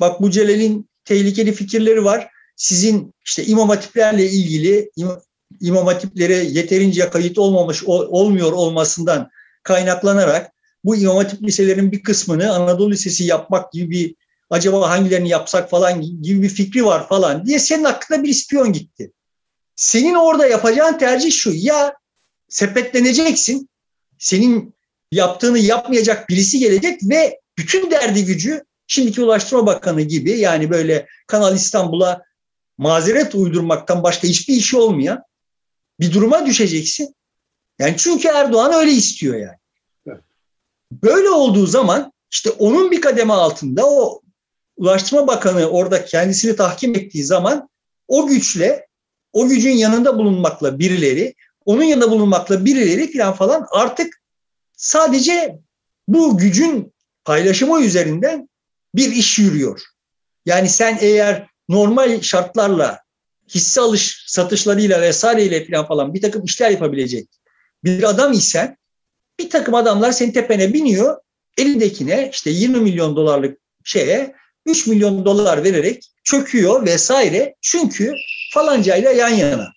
Bak 0.00 0.20
bu 0.20 0.30
Celal'in 0.30 0.88
tehlikeli 1.04 1.52
fikirleri 1.52 2.04
var. 2.04 2.28
Sizin 2.56 3.14
işte 3.24 3.44
imam 3.44 3.68
hatiplerle 3.68 4.26
ilgili 4.26 4.90
imam 5.60 5.86
hatiplere 5.86 6.36
yeterince 6.36 7.10
kayıt 7.10 7.38
olmamış 7.38 7.84
olmuyor 7.84 8.52
olmasından 8.52 9.30
kaynaklanarak 9.62 10.52
bu 10.84 10.96
imam 10.96 11.16
hatip 11.16 11.42
liselerin 11.42 11.92
bir 11.92 12.02
kısmını 12.02 12.52
Anadolu 12.52 12.90
Lisesi 12.90 13.24
yapmak 13.24 13.72
gibi 13.72 13.90
bir 13.90 14.14
acaba 14.50 14.90
hangilerini 14.90 15.28
yapsak 15.28 15.70
falan 15.70 16.02
gibi 16.22 16.42
bir 16.42 16.48
fikri 16.48 16.84
var 16.84 17.08
falan 17.08 17.46
diye 17.46 17.58
senin 17.58 17.84
hakkında 17.84 18.22
bir 18.22 18.28
ispiyon 18.28 18.72
gitti. 18.72 19.12
Senin 19.76 20.14
orada 20.14 20.46
yapacağın 20.46 20.98
tercih 20.98 21.32
şu 21.32 21.52
ya 21.54 21.94
sepetleneceksin 22.52 23.68
senin 24.18 24.74
yaptığını 25.12 25.58
yapmayacak 25.58 26.28
birisi 26.28 26.58
gelecek 26.58 27.00
ve 27.02 27.40
bütün 27.58 27.90
derdi 27.90 28.24
gücü 28.24 28.64
şimdiki 28.86 29.22
Ulaştırma 29.22 29.66
Bakanı 29.66 30.02
gibi 30.02 30.30
yani 30.38 30.70
böyle 30.70 31.06
Kanal 31.26 31.56
İstanbul'a 31.56 32.22
mazeret 32.78 33.34
uydurmaktan 33.34 34.02
başka 34.02 34.28
hiçbir 34.28 34.54
işi 34.54 34.76
olmayan 34.76 35.22
bir 36.00 36.12
duruma 36.12 36.46
düşeceksin. 36.46 37.14
Yani 37.78 37.94
çünkü 37.98 38.28
Erdoğan 38.28 38.72
öyle 38.72 38.92
istiyor 38.92 39.34
yani. 39.34 39.56
Böyle 40.92 41.30
olduğu 41.30 41.66
zaman 41.66 42.12
işte 42.30 42.50
onun 42.50 42.90
bir 42.90 43.00
kademe 43.00 43.32
altında 43.32 43.90
o 43.90 44.22
Ulaştırma 44.76 45.26
Bakanı 45.26 45.66
orada 45.66 46.04
kendisini 46.04 46.56
tahkim 46.56 46.94
ettiği 46.94 47.24
zaman 47.24 47.68
o 48.08 48.26
güçle, 48.26 48.86
o 49.32 49.48
gücün 49.48 49.72
yanında 49.72 50.18
bulunmakla 50.18 50.78
birileri, 50.78 51.34
onun 51.64 51.82
yanında 51.82 52.10
bulunmakla 52.10 52.64
birileri 52.64 53.12
falan 53.12 53.34
falan 53.34 53.66
artık 53.70 54.22
sadece 54.76 55.58
bu 56.08 56.38
gücün 56.38 56.92
paylaşımı 57.24 57.82
üzerinden 57.82 58.48
bir 58.94 59.12
iş 59.12 59.38
yürüyor. 59.38 59.82
Yani 60.46 60.68
sen 60.68 60.98
eğer 61.00 61.46
normal 61.68 62.20
şartlarla 62.20 62.98
hisse 63.54 63.80
alış 63.80 64.24
satışlarıyla 64.26 65.00
vesaireyle 65.00 65.66
falan 65.66 65.86
falan 65.86 66.14
bir 66.14 66.22
takım 66.22 66.44
işler 66.44 66.70
yapabilecek 66.70 67.28
bir 67.84 68.02
adam 68.02 68.32
isen 68.32 68.76
bir 69.38 69.50
takım 69.50 69.74
adamlar 69.74 70.12
senin 70.12 70.32
tepene 70.32 70.72
biniyor 70.72 71.16
elindekine 71.58 72.30
işte 72.32 72.50
20 72.50 72.80
milyon 72.80 73.16
dolarlık 73.16 73.58
şeye 73.84 74.34
3 74.66 74.86
milyon 74.86 75.24
dolar 75.24 75.64
vererek 75.64 76.10
çöküyor 76.24 76.86
vesaire. 76.86 77.54
Çünkü 77.60 78.14
falancayla 78.54 79.10
yan 79.10 79.28
yana. 79.28 79.68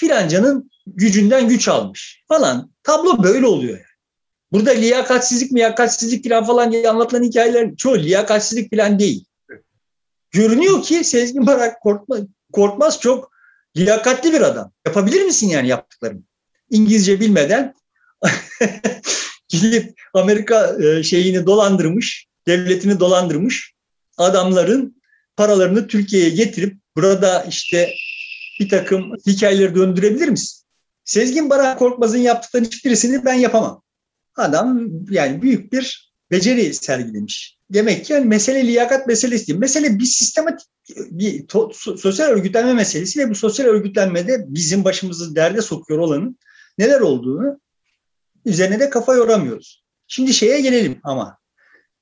Filancanın 0.00 0.70
gücünden 0.86 1.48
güç 1.48 1.68
almış 1.68 2.24
falan. 2.28 2.72
Tablo 2.82 3.22
böyle 3.22 3.46
oluyor 3.46 3.72
yani. 3.72 3.94
Burada 4.52 4.70
liyakatsizlik 4.70 5.52
miyakatsizlik 5.52 6.28
falan 6.28 6.44
falan 6.44 6.72
diye 6.72 6.90
anlatılan 6.90 7.22
hikayeler 7.22 7.76
çoğu 7.76 7.98
liyakatsizlik 7.98 8.76
falan 8.76 8.98
değil. 8.98 9.24
Görünüyor 10.30 10.82
ki 10.82 11.04
Sezgin 11.04 11.46
Barak 11.46 11.80
Korkmaz, 11.80 12.20
Korkmaz 12.52 13.00
çok 13.00 13.32
liyakatli 13.76 14.32
bir 14.32 14.40
adam. 14.40 14.72
Yapabilir 14.86 15.24
misin 15.24 15.48
yani 15.48 15.68
yaptıklarını? 15.68 16.22
İngilizce 16.70 17.20
bilmeden 17.20 17.74
gidip 19.48 20.00
Amerika 20.14 20.76
e, 20.84 21.02
şeyini 21.02 21.46
dolandırmış, 21.46 22.26
devletini 22.46 23.00
dolandırmış 23.00 23.74
adamların 24.16 25.02
paralarını 25.36 25.86
Türkiye'ye 25.86 26.30
getirip 26.30 26.76
burada 26.96 27.42
işte 27.42 27.94
bir 28.60 28.68
takım 28.68 29.12
hikayeleri 29.26 29.74
döndürebilir 29.74 30.28
misin? 30.28 30.63
Sezgin 31.04 31.50
Barak 31.50 31.78
Korkmaz'ın 31.78 32.18
yaptıklarının 32.18 32.68
hiçbirisini 32.68 33.24
ben 33.24 33.34
yapamam. 33.34 33.82
Adam 34.36 34.88
yani 35.10 35.42
büyük 35.42 35.72
bir 35.72 36.12
beceri 36.30 36.74
sergilemiş. 36.74 37.58
Demek 37.70 38.04
ki 38.04 38.12
yani 38.12 38.26
mesele 38.26 38.66
liyakat 38.66 39.06
meselesi 39.06 39.46
değil. 39.46 39.58
Mesele 39.58 39.98
bir 39.98 40.04
sistematik 40.04 40.68
bir 40.88 41.46
to, 41.46 41.72
sosyal 41.96 42.26
örgütlenme 42.26 42.72
meselesi 42.72 43.20
ve 43.20 43.30
bu 43.30 43.34
sosyal 43.34 43.66
örgütlenmede 43.66 44.44
bizim 44.48 44.84
başımızı 44.84 45.36
derde 45.36 45.62
sokuyor 45.62 46.00
olanın 46.00 46.38
neler 46.78 47.00
olduğunu 47.00 47.60
üzerine 48.44 48.80
de 48.80 48.90
kafa 48.90 49.14
yoramıyoruz. 49.14 49.84
Şimdi 50.08 50.34
şeye 50.34 50.60
gelelim 50.60 51.00
ama. 51.02 51.38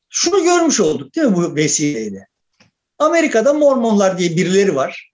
Şunu 0.09 0.45
görmüş 0.45 0.81
olduk 0.81 1.15
değil 1.15 1.27
mi 1.27 1.37
bu 1.37 1.57
vesileyle? 1.57 2.27
Amerika'da 2.99 3.53
Mormonlar 3.53 4.19
diye 4.19 4.37
birileri 4.37 4.75
var 4.75 5.13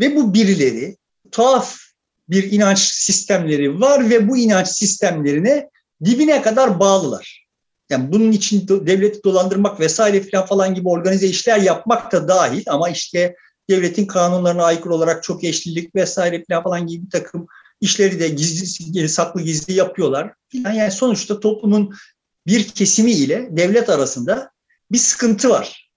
ve 0.00 0.16
bu 0.16 0.34
birileri 0.34 0.96
tuhaf 1.32 1.83
bir 2.28 2.52
inanç 2.52 2.78
sistemleri 2.78 3.80
var 3.80 4.10
ve 4.10 4.28
bu 4.28 4.36
inanç 4.36 4.68
sistemlerine 4.68 5.68
dibine 6.04 6.42
kadar 6.42 6.80
bağlılar. 6.80 7.44
Yani 7.90 8.12
bunun 8.12 8.32
için 8.32 8.68
devleti 8.68 9.24
dolandırmak 9.24 9.80
vesaire 9.80 10.22
falan 10.22 10.46
falan 10.46 10.74
gibi 10.74 10.88
organize 10.88 11.26
işler 11.26 11.58
yapmak 11.58 12.12
da 12.12 12.28
dahil 12.28 12.62
ama 12.66 12.90
işte 12.90 13.36
devletin 13.70 14.06
kanunlarına 14.06 14.64
aykırı 14.64 14.94
olarak 14.94 15.22
çok 15.22 15.44
eşlilik 15.44 15.94
vesaire 15.94 16.44
falan 16.48 16.62
falan 16.62 16.86
gibi 16.86 17.04
bir 17.04 17.10
takım 17.10 17.46
işleri 17.80 18.20
de 18.20 18.28
gizli, 18.28 19.08
saklı 19.08 19.42
gizli 19.42 19.72
yapıyorlar. 19.72 20.32
Yani 20.52 20.90
sonuçta 20.90 21.40
toplumun 21.40 21.94
bir 22.46 22.68
kesimi 22.68 23.10
ile 23.10 23.48
devlet 23.50 23.90
arasında 23.90 24.50
bir 24.92 24.98
sıkıntı 24.98 25.50
var. 25.50 25.90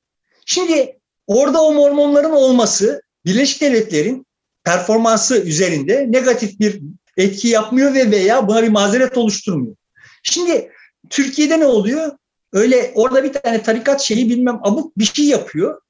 Şimdi 0.46 1.00
orada 1.28 1.62
o 1.62 1.74
mormonların 1.74 2.32
olması 2.32 3.02
Birleşik 3.26 3.62
Devletler'in 3.62 4.27
performansı 4.68 5.42
üzerinde 5.42 6.06
negatif 6.10 6.60
bir 6.60 6.82
etki 7.18 7.48
yapmıyor 7.48 7.94
ve 7.94 8.12
veya 8.12 8.48
buna 8.48 8.64
bir 8.64 8.70
mazeret 8.70 9.18
oluşturmuyor. 9.18 9.76
Şimdi 10.24 10.72
Türkiye'de 11.10 11.60
ne 11.60 11.66
oluyor? 11.66 12.12
Öyle 12.54 12.92
orada 12.96 13.24
bir 13.24 13.34
tane 13.34 13.64
tarikat 13.64 14.02
şeyi 14.02 14.30
bilmem 14.30 14.60
abuk 14.64 14.98
bir 14.98 15.06
şey 15.06 15.26
yapıyor. 15.26 15.82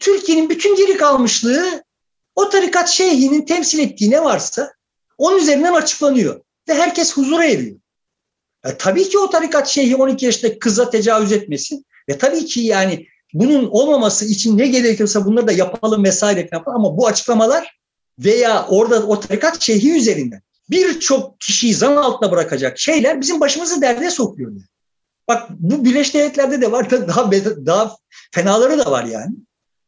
Türkiye'nin 0.00 0.50
bütün 0.50 0.76
geri 0.76 0.96
kalmışlığı 0.96 1.84
o 2.34 2.48
tarikat 2.48 2.88
şeyhinin 2.88 3.44
temsil 3.44 3.78
ettiği 3.78 4.10
ne 4.10 4.24
varsa 4.24 4.72
onun 5.18 5.38
üzerinden 5.38 5.72
açıklanıyor. 5.72 6.40
Ve 6.68 6.74
herkes 6.74 7.16
huzura 7.16 7.44
eriyor. 7.44 7.76
E, 8.64 8.76
tabii 8.78 9.08
ki 9.08 9.18
o 9.18 9.30
tarikat 9.30 9.68
şeyhi 9.68 9.96
12 9.96 10.26
yaşında 10.26 10.58
kıza 10.58 10.90
tecavüz 10.90 11.32
etmesin. 11.32 11.84
Ve 12.08 12.18
tabii 12.18 12.44
ki 12.44 12.60
yani 12.60 13.06
bunun 13.34 13.66
olmaması 13.66 14.24
için 14.24 14.58
ne 14.58 14.66
gerekiyorsa 14.66 15.24
bunları 15.24 15.46
da 15.46 15.52
yapalım 15.52 16.04
vesaire 16.04 16.48
yapalım. 16.52 16.84
Ama 16.84 16.96
bu 16.96 17.06
açıklamalar 17.06 17.81
veya 18.18 18.66
orada 18.66 19.06
o 19.06 19.20
tarikat 19.20 19.62
şeyhi 19.62 19.96
üzerinden 19.96 20.42
birçok 20.70 21.40
kişiyi 21.40 21.74
zan 21.74 21.96
altına 21.96 22.30
bırakacak 22.30 22.78
şeyler 22.78 23.20
bizim 23.20 23.40
başımızı 23.40 23.82
derde 23.82 24.10
sokuyor. 24.10 24.50
Yani. 24.50 24.62
Bak 25.28 25.50
bu 25.50 25.84
Birleşik 25.84 26.14
Devletler'de 26.14 26.60
de 26.60 26.72
var 26.72 26.90
daha 27.08 27.32
daha 27.66 27.96
fenaları 28.32 28.78
da 28.78 28.90
var 28.90 29.04
yani. 29.04 29.34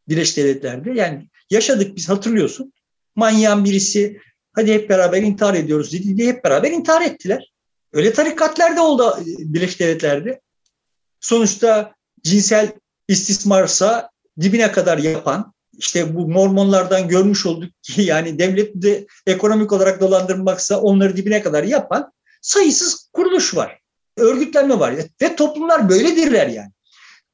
Birleşik 0.09 0.37
Devletler'de. 0.37 0.91
Yani 0.91 1.29
yaşadık 1.51 1.97
biz 1.97 2.09
hatırlıyorsun. 2.09 2.73
Manyağın 3.17 3.65
birisi 3.65 4.21
hadi 4.53 4.73
hep 4.73 4.91
beraber 4.91 5.23
intihar 5.23 5.55
ediyoruz 5.55 5.93
dedi 5.93 6.17
diye 6.17 6.29
hep 6.29 6.45
beraber 6.45 6.71
intihar 6.71 7.03
ettiler. 7.03 7.53
Öyle 7.93 8.13
tarikatlar 8.13 8.77
da 8.77 8.83
oldu 8.83 9.19
Birleşik 9.27 9.81
Devletler'de. 9.81 10.41
Sonuçta 11.21 11.95
cinsel 12.23 12.73
istismarsa 13.09 14.11
dibine 14.41 14.73
kadar 14.73 14.99
yapan, 14.99 15.54
işte 15.79 16.15
bu 16.15 16.29
mormonlardan 16.29 17.09
görmüş 17.09 17.47
olduk 17.47 17.71
ki 17.83 18.03
yani 18.03 18.39
devlet 18.39 18.75
de 18.75 19.07
ekonomik 19.27 19.73
olarak 19.73 20.01
dolandırmaksa 20.01 20.81
onları 20.81 21.17
dibine 21.17 21.43
kadar 21.43 21.65
yapan 21.65 22.13
sayısız 22.43 23.11
kuruluş 23.13 23.57
var. 23.57 23.81
Örgütlenme 24.17 24.79
var 24.79 24.95
ve 25.23 25.37
toplumlar 25.37 25.89
böyledirler 25.89 26.47
yani. 26.47 26.71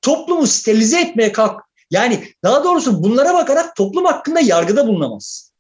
Toplumu 0.03 0.47
sterilize 0.47 1.01
etmeye 1.01 1.33
kalk. 1.33 1.61
Yani 1.91 2.25
daha 2.45 2.65
doğrusu 2.65 3.03
bunlara 3.03 3.35
bakarak 3.35 3.77
toplum 3.77 4.05
hakkında 4.05 4.41
yargıda 4.41 4.87
bulunamaz. 4.87 5.53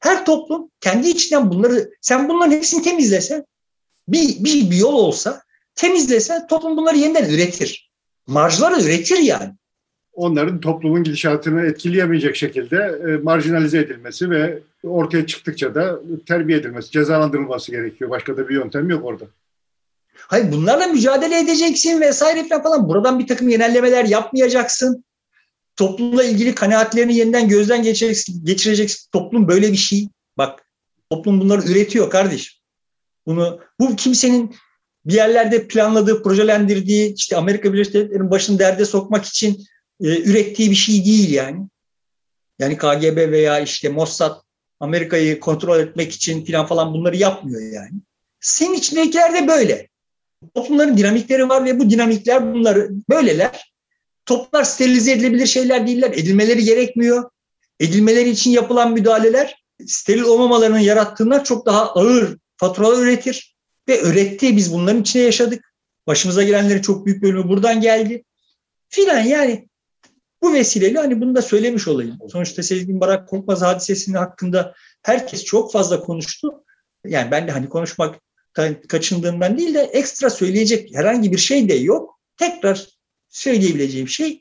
Her 0.00 0.24
toplum 0.24 0.70
kendi 0.80 1.08
içinden 1.08 1.50
bunları, 1.50 1.90
sen 2.00 2.28
bunların 2.28 2.52
hepsini 2.52 2.82
temizlesen, 2.82 3.44
bir, 4.08 4.44
bir, 4.44 4.70
bir 4.70 4.76
yol 4.76 4.94
olsa 4.94 5.42
temizlesen 5.74 6.46
toplum 6.46 6.76
bunları 6.76 6.96
yeniden 6.96 7.30
üretir. 7.30 7.90
Marjları 8.26 8.82
üretir 8.82 9.18
yani 9.18 9.52
onların 10.12 10.60
toplumun 10.60 11.04
gidişatını 11.04 11.66
etkileyemeyecek 11.66 12.36
şekilde 12.36 13.00
e, 13.08 13.16
marjinalize 13.22 13.78
edilmesi 13.78 14.30
ve 14.30 14.58
ortaya 14.82 15.26
çıktıkça 15.26 15.74
da 15.74 16.00
terbiye 16.26 16.58
edilmesi, 16.58 16.90
cezalandırılması 16.90 17.70
gerekiyor. 17.70 18.10
Başka 18.10 18.36
da 18.36 18.48
bir 18.48 18.54
yöntem 18.54 18.90
yok 18.90 19.04
orada. 19.04 19.24
Hayır 20.14 20.52
bunlarla 20.52 20.86
mücadele 20.86 21.38
edeceksin 21.38 22.00
vesaire 22.00 22.48
falan. 22.62 22.88
Buradan 22.88 23.18
bir 23.18 23.26
takım 23.26 23.48
genellemeler 23.48 24.04
yapmayacaksın. 24.04 25.04
Toplumla 25.76 26.24
ilgili 26.24 26.54
kanaatlerini 26.54 27.16
yeniden 27.16 27.48
gözden 27.48 27.82
geçireceksin. 27.82 28.44
geçireceksin. 28.44 29.10
Toplum 29.12 29.48
böyle 29.48 29.72
bir 29.72 29.76
şey. 29.76 30.08
Bak 30.38 30.64
toplum 31.10 31.40
bunları 31.40 31.62
üretiyor 31.62 32.10
kardeşim. 32.10 32.60
Bunu 33.26 33.60
bu 33.80 33.96
kimsenin 33.96 34.54
bir 35.06 35.14
yerlerde 35.14 35.68
planladığı, 35.68 36.22
projelendirdiği, 36.22 37.14
işte 37.14 37.36
Amerika 37.36 37.72
Birleşik 37.72 37.94
Devletleri'nin 37.94 38.30
başını 38.30 38.58
derde 38.58 38.84
sokmak 38.84 39.24
için 39.24 39.64
e, 40.02 40.22
ürettiği 40.22 40.70
bir 40.70 40.76
şey 40.76 41.04
değil 41.04 41.32
yani. 41.32 41.68
Yani 42.58 42.76
KGB 42.76 43.16
veya 43.16 43.60
işte 43.60 43.88
Mossad 43.88 44.42
Amerika'yı 44.80 45.40
kontrol 45.40 45.78
etmek 45.78 46.12
için 46.12 46.44
falan 46.44 46.66
falan 46.66 46.94
bunları 46.94 47.16
yapmıyor 47.16 47.72
yani. 47.72 48.00
Senin 48.40 48.74
içindekiler 48.74 49.34
de 49.34 49.48
böyle. 49.48 49.88
Toplumların 50.54 50.96
dinamikleri 50.96 51.48
var 51.48 51.64
ve 51.64 51.78
bu 51.78 51.90
dinamikler 51.90 52.54
bunları 52.54 52.90
böyleler. 53.10 53.72
Toplumlar 54.26 54.64
sterilize 54.64 55.12
edilebilir 55.12 55.46
şeyler 55.46 55.86
değiller. 55.86 56.10
Edilmeleri 56.10 56.64
gerekmiyor. 56.64 57.30
Edilmeleri 57.80 58.30
için 58.30 58.50
yapılan 58.50 58.92
müdahaleler 58.92 59.62
steril 59.86 60.22
olmamalarının 60.22 60.78
yarattığından 60.78 61.42
çok 61.42 61.66
daha 61.66 61.92
ağır 61.92 62.36
faturalar 62.56 63.02
üretir. 63.02 63.56
Ve 63.88 64.00
öğretti. 64.00 64.56
Biz 64.56 64.72
bunların 64.72 65.00
içine 65.00 65.22
yaşadık. 65.22 65.74
Başımıza 66.06 66.42
gelenlerin 66.42 66.82
çok 66.82 67.06
büyük 67.06 67.22
bölümü 67.22 67.48
buradan 67.48 67.80
geldi. 67.80 68.24
Filan 68.88 69.20
yani 69.20 69.68
bu 70.42 70.52
vesileyle 70.52 70.98
hani 70.98 71.20
bunu 71.20 71.34
da 71.34 71.42
söylemiş 71.42 71.88
olayım. 71.88 72.18
Sonuçta 72.32 72.62
Sezgin 72.62 73.00
Barak 73.00 73.28
Korkmaz 73.28 73.62
hadisesinin 73.62 74.16
hakkında 74.16 74.74
herkes 75.02 75.44
çok 75.44 75.72
fazla 75.72 76.00
konuştu. 76.00 76.64
Yani 77.06 77.30
ben 77.30 77.48
de 77.48 77.52
hani 77.52 77.68
konuşmak 77.68 78.20
kaçındığımdan 78.88 79.58
değil 79.58 79.74
de 79.74 79.80
ekstra 79.80 80.30
söyleyecek 80.30 80.94
herhangi 80.94 81.32
bir 81.32 81.38
şey 81.38 81.68
de 81.68 81.74
yok. 81.74 82.20
Tekrar 82.36 82.86
söyleyebileceğim 83.28 84.08
şey 84.08 84.40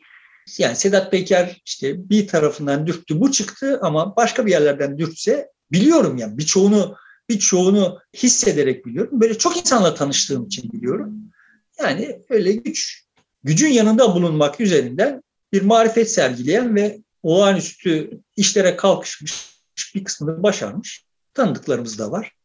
yani 0.58 0.76
Sedat 0.76 1.12
Peker 1.12 1.62
işte 1.66 2.10
bir 2.10 2.28
tarafından 2.28 2.88
dürttü 2.88 3.20
bu 3.20 3.32
çıktı 3.32 3.80
ama 3.82 4.16
başka 4.16 4.46
bir 4.46 4.52
yerlerden 4.52 4.98
dürtse 4.98 5.50
biliyorum 5.72 6.18
yani 6.18 6.38
birçoğunu 6.38 6.96
birçoğunu 7.30 8.00
hissederek 8.18 8.86
biliyorum. 8.86 9.22
Böyle 9.22 9.38
çok 9.38 9.58
insanla 9.58 9.94
tanıştığım 9.94 10.46
için 10.46 10.72
biliyorum. 10.72 11.14
Yani 11.80 12.20
öyle 12.30 12.52
güç 12.52 13.06
gücün 13.44 13.70
yanında 13.70 14.16
bulunmak 14.16 14.60
üzerinden 14.60 15.24
bir 15.54 15.62
marifet 15.62 16.12
sergileyen 16.12 16.76
ve 16.76 16.98
olağanüstü 17.24 18.10
işlere 18.36 18.76
kalkışmış 18.76 19.52
bir 19.96 20.04
kısmını 20.04 20.44
başarmış 20.44 21.06
tanıdıklarımız 21.34 22.00
da 22.00 22.12
var. 22.12 22.36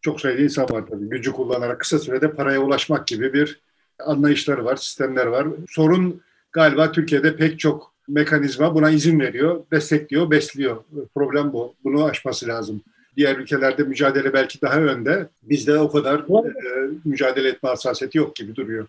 Çok 0.00 0.20
sayıda 0.20 0.42
insan 0.42 0.70
var 0.70 0.86
tabii. 0.90 1.08
Gücü 1.08 1.32
kullanarak 1.32 1.80
kısa 1.80 1.98
sürede 1.98 2.30
paraya 2.30 2.60
ulaşmak 2.60 3.06
gibi 3.06 3.32
bir 3.32 3.60
anlayışları 3.98 4.64
var, 4.64 4.76
sistemler 4.76 5.26
var. 5.26 5.46
Sorun 5.68 6.22
galiba 6.52 6.92
Türkiye'de 6.92 7.36
pek 7.36 7.58
çok 7.58 7.94
mekanizma 8.08 8.74
buna 8.74 8.90
izin 8.90 9.20
veriyor, 9.20 9.64
destekliyor, 9.72 10.30
besliyor. 10.30 10.84
Problem 11.14 11.52
bu. 11.52 11.74
Bunu 11.84 12.04
aşması 12.04 12.48
lazım. 12.48 12.80
Diğer 13.16 13.36
ülkelerde 13.36 13.82
mücadele 13.82 14.32
belki 14.32 14.60
daha 14.60 14.80
önde. 14.80 15.28
Bizde 15.42 15.78
o 15.78 15.90
kadar 15.90 16.18
e, 16.18 16.90
mücadele 17.04 17.48
etme 17.48 17.68
hassasiyeti 17.68 18.18
yok 18.18 18.36
gibi 18.36 18.56
duruyor. 18.56 18.86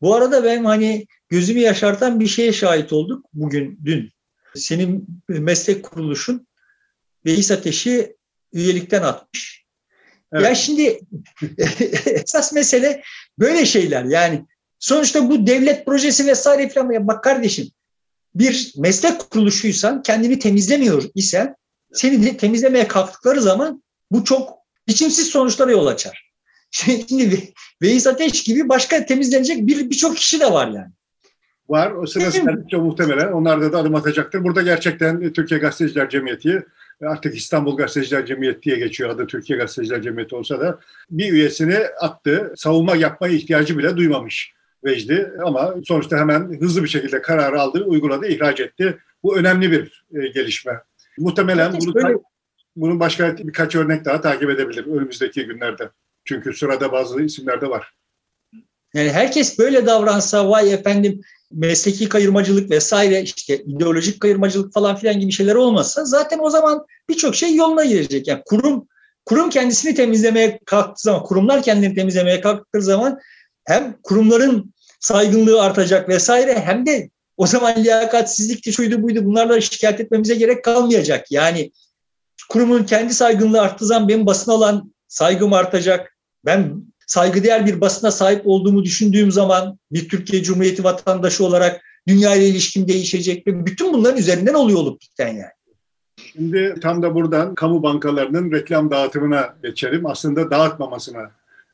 Bu 0.00 0.14
arada 0.14 0.44
ben 0.44 0.64
hani 0.64 1.06
gözümü 1.28 1.60
yaşartan 1.60 2.20
bir 2.20 2.26
şeye 2.26 2.52
şahit 2.52 2.92
olduk 2.92 3.26
bugün, 3.32 3.80
dün. 3.84 4.10
Senin 4.54 5.06
meslek 5.28 5.82
kuruluşun 5.82 6.46
Veys 7.26 7.50
Ateş'i 7.50 8.16
üyelikten 8.52 9.02
atmış. 9.02 9.64
Evet. 10.32 10.44
Ya 10.44 10.54
şimdi 10.54 11.00
esas 12.06 12.52
mesele 12.52 13.02
böyle 13.38 13.66
şeyler 13.66 14.04
yani. 14.04 14.46
Sonuçta 14.78 15.30
bu 15.30 15.46
devlet 15.46 15.86
projesi 15.86 16.26
vesaire 16.26 16.68
falan 16.68 16.92
ya 16.92 17.06
bak 17.06 17.24
kardeşim 17.24 17.70
bir 18.34 18.72
meslek 18.76 19.30
kuruluşuysan 19.30 20.02
kendini 20.02 20.38
temizlemiyor 20.38 21.04
isen 21.14 21.54
seni 21.92 22.26
de 22.26 22.36
temizlemeye 22.36 22.88
kalktıkları 22.88 23.40
zaman 23.40 23.82
bu 24.10 24.24
çok 24.24 24.58
biçimsiz 24.88 25.26
sonuçlara 25.26 25.70
yol 25.70 25.86
açar. 25.86 26.29
Şimdi 27.08 27.52
Veys 27.82 28.06
Ateş 28.06 28.44
gibi 28.44 28.68
başka 28.68 29.06
temizlenecek 29.06 29.66
bir 29.66 29.90
birçok 29.90 30.16
kişi 30.16 30.40
de 30.40 30.52
var 30.52 30.68
yani. 30.68 30.92
Var. 31.68 31.90
O 31.90 32.04
geldikçe 32.04 32.76
muhtemelen 32.76 33.32
onlar 33.32 33.72
da, 33.72 33.78
adım 33.78 33.94
atacaktır. 33.94 34.44
Burada 34.44 34.62
gerçekten 34.62 35.32
Türkiye 35.32 35.60
Gazeteciler 35.60 36.10
Cemiyeti 36.10 36.66
artık 37.06 37.36
İstanbul 37.36 37.76
Gazeteciler 37.76 38.26
Cemiyeti 38.26 38.62
diye 38.62 38.76
geçiyor 38.76 39.10
adı 39.10 39.26
Türkiye 39.26 39.58
Gazeteciler 39.58 40.02
Cemiyeti 40.02 40.34
olsa 40.34 40.60
da 40.60 40.78
bir 41.10 41.32
üyesini 41.32 41.78
attı. 42.00 42.52
Savunma 42.56 42.96
yapmaya 42.96 43.34
ihtiyacı 43.34 43.78
bile 43.78 43.96
duymamış 43.96 44.54
Vecdi 44.84 45.32
ama 45.44 45.74
sonuçta 45.84 46.18
hemen 46.18 46.60
hızlı 46.60 46.82
bir 46.84 46.88
şekilde 46.88 47.22
karar 47.22 47.52
aldı, 47.52 47.84
uyguladı, 47.84 48.26
ihraç 48.26 48.60
etti. 48.60 48.98
Bu 49.22 49.36
önemli 49.36 49.72
bir 49.72 50.04
e, 50.14 50.28
gelişme. 50.28 50.80
Muhtemelen 51.18 51.72
bunu, 51.80 51.94
böyle... 51.94 52.18
bunun 52.76 53.00
başka 53.00 53.38
birkaç 53.38 53.74
örnek 53.74 54.04
daha 54.04 54.20
takip 54.20 54.50
edebilir 54.50 54.86
önümüzdeki 54.86 55.46
günlerde. 55.46 55.90
Çünkü 56.24 56.54
sırada 56.54 56.92
bazı 56.92 57.22
isimler 57.22 57.60
de 57.60 57.70
var. 57.70 57.94
Yani 58.94 59.10
herkes 59.10 59.58
böyle 59.58 59.86
davransa 59.86 60.50
vay 60.50 60.72
efendim 60.72 61.20
mesleki 61.52 62.08
kayırmacılık 62.08 62.70
vesaire 62.70 63.22
işte 63.22 63.58
ideolojik 63.58 64.20
kayırmacılık 64.20 64.74
falan 64.74 64.96
filan 64.96 65.20
gibi 65.20 65.32
şeyler 65.32 65.54
olmasa 65.54 66.04
zaten 66.04 66.38
o 66.38 66.50
zaman 66.50 66.86
birçok 67.08 67.34
şey 67.34 67.54
yoluna 67.54 67.84
girecek. 67.84 68.28
Yani 68.28 68.42
kurum 68.46 68.88
kurum 69.26 69.50
kendisini 69.50 69.94
temizlemeye 69.94 70.58
kalktığı 70.64 71.02
zaman, 71.02 71.22
kurumlar 71.22 71.62
kendini 71.62 71.94
temizlemeye 71.94 72.40
kalktığı 72.40 72.82
zaman 72.82 73.18
hem 73.64 73.96
kurumların 74.02 74.74
saygınlığı 75.00 75.62
artacak 75.62 76.08
vesaire 76.08 76.60
hem 76.60 76.86
de 76.86 77.10
o 77.36 77.46
zaman 77.46 77.84
liyakatsizlikti 77.84 78.72
şuydu 78.72 79.02
buydu 79.02 79.24
bunlarla 79.24 79.60
şikayet 79.60 80.00
etmemize 80.00 80.34
gerek 80.34 80.64
kalmayacak. 80.64 81.30
Yani 81.30 81.72
kurumun 82.48 82.84
kendi 82.84 83.14
saygınlığı 83.14 83.60
arttığı 83.60 83.86
zaman 83.86 84.08
benim 84.08 84.26
basına 84.26 84.54
olan 84.54 84.92
saygım 85.10 85.52
artacak. 85.52 86.16
Ben 86.44 86.82
saygıdeğer 87.06 87.66
bir 87.66 87.80
basına 87.80 88.10
sahip 88.10 88.42
olduğumu 88.44 88.84
düşündüğüm 88.84 89.30
zaman 89.30 89.78
bir 89.92 90.08
Türkiye 90.08 90.42
Cumhuriyeti 90.42 90.84
vatandaşı 90.84 91.44
olarak 91.44 91.80
dünya 92.08 92.34
ile 92.34 92.46
ilişkim 92.46 92.88
değişecek 92.88 93.46
ve 93.46 93.66
bütün 93.66 93.92
bunların 93.92 94.18
üzerinden 94.18 94.54
oluyor 94.54 94.78
olup 94.78 95.00
biten 95.00 95.28
yani. 95.28 95.52
Şimdi 96.16 96.74
tam 96.82 97.02
da 97.02 97.14
buradan 97.14 97.54
kamu 97.54 97.82
bankalarının 97.82 98.52
reklam 98.52 98.90
dağıtımına 98.90 99.56
geçelim. 99.62 100.06
Aslında 100.06 100.50
dağıtmamasına 100.50 101.30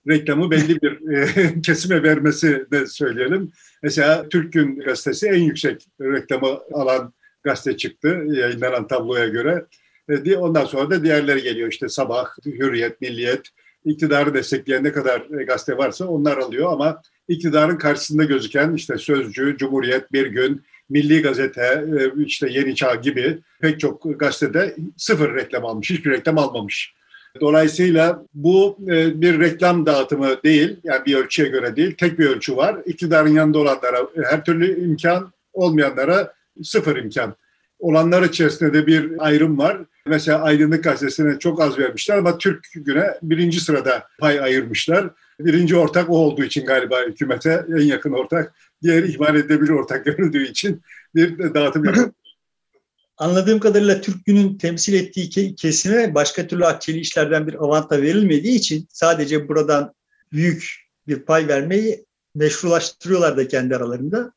reklamı 0.09 0.51
belli 0.51 0.83
bir 0.83 1.13
e, 1.17 1.61
kesime 1.61 2.03
vermesi 2.03 2.67
de 2.73 2.87
söyleyelim. 2.87 3.53
Mesela 3.83 4.29
Türk 4.29 4.53
Gün 4.53 4.81
gazetesi 4.81 5.27
en 5.29 5.43
yüksek 5.43 5.87
reklamı 6.01 6.59
alan 6.73 7.13
gazete 7.43 7.77
çıktı 7.77 8.09
yayınlanan 8.27 8.87
tabloya 8.87 9.29
göre. 9.29 9.65
E, 10.09 10.37
ondan 10.37 10.65
sonra 10.65 10.91
da 10.91 11.05
diğerleri 11.05 11.43
geliyor 11.43 11.73
işte 11.73 11.89
Sabah, 11.89 12.27
Hürriyet, 12.47 13.01
Milliyet, 13.01 13.43
iktidarı 13.85 14.35
destekleyen 14.35 14.85
ne 14.85 14.93
kadar 14.93 15.41
e, 15.41 15.45
gazete 15.45 15.77
varsa 15.77 16.07
onlar 16.07 16.37
alıyor 16.37 16.73
ama 16.73 17.03
iktidarın 17.29 17.77
karşısında 17.77 18.25
gözüken 18.25 18.75
işte 18.75 18.99
Sözcü, 18.99 19.57
Cumhuriyet, 19.59 20.13
Bir 20.13 20.27
Gün, 20.27 20.63
Milli 20.89 21.23
Gazete, 21.23 21.85
e, 21.99 22.23
işte 22.23 22.49
Yeni 22.51 22.75
Çağ 22.75 22.95
gibi 22.95 23.39
pek 23.61 23.81
çok 23.81 24.21
gazetede 24.21 24.77
sıfır 24.97 25.35
reklam 25.35 25.65
almış, 25.65 25.91
hiçbir 25.91 26.11
reklam 26.11 26.39
almamış. 26.39 26.95
Dolayısıyla 27.41 28.23
bu 28.35 28.79
e, 28.89 29.21
bir 29.21 29.41
reklam 29.41 29.87
dağıtımı 29.87 30.43
değil, 30.45 30.77
yani 30.85 31.07
bir 31.07 31.17
ölçüye 31.17 31.49
göre 31.49 31.77
değil, 31.77 31.95
tek 31.95 32.19
bir 32.19 32.27
ölçü 32.27 32.57
var. 32.57 32.77
İktidarın 32.87 33.29
yanında 33.29 33.59
olanlara 33.59 34.09
her 34.25 34.45
türlü 34.45 34.85
imkan, 34.85 35.33
olmayanlara 35.53 36.33
sıfır 36.63 36.97
imkan. 36.97 37.35
olanlar 37.79 38.23
içerisinde 38.23 38.73
de 38.73 38.87
bir 38.87 39.13
ayrım 39.19 39.59
var. 39.59 39.79
Mesela 40.07 40.43
Aydınlık 40.43 40.85
Gazetesi'ne 40.85 41.39
çok 41.39 41.61
az 41.61 41.79
vermişler 41.79 42.19
ama 42.19 42.39
Türk 42.39 42.67
Gün'e 42.75 43.19
birinci 43.23 43.61
sırada 43.61 44.09
pay 44.19 44.41
ayırmışlar. 44.41 45.11
Birinci 45.41 45.77
ortak 45.77 46.11
o 46.11 46.19
olduğu 46.19 46.45
için 46.45 46.67
galiba 46.67 47.03
hükümete 47.07 47.67
en 47.69 47.83
yakın 47.83 48.13
ortak. 48.13 48.55
Diğer 48.83 49.03
ihmal 49.03 49.37
edilebilir 49.37 49.71
ortak 49.71 50.05
görüldüğü 50.05 50.47
için 50.49 50.83
bir 51.15 51.55
dağıtım 51.55 51.85
yapıyor. 51.85 52.13
Anladığım 53.19 53.61
kadarıyla 53.61 54.01
Türk 54.01 54.25
Gün'ün 54.25 54.59
temsil 54.59 54.95
ettiği 54.95 55.55
kesime 55.55 56.15
başka 56.15 56.47
türlü 56.47 56.65
akçeli 56.65 56.99
işlerden 56.99 57.47
bir 57.47 57.65
avanta 57.65 58.03
verilmediği 58.03 58.55
için 58.55 58.87
sadece 58.91 59.49
buradan 59.49 59.95
büyük 60.33 60.87
bir 61.09 61.19
pay 61.19 61.49
vermeyi 61.49 62.07
meşrulaştırıyorlar 62.35 63.37
da 63.37 63.49
kendi 63.49 63.77
aralarında. 63.77 64.33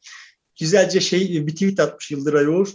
Güzelce 0.60 1.00
şey 1.00 1.48
bir 1.48 1.52
tweet 1.52 1.80
atmış 1.80 2.12
Yıldıray 2.12 2.48
Uğur. 2.48 2.68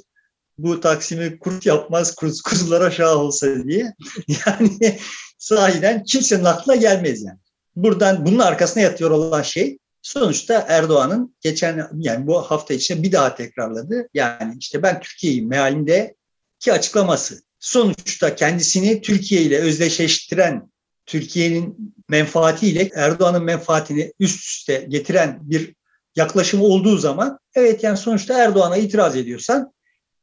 Bu 0.59 0.81
Taksim'i 0.81 1.39
kurt 1.39 1.67
yapmaz 1.67 2.15
kuzulara 2.45 2.91
şah 2.91 3.17
olsa 3.17 3.65
diye. 3.65 3.95
Yani 4.47 4.99
sahiden 5.39 6.05
kimsenin 6.05 6.45
aklına 6.45 6.77
gelmez 6.77 7.23
yani. 7.23 7.39
Buradan 7.77 8.27
bunun 8.27 8.39
arkasına 8.39 8.83
yatıyor 8.83 9.11
olan 9.11 9.43
şey 9.43 9.79
sonuçta 10.03 10.67
Erdoğan'ın 10.69 11.37
geçen 11.41 11.89
yani 11.99 12.27
bu 12.27 12.43
hafta 12.43 12.75
içinde 12.75 13.03
bir 13.03 13.13
daha 13.13 13.35
tekrarladı. 13.35 14.09
Yani 14.15 14.57
işte 14.61 14.83
ben 14.83 15.01
Türkiye'yim 15.01 15.49
mealinde 15.49 16.15
ki 16.61 16.73
açıklaması. 16.73 17.43
Sonuçta 17.61 18.35
kendisini 18.35 19.03
Türkiye 19.03 19.43
ile 19.43 19.59
özdeşleştiren 19.59 20.71
Türkiye'nin 21.07 21.95
menfaatiyle 22.09 22.91
Erdoğan'ın 22.95 23.45
menfaatini 23.45 24.13
üst 24.21 24.45
üste 24.45 24.87
getiren 24.89 25.39
bir 25.43 25.75
yaklaşım 26.17 26.63
olduğu 26.63 26.99
zaman 26.99 27.39
evet 27.55 27.85
yani 27.85 27.97
sonuçta 27.97 28.39
Erdoğan'a 28.39 28.77
itiraz 28.77 29.17
ediyorsan 29.17 29.73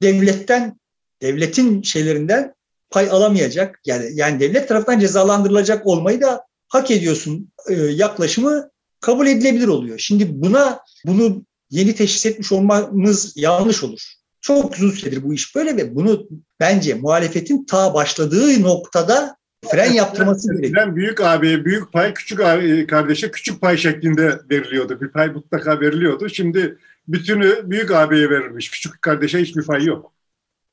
devletten 0.02 0.80
devletin 1.22 1.82
şeylerinden 1.82 2.54
pay 2.89 3.10
alamayacak 3.10 3.80
yani 3.86 4.06
yani 4.14 4.39
devlet 4.39 4.68
tarafından 4.68 4.99
cezalandırılacak 4.99 5.88
olmayı 5.88 6.22
da 6.22 6.41
hak 6.68 6.91
ediyorsun 6.91 7.52
e, 7.70 7.74
yaklaşımı 7.74 8.70
kabul 8.99 9.28
edilebilir 9.28 9.68
oluyor. 9.68 9.99
Şimdi 9.99 10.41
buna 10.41 10.80
bunu 11.06 11.45
yeni 11.70 11.95
teşhis 11.95 12.26
etmiş 12.26 12.52
olmamız 12.52 13.34
yanlış 13.36 13.84
olur. 13.84 14.02
Çok 14.41 14.74
uzun 14.74 14.91
süredir 14.91 15.24
bu 15.24 15.34
iş 15.34 15.56
böyle 15.56 15.78
ve 15.78 15.95
bunu 15.95 16.28
bence 16.60 16.93
muhalefetin 16.93 17.66
ta 17.66 17.93
başladığı 17.93 18.62
noktada 18.62 19.36
fren 19.72 19.93
yaptırması 19.93 20.54
gerekiyor. 20.58 20.95
Büyük 20.95 21.22
abi 21.22 21.66
büyük 21.66 21.93
pay, 21.93 22.14
küçük 22.14 22.39
abi 22.39 22.88
kardeşe 22.88 23.32
küçük 23.32 23.62
pay 23.62 23.78
şeklinde 23.78 24.39
veriliyordu. 24.52 25.02
Bir 25.02 25.08
pay 25.08 25.28
mutlaka 25.28 25.80
veriliyordu. 25.80 26.30
Şimdi 26.30 26.78
bütünü 27.08 27.70
büyük 27.70 27.91
abiye 27.91 28.30
verilmiş. 28.30 28.72
Küçük 28.72 29.02
kardeşe 29.02 29.39
hiçbir 29.39 29.66
pay 29.66 29.86
yok. 29.86 30.14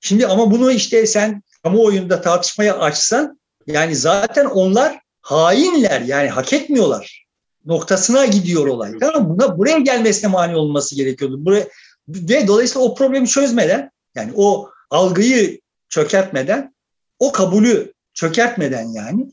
Şimdi 0.01 0.27
ama 0.27 0.51
bunu 0.51 0.73
işte 0.73 1.07
sen 1.07 1.43
kamuoyunda 1.63 2.21
tartışmaya 2.21 2.79
açsan 2.79 3.41
yani 3.67 3.97
zaten 3.97 4.45
onlar 4.45 5.01
hainler 5.21 6.01
yani 6.01 6.29
hak 6.29 6.53
etmiyorlar 6.53 7.29
noktasına 7.69 8.27
gidiyor 8.27 8.67
olay. 8.67 8.99
Tamam 8.99 9.31
Buna 9.31 9.59
buraya 9.59 9.79
gelmesine 9.79 10.31
mani 10.31 10.57
olması 10.57 10.97
gerekiyordu. 10.97 11.45
Buraya 11.45 11.69
ve 12.09 12.47
dolayısıyla 12.47 12.89
o 12.89 12.95
problemi 12.95 13.29
çözmeden 13.29 13.91
yani 14.15 14.33
o 14.35 14.71
algıyı 14.91 15.61
çökertmeden 15.89 16.75
o 17.19 17.33
kabulü 17.33 17.93
çökertmeden 18.15 18.89
yani 18.89 19.33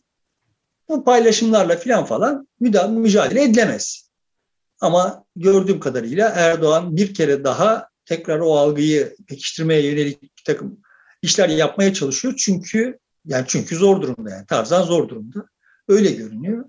bu 0.90 1.04
paylaşımlarla 1.04 1.76
filan 1.76 2.06
falan 2.06 2.48
mücadele 2.90 3.44
edilemez. 3.44 4.05
Ama 4.82 5.26
gördüğüm 5.36 5.80
kadarıyla 5.80 6.30
Erdoğan 6.30 6.98
bir 6.98 7.14
kere 7.14 7.44
daha 7.44 7.90
tekrar 8.06 8.40
o 8.40 8.58
algıyı 8.58 9.16
pekiştirmeye 9.28 9.86
yönelik 9.86 10.22
bir 10.22 10.44
takım 10.46 10.80
işler 11.22 11.50
yapmaya 11.50 11.94
çalışıyor. 11.94 12.34
Çünkü 12.38 13.00
yani 13.26 13.46
çünkü 13.48 13.76
zor 13.76 14.02
durumda 14.02 14.30
yani 14.30 14.46
Tarzan 14.46 14.84
zor 14.84 15.10
durumda. 15.10 15.46
Öyle 15.88 16.12
görünüyor. 16.12 16.66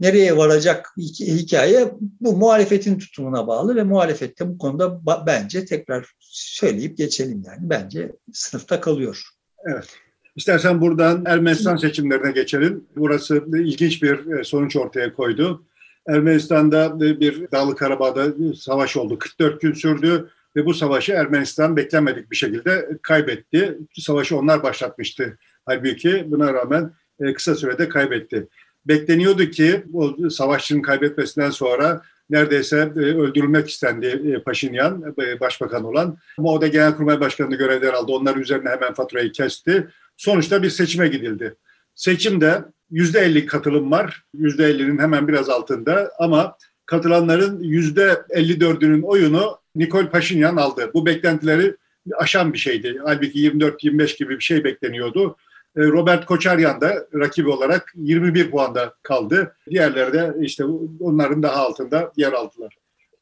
Nereye 0.00 0.36
varacak 0.36 0.94
hikaye 1.20 1.92
bu 2.20 2.36
muhalefetin 2.36 2.98
tutumuna 2.98 3.46
bağlı 3.46 3.76
ve 3.76 3.82
muhalefette 3.82 4.48
bu 4.48 4.58
konuda 4.58 5.00
bence 5.26 5.64
tekrar 5.64 6.12
söyleyip 6.20 6.98
geçelim 6.98 7.42
yani. 7.46 7.58
Bence 7.60 8.12
sınıfta 8.32 8.80
kalıyor. 8.80 9.22
Evet. 9.66 9.88
İstersen 10.36 10.80
buradan 10.80 11.24
Ermenistan 11.26 11.76
seçimlerine 11.76 12.32
geçelim. 12.32 12.84
Burası 12.96 13.44
ilginç 13.56 14.02
bir 14.02 14.38
e, 14.38 14.44
sonuç 14.44 14.76
ortaya 14.76 15.14
koydu. 15.14 15.64
Ermenistan'da 16.08 17.00
bir 17.00 17.50
Dağlı 17.52 17.76
Karabağ'da 17.76 18.54
savaş 18.54 18.96
oldu. 18.96 19.18
44 19.18 19.60
gün 19.60 19.72
sürdü 19.72 20.30
ve 20.56 20.66
bu 20.66 20.74
savaşı 20.74 21.12
Ermenistan 21.12 21.76
beklenmedik 21.76 22.30
bir 22.30 22.36
şekilde 22.36 22.88
kaybetti. 23.02 23.78
Savaşı 23.98 24.36
onlar 24.38 24.62
başlatmıştı. 24.62 25.38
Halbuki 25.66 26.24
buna 26.26 26.54
rağmen 26.54 26.92
e, 27.20 27.34
kısa 27.34 27.54
sürede 27.54 27.88
kaybetti. 27.88 28.48
Bekleniyordu 28.86 29.44
ki 29.44 29.84
o 29.94 30.30
savaşçının 30.30 30.82
kaybetmesinden 30.82 31.50
sonra 31.50 32.02
neredeyse 32.30 32.92
e, 32.96 32.98
öldürülmek 32.98 33.68
istendi 33.68 34.42
Paşinyan, 34.44 35.16
başbakan 35.40 35.84
olan. 35.84 36.18
Ama 36.38 36.52
o 36.52 36.60
da 36.60 36.66
Genelkurmay 36.66 37.20
Başkanı'nı 37.20 37.56
görevden 37.56 37.92
aldı. 37.92 38.12
Onlar 38.12 38.36
üzerine 38.36 38.68
hemen 38.68 38.94
faturayı 38.94 39.32
kesti. 39.32 39.88
Sonuçta 40.16 40.62
bir 40.62 40.70
seçime 40.70 41.08
gidildi. 41.08 41.54
Seçimde 41.94 42.64
%50 42.92 43.46
katılım 43.46 43.90
var. 43.90 44.24
%50'nin 44.34 44.98
hemen 44.98 45.28
biraz 45.28 45.48
altında 45.48 46.12
ama 46.18 46.56
katılanların 46.86 47.62
%54'ünün 47.62 49.02
oyunu 49.02 49.58
Nikol 49.76 50.06
Paşinyan 50.06 50.56
aldı. 50.56 50.90
Bu 50.94 51.06
beklentileri 51.06 51.76
aşan 52.14 52.52
bir 52.52 52.58
şeydi. 52.58 53.00
Halbuki 53.04 53.50
24-25 53.50 54.18
gibi 54.18 54.38
bir 54.38 54.44
şey 54.44 54.64
bekleniyordu. 54.64 55.36
E, 55.76 55.80
Robert 55.80 56.26
Koçaryan 56.26 56.80
da 56.80 57.06
rakibi 57.14 57.48
olarak 57.48 57.92
21 57.96 58.50
puanda 58.50 58.94
kaldı. 59.02 59.56
Diğerleri 59.70 60.12
de 60.12 60.34
işte 60.40 60.64
onların 61.00 61.42
daha 61.42 61.56
altında 61.56 62.12
yer 62.16 62.32
aldılar. 62.32 62.76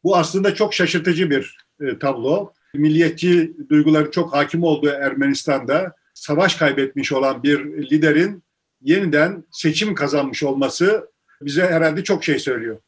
Bu 0.04 0.16
aslında 0.16 0.54
çok 0.54 0.74
şaşırtıcı 0.74 1.30
bir 1.30 1.58
e, 1.80 1.98
tablo. 1.98 2.52
Milliyetçi 2.74 3.52
duyguları 3.70 4.10
çok 4.10 4.34
hakim 4.34 4.62
olduğu 4.62 4.88
Ermenistan'da 4.88 5.92
savaş 6.14 6.54
kaybetmiş 6.56 7.12
olan 7.12 7.42
bir 7.42 7.90
liderin 7.90 8.42
yeniden 8.82 9.44
seçim 9.50 9.94
kazanmış 9.94 10.42
olması 10.42 11.10
bize 11.42 11.62
herhalde 11.62 12.04
çok 12.04 12.24
şey 12.24 12.38
söylüyor. 12.38 12.80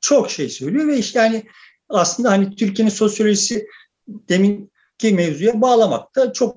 Çok 0.00 0.30
şey 0.30 0.48
söylüyor 0.48 0.86
ve 0.86 0.98
işte 0.98 1.18
yani 1.18 1.44
aslında 1.88 2.30
hani 2.30 2.56
Türkiye'nin 2.56 2.90
sosyolojisi 2.90 3.66
deminki 4.08 5.14
mevzuya 5.14 5.60
bağlamak 5.60 6.16
da 6.16 6.32
çok 6.32 6.56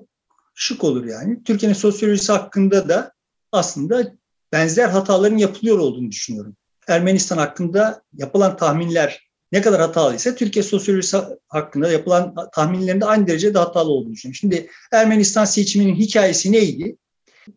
şık 0.54 0.84
olur 0.84 1.04
yani. 1.04 1.44
Türkiye'nin 1.44 1.74
sosyolojisi 1.74 2.32
hakkında 2.32 2.88
da 2.88 3.12
aslında 3.52 4.12
benzer 4.52 4.88
hataların 4.88 5.36
yapılıyor 5.36 5.78
olduğunu 5.78 6.10
düşünüyorum. 6.10 6.56
Ermenistan 6.88 7.38
hakkında 7.38 8.02
yapılan 8.12 8.56
tahminler 8.56 9.28
ne 9.52 9.62
kadar 9.62 9.80
hatalıysa 9.80 10.34
Türkiye 10.34 10.62
sosyolojisi 10.62 11.18
hakkında 11.48 11.92
yapılan 11.92 12.34
tahminlerin 12.54 13.00
de 13.00 13.04
aynı 13.04 13.26
derecede 13.26 13.58
hatalı 13.58 13.90
olduğunu 13.90 14.12
düşünüyorum. 14.12 14.38
Şimdi 14.40 14.70
Ermenistan 14.92 15.44
seçiminin 15.44 15.94
hikayesi 15.94 16.52
neydi? 16.52 16.96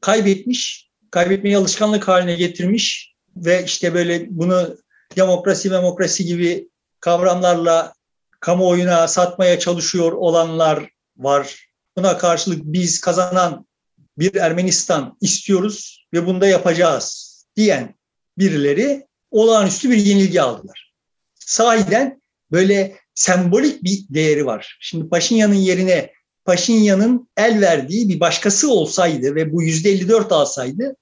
Kaybetmiş, 0.02 0.90
kaybetmeyi 1.12 1.58
alışkanlık 1.58 2.08
haline 2.08 2.36
getirmiş 2.36 3.16
ve 3.36 3.64
işte 3.66 3.94
böyle 3.94 4.28
bunu 4.30 4.78
demokrasi 5.16 5.72
demokrasi 5.72 6.26
gibi 6.26 6.70
kavramlarla 7.00 7.94
kamuoyuna 8.40 9.08
satmaya 9.08 9.60
çalışıyor 9.60 10.12
olanlar 10.12 10.90
var. 11.18 11.68
Buna 11.98 12.18
karşılık 12.18 12.60
biz 12.64 13.02
kazanan 13.02 13.68
bir 14.18 14.36
Ermenistan 14.36 15.18
istiyoruz 15.22 16.06
ve 16.14 16.26
bunda 16.26 16.48
yapacağız 16.48 17.32
diyen 17.56 17.96
birileri 18.38 19.08
olağanüstü 19.32 19.90
bir 19.90 19.98
yenilgi 19.98 20.42
aldılar. 20.42 20.94
Sahiden 21.40 22.22
böyle 22.52 22.98
sembolik 23.16 23.84
bir 23.84 24.06
değeri 24.10 24.46
var. 24.46 24.78
Şimdi 24.82 25.10
Paşinyan'ın 25.10 25.54
yerine 25.54 26.12
Paşinyan'ın 26.46 27.30
el 27.38 27.62
verdiği 27.62 28.10
bir 28.10 28.20
başkası 28.20 28.72
olsaydı 28.72 29.36
ve 29.36 29.54
bu 29.54 29.64
yüzde 29.64 29.90
54 29.90 30.32
alsaydı 30.32 30.96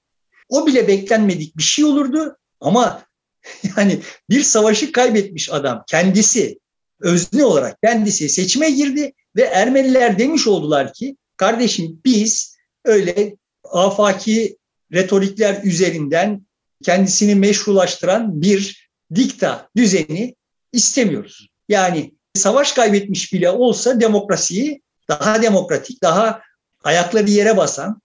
o 0.48 0.66
bile 0.66 0.88
beklenmedik 0.88 1.56
bir 1.56 1.62
şey 1.62 1.84
olurdu 1.84 2.36
ama 2.60 3.02
yani 3.76 3.98
bir 4.30 4.42
savaşı 4.42 4.92
kaybetmiş 4.92 5.52
adam 5.52 5.84
kendisi 5.88 6.58
özne 7.00 7.44
olarak 7.44 7.82
kendisi 7.82 8.28
seçime 8.28 8.70
girdi 8.70 9.12
ve 9.36 9.42
Ermeniler 9.42 10.18
demiş 10.18 10.46
oldular 10.46 10.92
ki 10.92 11.16
kardeşim 11.36 12.00
biz 12.04 12.56
öyle 12.84 13.36
afaki 13.64 14.56
retorikler 14.92 15.60
üzerinden 15.64 16.46
kendisini 16.82 17.34
meşrulaştıran 17.34 18.42
bir 18.42 18.90
dikta 19.14 19.68
düzeni 19.76 20.34
istemiyoruz. 20.72 21.48
Yani 21.68 22.14
savaş 22.34 22.72
kaybetmiş 22.72 23.32
bile 23.32 23.50
olsa 23.50 24.00
demokrasiyi 24.00 24.82
daha 25.10 25.42
demokratik, 25.42 26.02
daha 26.02 26.42
ayakları 26.84 27.30
yere 27.30 27.56
basan, 27.56 28.00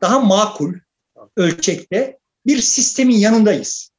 daha 0.00 0.20
makul 0.20 0.74
ölçekte 1.36 2.18
bir 2.46 2.58
sistemin 2.58 3.16
yanındayız. 3.16 3.90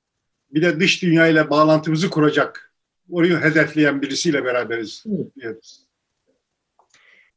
Bir 0.52 0.62
de 0.62 0.80
dış 0.80 1.02
dünyayla 1.02 1.50
bağlantımızı 1.50 2.10
kuracak, 2.10 2.74
orayı 3.12 3.38
hedefleyen 3.38 4.02
birisiyle 4.02 4.46
beraberiz. 4.46 5.04
Evet. 5.41 5.78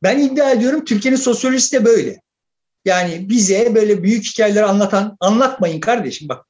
ben 0.02 0.18
iddia 0.18 0.50
ediyorum 0.50 0.84
Türkiye'nin 0.84 1.18
sosyolojisi 1.18 1.72
de 1.80 1.84
böyle. 1.84 2.20
Yani 2.84 3.28
bize 3.28 3.74
böyle 3.74 4.02
büyük 4.02 4.24
hikayeler 4.24 4.62
anlatan, 4.62 5.16
anlatmayın 5.20 5.80
kardeşim 5.80 6.28
bak 6.28 6.46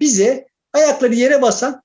bize 0.00 0.46
ayakları 0.72 1.14
yere 1.14 1.42
basan, 1.42 1.82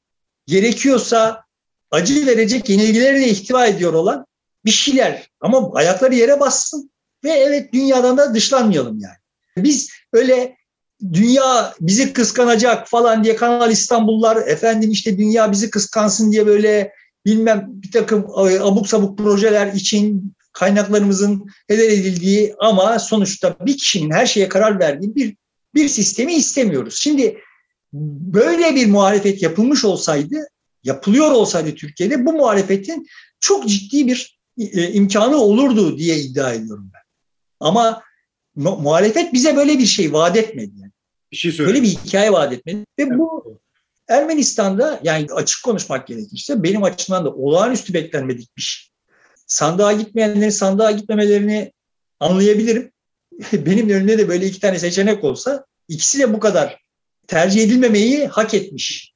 gerekiyorsa 0.48 1.44
acı 1.92 2.28
verecek 2.28 2.70
yenilgileri 2.70 3.20
de 3.20 3.28
ihtiva 3.28 3.68
ediyor 3.68 3.94
olan 3.94 4.26
bir 4.66 4.72
şeyler. 4.72 5.30
Ama 5.42 5.72
ayakları 5.74 6.16
yere 6.16 6.40
bassın 6.40 6.92
ve 7.24 7.30
evet 7.32 7.74
dünyadan 7.74 8.18
da 8.18 8.34
dışlanmayalım 8.34 9.00
yani. 9.00 9.18
Biz 9.58 9.90
öyle 10.14 10.58
dünya 11.14 11.74
bizi 11.80 12.14
kıskanacak 12.14 12.88
falan 12.88 13.24
diye 13.24 13.36
Kanal 13.36 13.72
İstanbullar 13.72 14.48
efendim 14.48 14.92
işte 14.92 15.18
dünya 15.18 15.52
bizi 15.52 15.70
kıskansın 15.70 16.32
diye 16.32 16.48
böyle 16.48 16.92
bilmem 17.26 17.66
bir 17.68 17.92
takım 17.92 18.26
abuk 18.38 18.88
sabuk 18.88 19.18
projeler 19.18 19.74
için 19.74 20.36
kaynaklarımızın 20.54 21.48
heder 21.70 21.90
edildiği 21.90 22.56
ama 22.60 23.00
sonuçta 23.00 23.56
bir 23.60 23.78
kişinin 23.78 24.12
her 24.12 24.26
şeye 24.26 24.50
karar 24.50 24.80
verdiği 24.80 25.16
bir 25.16 25.36
bir 25.76 25.90
sistemi 25.90 26.34
istemiyoruz. 26.34 26.96
Şimdi 26.96 27.38
böyle 27.94 28.76
bir 28.76 28.88
muhalefet 28.88 29.42
yapılmış 29.42 29.86
olsaydı, 29.86 30.48
yapılıyor 30.84 31.32
olsaydı 31.32 31.76
Türkiye'de 31.76 32.26
bu 32.26 32.34
muhalefetin 32.34 33.08
çok 33.40 33.68
ciddi 33.68 34.08
bir 34.08 34.35
e, 34.58 34.92
imkanı 34.92 35.38
olurdu 35.38 35.98
diye 35.98 36.20
iddia 36.20 36.54
ediyorum 36.54 36.92
ben. 36.94 37.02
Ama 37.60 38.04
mu- 38.56 38.78
muhalefet 38.82 39.34
bize 39.34 39.56
böyle 39.56 39.80
bir 39.80 39.86
şey 39.86 40.14
vaat 40.14 40.38
etmedi. 40.38 40.72
Yani. 40.80 40.92
Bir 41.32 41.38
şey 41.38 41.60
Böyle 41.60 41.84
bir 41.84 41.88
hikaye 41.88 42.32
vaat 42.32 42.54
etmedi. 42.54 42.86
Ve 43.00 43.18
bu 43.18 43.60
Ermenistan'da 44.08 45.00
yani 45.04 45.28
açık 45.34 45.64
konuşmak 45.64 46.08
gerekirse 46.08 46.64
benim 46.64 46.84
açımdan 46.84 47.26
da 47.26 47.34
olağanüstü 47.34 47.94
beklenmedik 47.94 48.58
bir 48.58 48.62
şey. 48.62 48.90
Sandığa 49.48 49.92
gitmeyenlerin 49.92 50.50
sandığa 50.50 50.92
gitmemelerini 50.92 51.72
anlayabilirim. 52.20 52.92
Benim 53.54 53.90
önümde 53.90 54.18
de 54.18 54.28
böyle 54.28 54.46
iki 54.46 54.60
tane 54.60 54.80
seçenek 54.80 55.24
olsa 55.24 55.66
ikisi 55.88 56.20
de 56.20 56.34
bu 56.34 56.40
kadar 56.40 56.82
tercih 57.28 57.64
edilmemeyi 57.64 58.28
hak 58.28 58.54
etmiş 58.54 59.14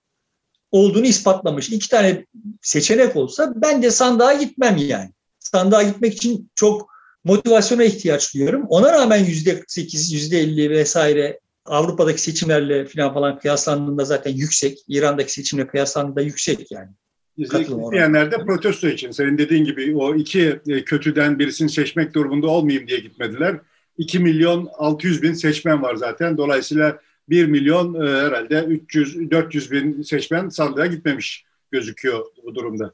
olduğunu 0.72 1.06
ispatlamış. 1.06 1.70
İki 1.70 1.90
tane 1.90 2.26
seçenek 2.62 3.16
olsa 3.16 3.54
ben 3.56 3.84
de 3.84 3.92
sandığa 3.92 4.34
gitmem 4.34 4.78
yani. 4.78 5.12
Sandığa 5.52 5.84
gitmek 5.84 6.14
için 6.14 6.50
çok 6.56 6.90
motivasyona 7.24 7.84
ihtiyaç 7.84 8.34
duyuyorum. 8.34 8.66
Ona 8.70 8.94
rağmen 8.94 9.26
yüzde 9.26 9.64
sekiz, 9.68 10.14
yüzde 10.14 10.40
elli 10.40 10.70
vesaire 10.70 11.40
Avrupa'daki 11.66 12.22
seçimlerle 12.22 12.86
falan 12.86 13.14
falan 13.14 13.40
kıyaslandığında 13.40 14.06
zaten 14.06 14.32
yüksek. 14.32 14.78
İran'daki 14.88 15.34
seçimle 15.34 15.68
kıyaslandığında 15.68 16.22
yüksek 16.22 16.72
yani. 16.72 16.90
İsteyenler 17.38 18.32
de 18.32 18.38
protesto 18.38 18.88
için. 18.88 19.12
Senin 19.12 19.38
dediğin 19.38 19.64
gibi 19.64 19.96
o 19.96 20.16
iki 20.16 20.60
e, 20.68 20.84
kötüden 20.84 21.40
birisini 21.40 21.70
seçmek 21.70 22.14
durumunda 22.14 22.48
olmayayım 22.48 22.88
diye 22.88 23.00
gitmediler. 23.00 23.60
2 23.98 24.20
milyon 24.20 24.70
600 24.78 25.22
bin 25.22 25.34
seçmen 25.34 25.82
var 25.82 25.96
zaten. 25.96 26.38
Dolayısıyla 26.38 27.00
1 27.30 27.46
milyon 27.46 27.94
e, 27.94 28.10
herhalde 28.10 28.64
300 28.64 29.32
400 29.32 29.72
bin 29.72 30.02
seçmen 30.02 30.50
sandığa 30.50 30.86
gitmemiş 30.86 31.46
gözüküyor 31.72 32.26
bu 32.44 32.56
durumda. 32.56 32.94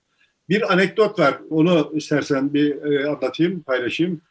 Bir 0.50 0.74
anekdot 0.74 1.20
var. 1.20 1.40
Onu 1.50 1.92
istersen 1.96 2.54
bir 2.54 2.84
e, 2.84 3.10
anlatayım, 3.10 3.64
paylaşayım. 3.64 4.22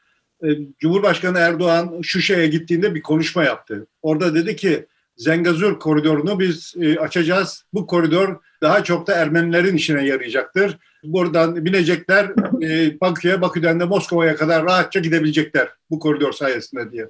E, 0.44 0.48
Cumhurbaşkanı 0.78 1.38
Erdoğan 1.38 2.00
Şuşa'ya 2.02 2.46
gittiğinde 2.46 2.94
bir 2.94 3.02
konuşma 3.02 3.44
yaptı. 3.44 3.86
Orada 4.02 4.34
dedi 4.34 4.56
ki 4.56 4.86
Zengazur 5.16 5.78
koridorunu 5.78 6.40
biz 6.40 6.74
e, 6.80 6.98
açacağız. 6.98 7.64
Bu 7.72 7.86
koridor 7.86 8.40
daha 8.62 8.84
çok 8.84 9.06
da 9.06 9.14
Ermenilerin 9.14 9.76
işine 9.76 10.06
yarayacaktır. 10.06 10.78
Buradan 11.04 11.64
binecekler 11.64 12.36
Bakü'ye, 13.00 13.40
Bakü'den 13.40 13.80
de 13.80 13.84
Moskova'ya 13.84 14.36
kadar 14.36 14.64
rahatça 14.64 15.00
gidebilecekler 15.00 15.68
bu 15.90 15.98
koridor 15.98 16.32
sayesinde 16.32 16.92
diye. 16.92 17.08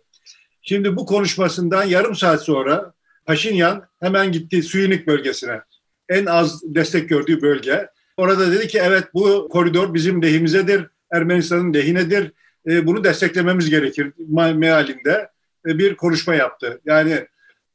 Şimdi 0.63 0.97
bu 0.97 1.07
konuşmasından 1.07 1.85
yarım 1.85 2.15
saat 2.15 2.43
sonra 2.43 2.93
Paşinyan 3.27 3.85
hemen 4.01 4.33
gitti 4.33 4.63
Suyinik 4.63 5.07
bölgesine. 5.07 5.61
En 6.09 6.27
az 6.27 6.75
destek 6.75 7.09
gördüğü 7.09 7.43
bölge. 7.43 7.89
Orada 8.17 8.53
dedi 8.53 8.69
ki 8.69 8.79
evet 8.83 9.05
bu 9.15 9.49
koridor 9.49 9.95
bizim 9.95 10.23
lehimizedir, 10.23 10.87
Ermenistan'ın 11.13 11.75
lehinedir. 11.75 12.33
E, 12.67 12.87
bunu 12.87 13.05
desteklememiz 13.05 13.71
gerekir 13.71 14.13
mealinde 14.55 15.29
e, 15.67 15.79
bir 15.79 15.97
konuşma 15.97 16.35
yaptı. 16.35 16.81
Yani 16.85 17.27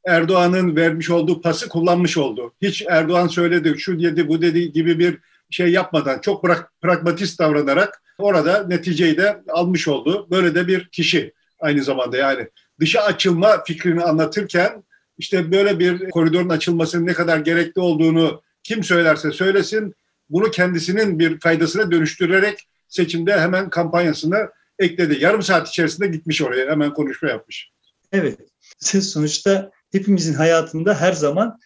Erdoğan'ın 0.04 0.76
vermiş 0.76 1.10
olduğu 1.10 1.40
pası 1.40 1.68
kullanmış 1.68 2.16
oldu. 2.16 2.54
Hiç 2.62 2.84
Erdoğan 2.88 3.26
söyledi, 3.26 3.74
şu 3.78 4.02
dedi, 4.02 4.28
bu 4.28 4.42
dedi 4.42 4.72
gibi 4.72 4.98
bir 4.98 5.18
şey 5.50 5.68
yapmadan 5.68 6.18
çok 6.18 6.44
pragmatist 6.82 7.38
davranarak 7.38 8.02
orada 8.18 8.66
neticeyi 8.68 9.16
de 9.16 9.42
almış 9.48 9.88
oldu. 9.88 10.26
Böyle 10.30 10.54
de 10.54 10.66
bir 10.66 10.88
kişi 10.88 11.32
aynı 11.60 11.84
zamanda 11.84 12.16
yani 12.16 12.48
dışa 12.80 13.00
açılma 13.00 13.64
fikrini 13.64 14.02
anlatırken 14.02 14.84
işte 15.18 15.52
böyle 15.52 15.78
bir 15.78 16.10
koridorun 16.10 16.48
açılmasının 16.48 17.06
ne 17.06 17.12
kadar 17.12 17.38
gerekli 17.38 17.80
olduğunu 17.80 18.42
kim 18.62 18.84
söylerse 18.84 19.32
söylesin 19.32 19.94
bunu 20.30 20.50
kendisinin 20.50 21.18
bir 21.18 21.40
faydasına 21.40 21.90
dönüştürerek 21.90 22.68
seçimde 22.88 23.40
hemen 23.40 23.70
kampanyasını 23.70 24.36
ekledi. 24.78 25.18
Yarım 25.20 25.42
saat 25.42 25.68
içerisinde 25.68 26.06
gitmiş 26.06 26.42
oraya 26.42 26.70
hemen 26.70 26.92
konuşma 26.92 27.28
yapmış. 27.28 27.70
Evet. 28.12 28.38
Sonuçta 28.80 29.70
hepimizin 29.92 30.34
hayatında 30.34 31.00
her 31.00 31.12
zaman 31.12 31.58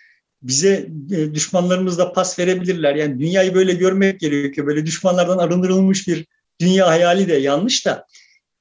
bize 0.43 0.89
e, 1.11 1.35
düşmanlarımız 1.35 1.99
da 1.99 2.13
pas 2.13 2.39
verebilirler. 2.39 2.95
Yani 2.95 3.21
dünyayı 3.21 3.55
böyle 3.55 3.75
görmek 3.75 4.21
gerekiyor. 4.21 4.67
Böyle 4.67 4.87
düşmanlardan 4.87 5.39
arındırılmış 5.39 6.09
bir 6.09 6.27
dünya 6.61 6.87
hayali 6.87 7.29
de 7.29 7.35
yanlış 7.35 7.87
da. 7.87 8.07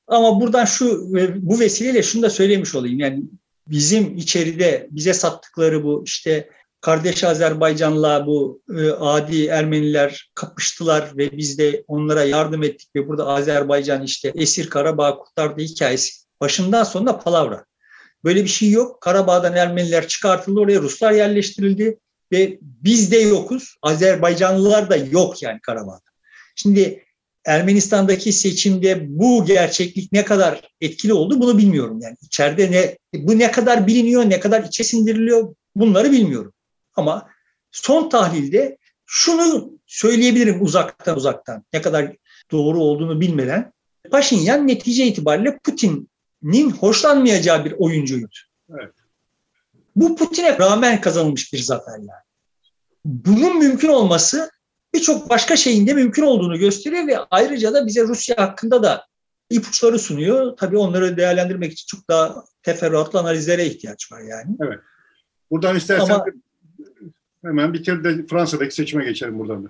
Ama 0.08 0.42
buradan 0.42 0.66
şu 0.66 1.14
bu 1.36 1.60
vesileyle 1.60 2.04
şunu 2.04 2.24
da 2.24 2.30
söylemiş 2.30 2.76
olayım. 2.76 3.00
Yani 3.00 3.24
bizim 3.68 4.18
içeride 4.18 4.88
bize 4.92 5.14
sattıkları 5.14 5.84
bu 5.84 6.04
işte 6.06 6.50
kardeş 6.84 7.24
Azerbaycan'la 7.24 8.28
bu 8.28 8.62
e, 8.78 8.90
adi 8.90 9.46
Ermeniler 9.46 10.32
kapıştılar 10.36 11.18
ve 11.18 11.38
biz 11.38 11.58
de 11.58 11.84
onlara 11.88 12.24
yardım 12.24 12.64
ettik 12.64 12.90
ve 12.96 13.08
burada 13.08 13.28
Azerbaycan 13.28 14.04
işte 14.04 14.32
esir 14.36 14.70
Karabağ 14.70 15.18
kurtardı 15.18 15.62
hikayesi 15.62 16.14
başından 16.42 16.84
sonuna 16.84 17.18
palavra. 17.18 17.66
Böyle 18.24 18.44
bir 18.44 18.50
şey 18.50 18.72
yok. 18.72 19.02
Karabağ'dan 19.02 19.56
Ermeniler 19.56 20.08
çıkartıldı, 20.08 20.60
oraya 20.60 20.82
Ruslar 20.82 21.12
yerleştirildi 21.12 22.00
ve 22.32 22.58
biz 22.62 23.12
de 23.12 23.18
yokuz. 23.18 23.76
Azerbaycanlılar 23.82 24.90
da 24.90 24.96
yok 24.96 25.44
yani 25.44 25.60
Karabağ'da. 25.62 26.12
Şimdi 26.56 27.04
Ermenistan'daki 27.46 28.34
seçimde 28.34 29.06
bu 29.10 29.46
gerçeklik 29.46 30.12
ne 30.12 30.26
kadar 30.26 30.70
etkili 30.82 31.14
oldu 31.14 31.40
bunu 31.40 31.58
bilmiyorum. 31.58 32.00
Yani 32.02 32.16
içeride 32.22 32.72
ne 32.72 32.98
bu 33.14 33.40
ne 33.40 33.52
kadar 33.52 33.88
biliniyor, 33.88 34.30
ne 34.30 34.40
kadar 34.40 34.64
içe 34.64 34.84
sindiriliyor 34.84 35.56
bunları 35.76 36.12
bilmiyorum. 36.12 36.54
Ama 36.96 37.30
son 37.72 38.10
tahlilde 38.10 38.78
şunu 39.06 39.80
söyleyebilirim 39.88 40.62
uzaktan 40.62 41.18
uzaktan 41.18 41.66
ne 41.74 41.82
kadar 41.82 42.16
doğru 42.52 42.80
olduğunu 42.80 43.22
bilmeden. 43.22 43.74
Paşinyan 44.12 44.68
netice 44.68 45.06
itibariyle 45.06 45.58
Putin'in 45.64 46.72
hoşlanmayacağı 46.72 47.66
bir 47.66 47.72
oyuncuydu. 47.72 48.28
Evet. 48.70 48.94
Bu 49.96 50.16
Putin'e 50.16 50.60
rağmen 50.60 51.02
kazanılmış 51.02 51.54
bir 51.54 51.60
zafer 51.60 51.98
yani. 51.98 52.24
Bunun 53.06 53.60
mümkün 53.60 53.88
olması 53.88 54.52
birçok 54.94 55.30
başka 55.30 55.56
şeyin 55.56 55.88
de 55.88 55.94
mümkün 55.94 56.24
olduğunu 56.24 56.58
gösteriyor 56.58 57.08
ve 57.08 57.18
ayrıca 57.32 57.74
da 57.74 57.88
bize 57.88 58.02
Rusya 58.02 58.38
hakkında 58.38 58.84
da 58.84 59.06
ipuçları 59.50 60.00
sunuyor. 60.00 60.58
Tabii 60.58 60.78
onları 60.78 61.18
değerlendirmek 61.18 61.72
için 61.72 61.98
çok 61.98 62.10
daha 62.10 62.44
teferruatlı 62.64 63.20
analizlere 63.20 63.66
ihtiyaç 63.66 64.12
var 64.12 64.22
yani. 64.22 64.56
Evet. 64.62 64.80
Buradan 65.52 65.76
istersen 65.76 66.14
Ama, 66.14 66.26
hemen 67.44 67.74
bitir 67.74 68.04
de 68.04 68.26
Fransa'daki 68.28 68.76
seçime 68.76 69.06
geçelim 69.06 69.40
buradan 69.40 69.64
da. 69.64 69.70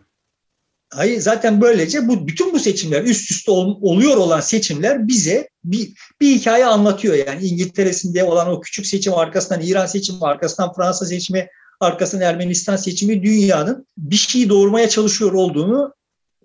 Hayır 0.89 1.19
zaten 1.19 1.61
böylece 1.61 2.07
bu 2.07 2.27
bütün 2.27 2.53
bu 2.53 2.59
seçimler 2.59 3.03
üst 3.03 3.31
üste 3.31 3.51
ol, 3.51 3.77
oluyor 3.81 4.17
olan 4.17 4.39
seçimler 4.39 5.07
bize 5.07 5.49
bir, 5.63 5.93
bir 6.21 6.35
hikaye 6.35 6.65
anlatıyor 6.65 7.15
yani 7.27 7.45
İngiltere'sinde 7.45 8.23
olan 8.23 8.47
o 8.49 8.61
küçük 8.61 8.87
seçim 8.87 9.13
arkasından 9.13 9.61
İran 9.61 9.85
seçimi 9.85 10.19
arkasından 10.21 10.73
Fransa 10.73 11.05
seçimi 11.05 11.47
arkasından 11.79 12.23
Ermenistan 12.23 12.75
seçimi 12.75 13.23
dünyanın 13.23 13.87
bir 13.97 14.15
şeyi 14.15 14.49
doğurmaya 14.49 14.89
çalışıyor 14.89 15.33
olduğunu 15.33 15.93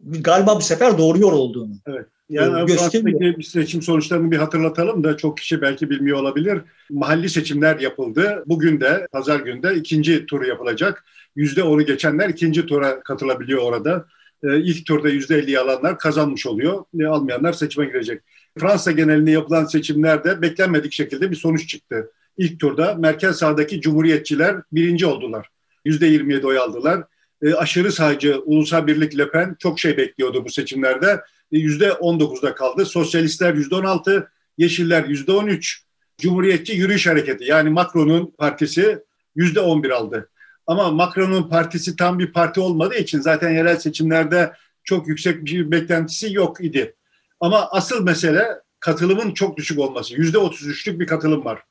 galiba 0.03 0.57
bu 0.57 0.61
sefer 0.61 0.99
doğuruyor 0.99 1.33
olduğunu. 1.33 1.75
Evet. 1.87 2.07
Yani 2.29 2.67
Fransa'daki 2.67 3.43
seçim 3.43 3.83
sonuçlarını 3.83 4.31
bir 4.31 4.37
hatırlatalım 4.37 5.05
da 5.05 5.17
çok 5.17 5.39
kişi 5.39 5.61
belki 5.61 5.91
bilmiyor 5.91 6.19
olabilir. 6.19 6.61
Mahalli 6.91 7.29
seçimler 7.29 7.81
yapıldı. 7.81 8.45
Bugün 8.47 8.81
de 8.81 9.09
pazar 9.13 9.41
günde 9.41 9.75
ikinci 9.75 10.27
turu 10.27 10.47
yapılacak. 10.47 11.05
Yüzde 11.37 11.63
onu 11.63 11.87
geçenler 11.87 12.29
ikinci 12.29 12.67
tura 12.67 13.03
katılabiliyor 13.03 13.63
orada. 13.63 14.07
Ee, 14.43 14.61
ilk 14.61 14.87
turda 14.87 15.09
yüzde 15.09 15.39
elli 15.39 15.59
alanlar 15.59 15.99
kazanmış 15.99 16.47
oluyor. 16.47 16.85
E, 17.01 17.07
almayanlar 17.07 17.53
seçime 17.53 17.87
girecek. 17.87 18.23
Fransa 18.59 18.93
genelinde 18.93 19.31
yapılan 19.31 19.65
seçimlerde 19.65 20.43
beklenmedik 20.43 20.93
şekilde 20.93 21.31
bir 21.31 21.37
sonuç 21.37 21.69
çıktı. 21.69 22.11
İlk 22.39 22.61
turda 22.61 22.95
merkez 22.95 23.37
sağdaki 23.37 23.81
cumhuriyetçiler 23.81 24.57
birinci 24.73 25.07
oldular. 25.07 25.49
Yüzde 25.85 26.07
27 26.07 26.47
oy 26.47 26.59
aldılar. 26.59 27.05
E, 27.43 27.55
aşırı 27.55 27.93
sağcı 27.93 28.41
Ulusal 28.45 28.87
Birlik 28.87 29.19
Le 29.19 29.31
Pen 29.31 29.57
çok 29.59 29.81
şey 29.81 29.97
bekliyordu 29.97 30.45
bu 30.45 30.51
seçimlerde. 30.51 31.21
%19'da 31.53 32.55
kaldı. 32.55 32.87
Sosyalistler 32.87 33.55
%16, 33.55 34.29
Yeşiller 34.59 35.05
%13, 35.05 35.83
Cumhuriyetçi 36.19 36.73
Yürüyüş 36.73 37.07
Hareketi 37.07 37.45
yani 37.45 37.71
Macron'un 37.71 38.35
partisi 38.39 38.99
%11 39.37 39.93
aldı. 39.93 40.31
Ama 40.67 40.91
Macron'un 40.91 41.49
partisi 41.49 41.97
tam 41.97 42.19
bir 42.19 42.33
parti 42.33 42.61
olmadığı 42.61 42.97
için 42.99 43.21
zaten 43.21 43.51
yerel 43.51 43.77
seçimlerde 43.77 44.53
çok 44.85 45.09
yüksek 45.09 45.45
bir 45.45 45.71
beklentisi 45.71 46.35
yok 46.35 46.65
idi. 46.65 46.95
Ama 47.41 47.69
asıl 47.71 48.05
mesele 48.05 48.47
katılımın 48.81 49.35
çok 49.35 49.57
düşük 49.57 49.79
olması. 49.79 50.15
%33'lük 50.15 51.01
bir 51.01 51.07
katılım 51.07 51.45
var. 51.45 51.63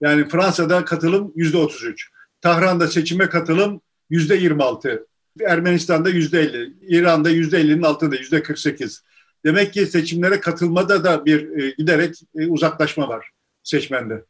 Yani 0.00 0.28
Fransa'da 0.28 0.84
katılım 0.84 1.32
%33. 1.36 1.94
Tahran'da 2.40 2.88
seçime 2.88 3.28
katılım 3.28 3.80
%26. 4.10 5.06
Ermenistan'da 5.46 6.10
%50. 6.10 6.72
İran'da 6.88 7.30
%50'nin 7.30 7.82
altında 7.82 8.16
%48. 8.16 9.00
Demek 9.46 9.72
ki 9.72 9.86
seçimlere 9.86 10.40
katılmada 10.40 11.04
da 11.04 11.24
bir 11.24 11.58
e, 11.58 11.70
giderek 11.78 12.14
e, 12.38 12.46
uzaklaşma 12.46 13.08
var 13.08 13.30
seçmende. 13.62 14.24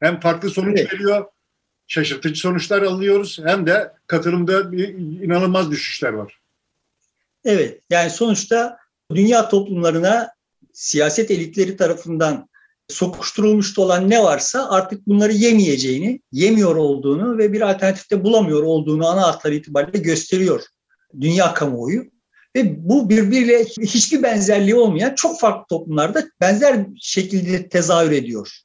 Hem 0.00 0.20
farklı 0.20 0.50
sonuç 0.50 0.80
evet. 0.80 0.94
veriyor, 0.94 1.24
şaşırtıcı 1.86 2.40
sonuçlar 2.40 2.82
alıyoruz 2.82 3.38
hem 3.44 3.66
de 3.66 3.92
katılımda 4.06 4.72
bir 4.72 4.88
inanılmaz 5.24 5.70
düşüşler 5.70 6.12
var. 6.12 6.40
Evet, 7.44 7.80
yani 7.90 8.10
sonuçta 8.10 8.78
dünya 9.14 9.48
toplumlarına 9.48 10.30
siyaset 10.72 11.30
elitleri 11.30 11.76
tarafından 11.76 12.48
sokuşturulmuş 12.88 13.78
olan 13.78 14.10
ne 14.10 14.22
varsa 14.22 14.70
artık 14.70 15.06
bunları 15.06 15.32
yemeyeceğini, 15.32 16.20
yemiyor 16.32 16.76
olduğunu 16.76 17.38
ve 17.38 17.52
bir 17.52 17.60
alternatifte 17.60 18.24
bulamıyor 18.24 18.62
olduğunu 18.62 19.06
ana 19.06 19.22
hatlar 19.22 19.52
itibariyle 19.52 19.98
gösteriyor 19.98 20.62
dünya 21.20 21.54
kamuoyu. 21.54 22.15
Ve 22.56 22.88
bu 22.88 23.08
birbiriyle 23.08 23.64
hiçbir 23.64 24.22
benzerliği 24.22 24.74
olmayan 24.74 25.14
çok 25.14 25.40
farklı 25.40 25.66
toplumlarda 25.68 26.24
benzer 26.40 26.86
şekilde 27.00 27.68
tezahür 27.68 28.10
ediyor. 28.10 28.60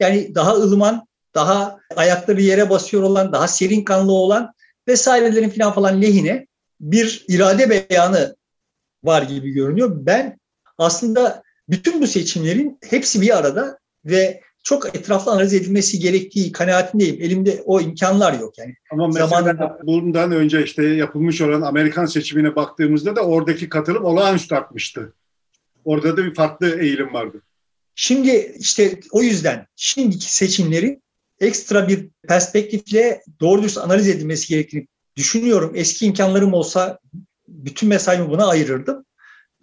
Yani 0.00 0.34
daha 0.34 0.52
ılıman, 0.52 1.06
daha 1.34 1.78
ayakları 1.96 2.42
yere 2.42 2.70
basıyor 2.70 3.02
olan, 3.02 3.32
daha 3.32 3.48
serin 3.48 3.84
kanlı 3.84 4.12
olan 4.12 4.52
vesairelerin 4.88 5.50
falan 5.50 5.72
falan 5.72 6.02
lehine 6.02 6.46
bir 6.80 7.24
irade 7.28 7.90
beyanı 7.90 8.36
var 9.04 9.22
gibi 9.22 9.50
görünüyor. 9.50 9.90
Ben 9.92 10.38
aslında 10.78 11.42
bütün 11.68 12.02
bu 12.02 12.06
seçimlerin 12.06 12.78
hepsi 12.90 13.20
bir 13.20 13.38
arada 13.38 13.78
ve 14.04 14.40
çok 14.62 14.96
etraflı 14.96 15.32
analiz 15.32 15.54
edilmesi 15.54 15.98
gerektiği 15.98 16.52
kanaatindeyim. 16.52 17.22
Elimde 17.22 17.62
o 17.64 17.80
imkanlar 17.80 18.40
yok 18.40 18.58
yani. 18.58 18.74
Ama 18.92 19.06
mesela 19.06 19.26
Zamanında... 19.26 19.78
bundan 19.82 20.32
önce 20.32 20.64
işte 20.64 20.86
yapılmış 20.86 21.40
olan 21.40 21.62
Amerikan 21.62 22.06
seçimine 22.06 22.56
baktığımızda 22.56 23.16
da 23.16 23.20
oradaki 23.20 23.68
katılım 23.68 24.04
olağanüstü 24.04 24.54
artmıştı. 24.54 25.12
Orada 25.84 26.16
da 26.16 26.24
bir 26.24 26.34
farklı 26.34 26.80
eğilim 26.80 27.14
vardı. 27.14 27.42
Şimdi 27.94 28.56
işte 28.58 29.00
o 29.12 29.22
yüzden 29.22 29.66
şimdiki 29.76 30.34
seçimleri 30.34 31.00
ekstra 31.40 31.88
bir 31.88 32.08
perspektifle 32.28 33.22
doğru 33.40 33.62
dürüst 33.62 33.78
analiz 33.78 34.08
edilmesi 34.08 34.48
gerektiğini 34.48 34.86
düşünüyorum. 35.16 35.72
Eski 35.74 36.06
imkanlarım 36.06 36.54
olsa 36.54 36.98
bütün 37.48 37.88
mesaimi 37.88 38.30
buna 38.30 38.46
ayırırdım 38.46 39.04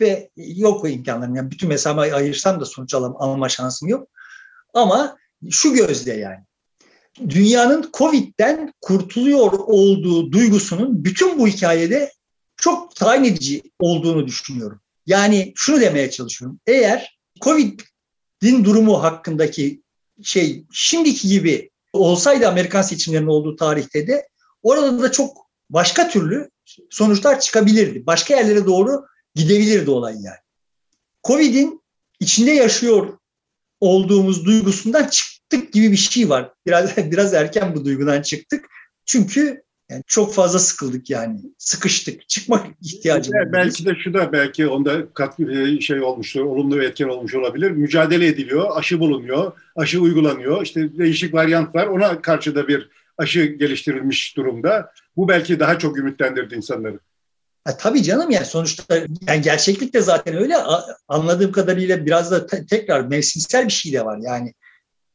ve 0.02 0.30
yok 0.36 0.84
o 0.84 0.88
imkanlarım. 0.88 1.36
Yani 1.36 1.52
bütün 1.52 1.70
mesaimi 1.70 2.02
ayırsam 2.02 2.60
da 2.60 2.66
sonuç 2.66 2.94
alma, 2.94 3.20
alma 3.20 3.50
şansım 3.50 3.90
yok. 3.90 4.08
Ama 4.76 5.18
şu 5.52 5.74
gözle 5.74 6.14
yani 6.14 6.44
dünyanın 7.30 7.90
Covid'den 7.94 8.74
kurtuluyor 8.82 9.52
olduğu 9.52 10.32
duygusunun 10.32 11.06
bütün 11.06 11.40
bu 11.40 11.48
hikayede 11.48 12.12
çok 12.58 12.96
tayin 12.96 13.24
edici 13.24 13.62
olduğunu 13.80 14.28
düşünüyorum. 14.28 14.82
Yani 15.06 15.54
şunu 15.56 15.82
demeye 15.82 16.12
çalışıyorum. 16.12 16.60
Eğer 16.68 17.20
Covid'in 17.42 18.66
durumu 18.66 19.04
hakkındaki 19.04 19.82
şey 20.24 20.66
şimdiki 20.72 21.28
gibi 21.28 21.70
olsaydı 21.94 22.48
Amerikan 22.48 22.82
seçimlerinin 22.82 23.28
olduğu 23.28 23.56
tarihte 23.56 24.08
de 24.08 24.28
orada 24.64 25.02
da 25.02 25.12
çok 25.12 25.38
başka 25.70 26.10
türlü 26.10 26.50
sonuçlar 26.90 27.40
çıkabilirdi. 27.40 28.06
Başka 28.06 28.36
yerlere 28.36 28.66
doğru 28.66 29.06
gidebilirdi 29.36 29.90
olay 29.90 30.14
yani. 30.14 30.38
Covid'in 31.24 31.82
içinde 32.20 32.52
yaşıyor 32.52 33.18
olduğumuz 33.86 34.46
duygusundan 34.46 35.08
çıktık 35.08 35.74
gibi 35.74 35.92
bir 35.92 35.98
şey 35.98 36.30
var. 36.30 36.52
Biraz 36.66 36.98
biraz 37.12 37.34
erken 37.34 37.76
bu 37.76 37.86
duygudan 37.86 38.22
çıktık. 38.22 38.66
Çünkü 39.06 39.66
yani 39.90 40.04
çok 40.08 40.34
fazla 40.34 40.60
sıkıldık 40.60 41.10
yani. 41.10 41.40
Sıkıştık. 41.58 42.30
Çıkmak 42.30 42.66
ihtiyacımız. 42.82 43.54
Belki 43.54 43.86
de 43.86 43.96
şu 43.96 44.14
da 44.14 44.32
belki 44.32 44.68
onda 44.68 45.14
kat 45.14 45.40
e, 45.40 45.82
şey 45.82 46.02
olmuştur, 46.02 46.42
olumlu 46.42 46.76
bir 46.76 46.82
etken 46.82 47.08
olmuş 47.08 47.36
olabilir. 47.36 47.72
Mücadele 47.72 48.28
ediliyor, 48.28 48.78
aşı 48.78 49.00
bulunuyor, 49.00 49.52
aşı 49.76 50.00
uygulanıyor. 50.02 50.64
İşte 50.64 50.98
değişik 50.98 51.34
varyant 51.34 51.76
var. 51.76 51.88
Ona 51.88 52.22
karşı 52.22 52.56
da 52.56 52.68
bir 52.68 52.90
aşı 53.18 53.46
geliştirilmiş 53.46 54.38
durumda. 54.38 54.92
Bu 55.18 55.28
belki 55.28 55.60
daha 55.60 55.80
çok 55.80 55.98
ümitlendirdi 55.98 56.56
insanları. 56.56 57.00
Ha, 57.66 57.78
tabii 57.78 58.04
canım 58.04 58.32
yani 58.32 58.46
sonuçta 58.46 58.98
yani 59.28 59.42
gerçeklik 59.42 59.94
de 59.94 60.02
zaten 60.02 60.36
öyle 60.36 60.56
anladığım 61.08 61.52
kadarıyla 61.52 62.06
biraz 62.06 62.32
da 62.32 62.46
te- 62.48 62.66
tekrar 62.66 63.02
mevsimsel 63.02 63.68
bir 63.68 63.74
şey 63.74 63.94
de 63.94 64.06
var. 64.06 64.20
Yani 64.22 64.54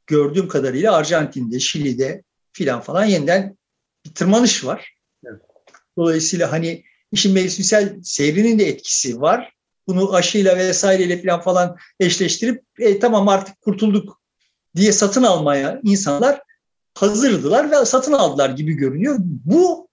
gördüğüm 0.06 0.48
kadarıyla 0.48 0.92
Arjantin'de, 0.92 1.60
Şili'de 1.60 2.22
filan 2.52 2.80
falan 2.80 3.04
yeniden 3.04 3.56
bir 4.04 4.14
tırmanış 4.14 4.64
var. 4.64 4.94
Evet. 5.24 5.40
Dolayısıyla 5.98 6.52
hani 6.52 6.84
işin 7.12 7.32
mevsimsel 7.32 7.98
seyrinin 8.02 8.58
de 8.58 8.68
etkisi 8.68 9.20
var. 9.20 9.52
Bunu 9.86 10.14
aşıyla 10.14 10.56
vesaireyle 10.56 11.22
falan 11.22 11.40
falan 11.40 11.76
eşleştirip 12.00 12.62
e, 12.78 12.98
tamam 12.98 13.28
artık 13.28 13.60
kurtulduk 13.60 14.20
diye 14.76 14.92
satın 14.92 15.22
almaya 15.22 15.80
insanlar 15.82 16.42
hazırdılar 16.94 17.70
ve 17.70 17.84
satın 17.84 18.12
aldılar 18.12 18.50
gibi 18.50 18.72
görünüyor. 18.72 19.16
Bu 19.20 19.88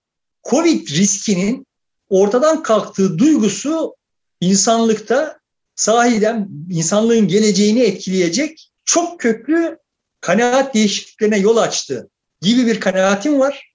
Covid 0.49 0.87
riskinin 0.87 1.66
ortadan 2.09 2.63
kalktığı 2.63 3.17
duygusu 3.17 3.95
insanlıkta 4.41 5.39
sahiden 5.75 6.49
insanlığın 6.69 7.27
geleceğini 7.27 7.81
etkileyecek 7.81 8.71
çok 8.85 9.19
köklü 9.19 9.77
kanaat 10.21 10.75
değişikliklerine 10.75 11.39
yol 11.39 11.57
açtı 11.57 12.09
gibi 12.41 12.65
bir 12.65 12.79
kanaatim 12.79 13.39
var. 13.39 13.73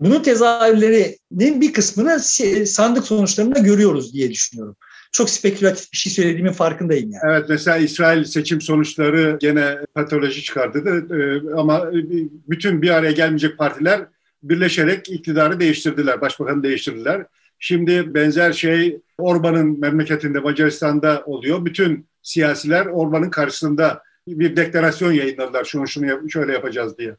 Bunun 0.00 0.22
tezahürlerinin 0.22 1.60
bir 1.60 1.72
kısmını 1.72 2.20
sandık 2.66 3.04
sonuçlarında 3.04 3.58
görüyoruz 3.58 4.14
diye 4.14 4.30
düşünüyorum. 4.30 4.76
Çok 5.12 5.30
spekülatif 5.30 5.92
bir 5.92 5.96
şey 5.96 6.12
söylediğimin 6.12 6.52
farkındayım 6.52 7.10
yani. 7.10 7.22
Evet 7.30 7.46
mesela 7.48 7.76
İsrail 7.76 8.24
seçim 8.24 8.60
sonuçları 8.60 9.38
gene 9.40 9.78
patoloji 9.94 10.42
çıkardı 10.42 10.84
da, 10.84 11.16
e, 11.16 11.54
ama 11.60 11.90
bütün 12.48 12.82
bir 12.82 12.90
araya 12.90 13.12
gelmeyecek 13.12 13.58
partiler 13.58 14.06
birleşerek 14.42 15.10
iktidarı 15.10 15.60
değiştirdiler, 15.60 16.20
başbakanı 16.20 16.62
değiştirdiler. 16.62 17.26
Şimdi 17.64 18.14
benzer 18.14 18.52
şey 18.52 19.00
Orban'ın 19.18 19.80
memleketinde 19.80 20.40
Macaristan'da 20.40 21.22
oluyor. 21.26 21.64
Bütün 21.64 22.06
siyasiler 22.22 22.86
Orban'ın 22.86 23.30
karşısında 23.30 24.02
bir 24.28 24.56
deklarasyon 24.56 25.12
yayınladılar. 25.12 25.64
Şunu 25.64 25.88
şunu 25.88 26.30
şöyle 26.30 26.52
yapacağız 26.52 26.98
diye. 26.98 27.16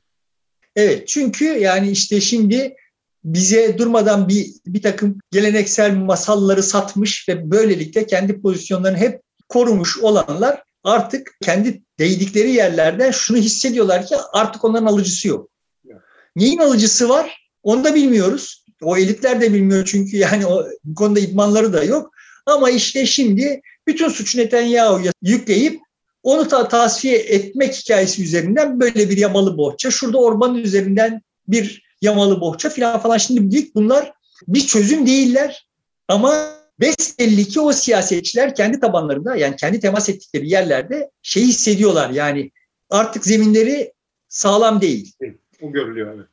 Evet 0.75 1.07
çünkü 1.07 1.45
yani 1.45 1.91
işte 1.91 2.21
şimdi 2.21 2.75
bize 3.23 3.77
durmadan 3.77 4.29
bir, 4.29 4.47
bir 4.65 4.81
takım 4.81 5.19
geleneksel 5.31 5.95
masalları 5.95 6.63
satmış 6.63 7.29
ve 7.29 7.51
böylelikle 7.51 8.07
kendi 8.07 8.41
pozisyonlarını 8.41 8.97
hep 8.97 9.21
korumuş 9.49 9.97
olanlar 9.97 10.63
artık 10.83 11.37
kendi 11.41 11.83
değdikleri 11.99 12.51
yerlerden 12.51 13.11
şunu 13.11 13.37
hissediyorlar 13.37 14.05
ki 14.05 14.15
artık 14.33 14.65
onların 14.65 14.85
alıcısı 14.85 15.27
yok. 15.27 15.49
Neyin 16.35 16.57
alıcısı 16.57 17.09
var 17.09 17.49
onu 17.63 17.83
da 17.83 17.95
bilmiyoruz. 17.95 18.62
O 18.83 18.97
elitler 18.97 19.41
de 19.41 19.53
bilmiyor 19.53 19.85
çünkü 19.85 20.17
yani 20.17 20.45
o, 20.45 20.65
bu 20.83 20.95
konuda 20.95 21.19
idmanları 21.19 21.73
da 21.73 21.83
yok. 21.83 22.11
Ama 22.45 22.69
işte 22.69 23.05
şimdi 23.05 23.61
bütün 23.87 24.09
suçu 24.09 24.37
Netanyahu'ya 24.37 25.11
yükleyip 25.21 25.81
onu 26.23 26.47
ta 26.47 26.67
tasfiye 26.67 27.17
etmek 27.17 27.73
hikayesi 27.73 28.23
üzerinden 28.23 28.79
böyle 28.79 29.09
bir 29.09 29.17
yamalı 29.17 29.57
bohça. 29.57 29.91
Şurada 29.91 30.17
Orban 30.17 30.55
üzerinden 30.55 31.21
bir 31.47 31.83
yamalı 32.01 32.41
bohça 32.41 32.69
falan 32.69 32.99
falan. 32.99 33.17
Şimdi 33.17 33.51
büyük 33.51 33.75
bunlar 33.75 34.13
bir 34.47 34.67
çözüm 34.67 35.07
değiller 35.07 35.67
ama 36.07 36.49
besbelli 36.79 37.47
ki 37.47 37.59
o 37.59 37.73
siyasetçiler 37.73 38.55
kendi 38.55 38.79
tabanlarında 38.79 39.35
yani 39.35 39.55
kendi 39.55 39.79
temas 39.79 40.09
ettikleri 40.09 40.49
yerlerde 40.49 41.09
şey 41.21 41.43
hissediyorlar 41.43 42.09
yani 42.09 42.51
artık 42.89 43.25
zeminleri 43.25 43.93
sağlam 44.29 44.81
değil. 44.81 45.13
O 45.61 45.71
görülüyor 45.71 46.13
evet. 46.15 46.27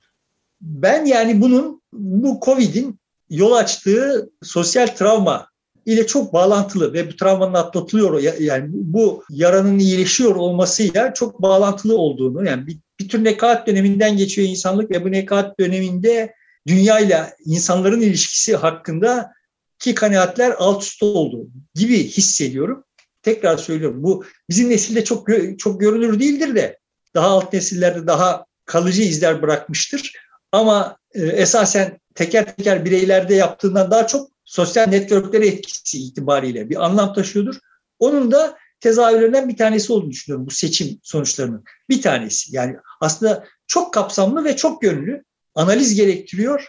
Ben 0.60 1.04
yani 1.04 1.40
bunun 1.40 1.82
bu 1.92 2.40
Covid'in 2.44 3.00
yol 3.30 3.52
açtığı 3.52 4.30
sosyal 4.42 4.86
travma 4.86 5.50
ile 5.86 6.06
çok 6.06 6.32
bağlantılı 6.32 6.92
ve 6.92 7.12
bu 7.12 7.16
travmanın 7.16 7.54
atlatılıyor 7.54 8.40
yani 8.40 8.66
bu 8.72 9.24
yaranın 9.30 9.78
iyileşiyor 9.78 10.36
olmasıyla 10.36 11.14
çok 11.14 11.42
bağlantılı 11.42 11.96
olduğunu 11.96 12.46
yani 12.46 12.66
bir, 12.66 12.78
bir 13.00 13.08
tür 13.08 13.24
nekaat 13.24 13.66
döneminden 13.66 14.16
geçiyor 14.16 14.48
insanlık 14.48 14.90
ve 14.90 15.04
bu 15.04 15.12
nekaat 15.12 15.60
döneminde 15.60 16.34
dünya 16.66 17.00
ile 17.00 17.34
insanların 17.44 18.00
ilişkisi 18.00 18.56
hakkında 18.56 19.32
ki 19.78 19.94
kanaatler 19.94 20.54
alt 20.58 20.82
üst 20.82 21.02
oldu 21.02 21.46
gibi 21.74 22.04
hissediyorum. 22.04 22.84
Tekrar 23.22 23.56
söylüyorum 23.56 24.02
bu 24.02 24.24
bizim 24.50 24.70
nesilde 24.70 25.04
çok 25.04 25.28
çok 25.58 25.80
görünür 25.80 26.20
değildir 26.20 26.54
de 26.54 26.78
daha 27.14 27.26
alt 27.26 27.52
nesillerde 27.52 28.06
daha 28.06 28.44
kalıcı 28.64 29.02
izler 29.02 29.42
bırakmıştır. 29.42 30.12
Ama 30.52 30.96
e, 31.12 31.22
esasen 31.22 32.00
teker 32.14 32.56
teker 32.56 32.84
bireylerde 32.84 33.34
yaptığından 33.34 33.90
daha 33.90 34.06
çok 34.06 34.30
sosyal 34.44 34.86
networklere 34.86 35.46
etkisi 35.46 35.98
itibariyle 35.98 36.70
bir 36.70 36.84
anlam 36.84 37.14
taşıyordur. 37.14 37.58
Onun 37.98 38.30
da 38.30 38.58
tezahürlerinden 38.80 39.48
bir 39.48 39.56
tanesi 39.56 39.92
olduğunu 39.92 40.10
düşünüyorum 40.10 40.46
bu 40.46 40.50
seçim 40.50 41.00
sonuçlarının. 41.02 41.64
Bir 41.88 42.02
tanesi. 42.02 42.56
Yani 42.56 42.76
aslında 43.00 43.44
çok 43.66 43.94
kapsamlı 43.94 44.44
ve 44.44 44.56
çok 44.56 44.82
yönlü 44.84 45.24
analiz 45.54 45.94
gerektiriyor. 45.94 46.68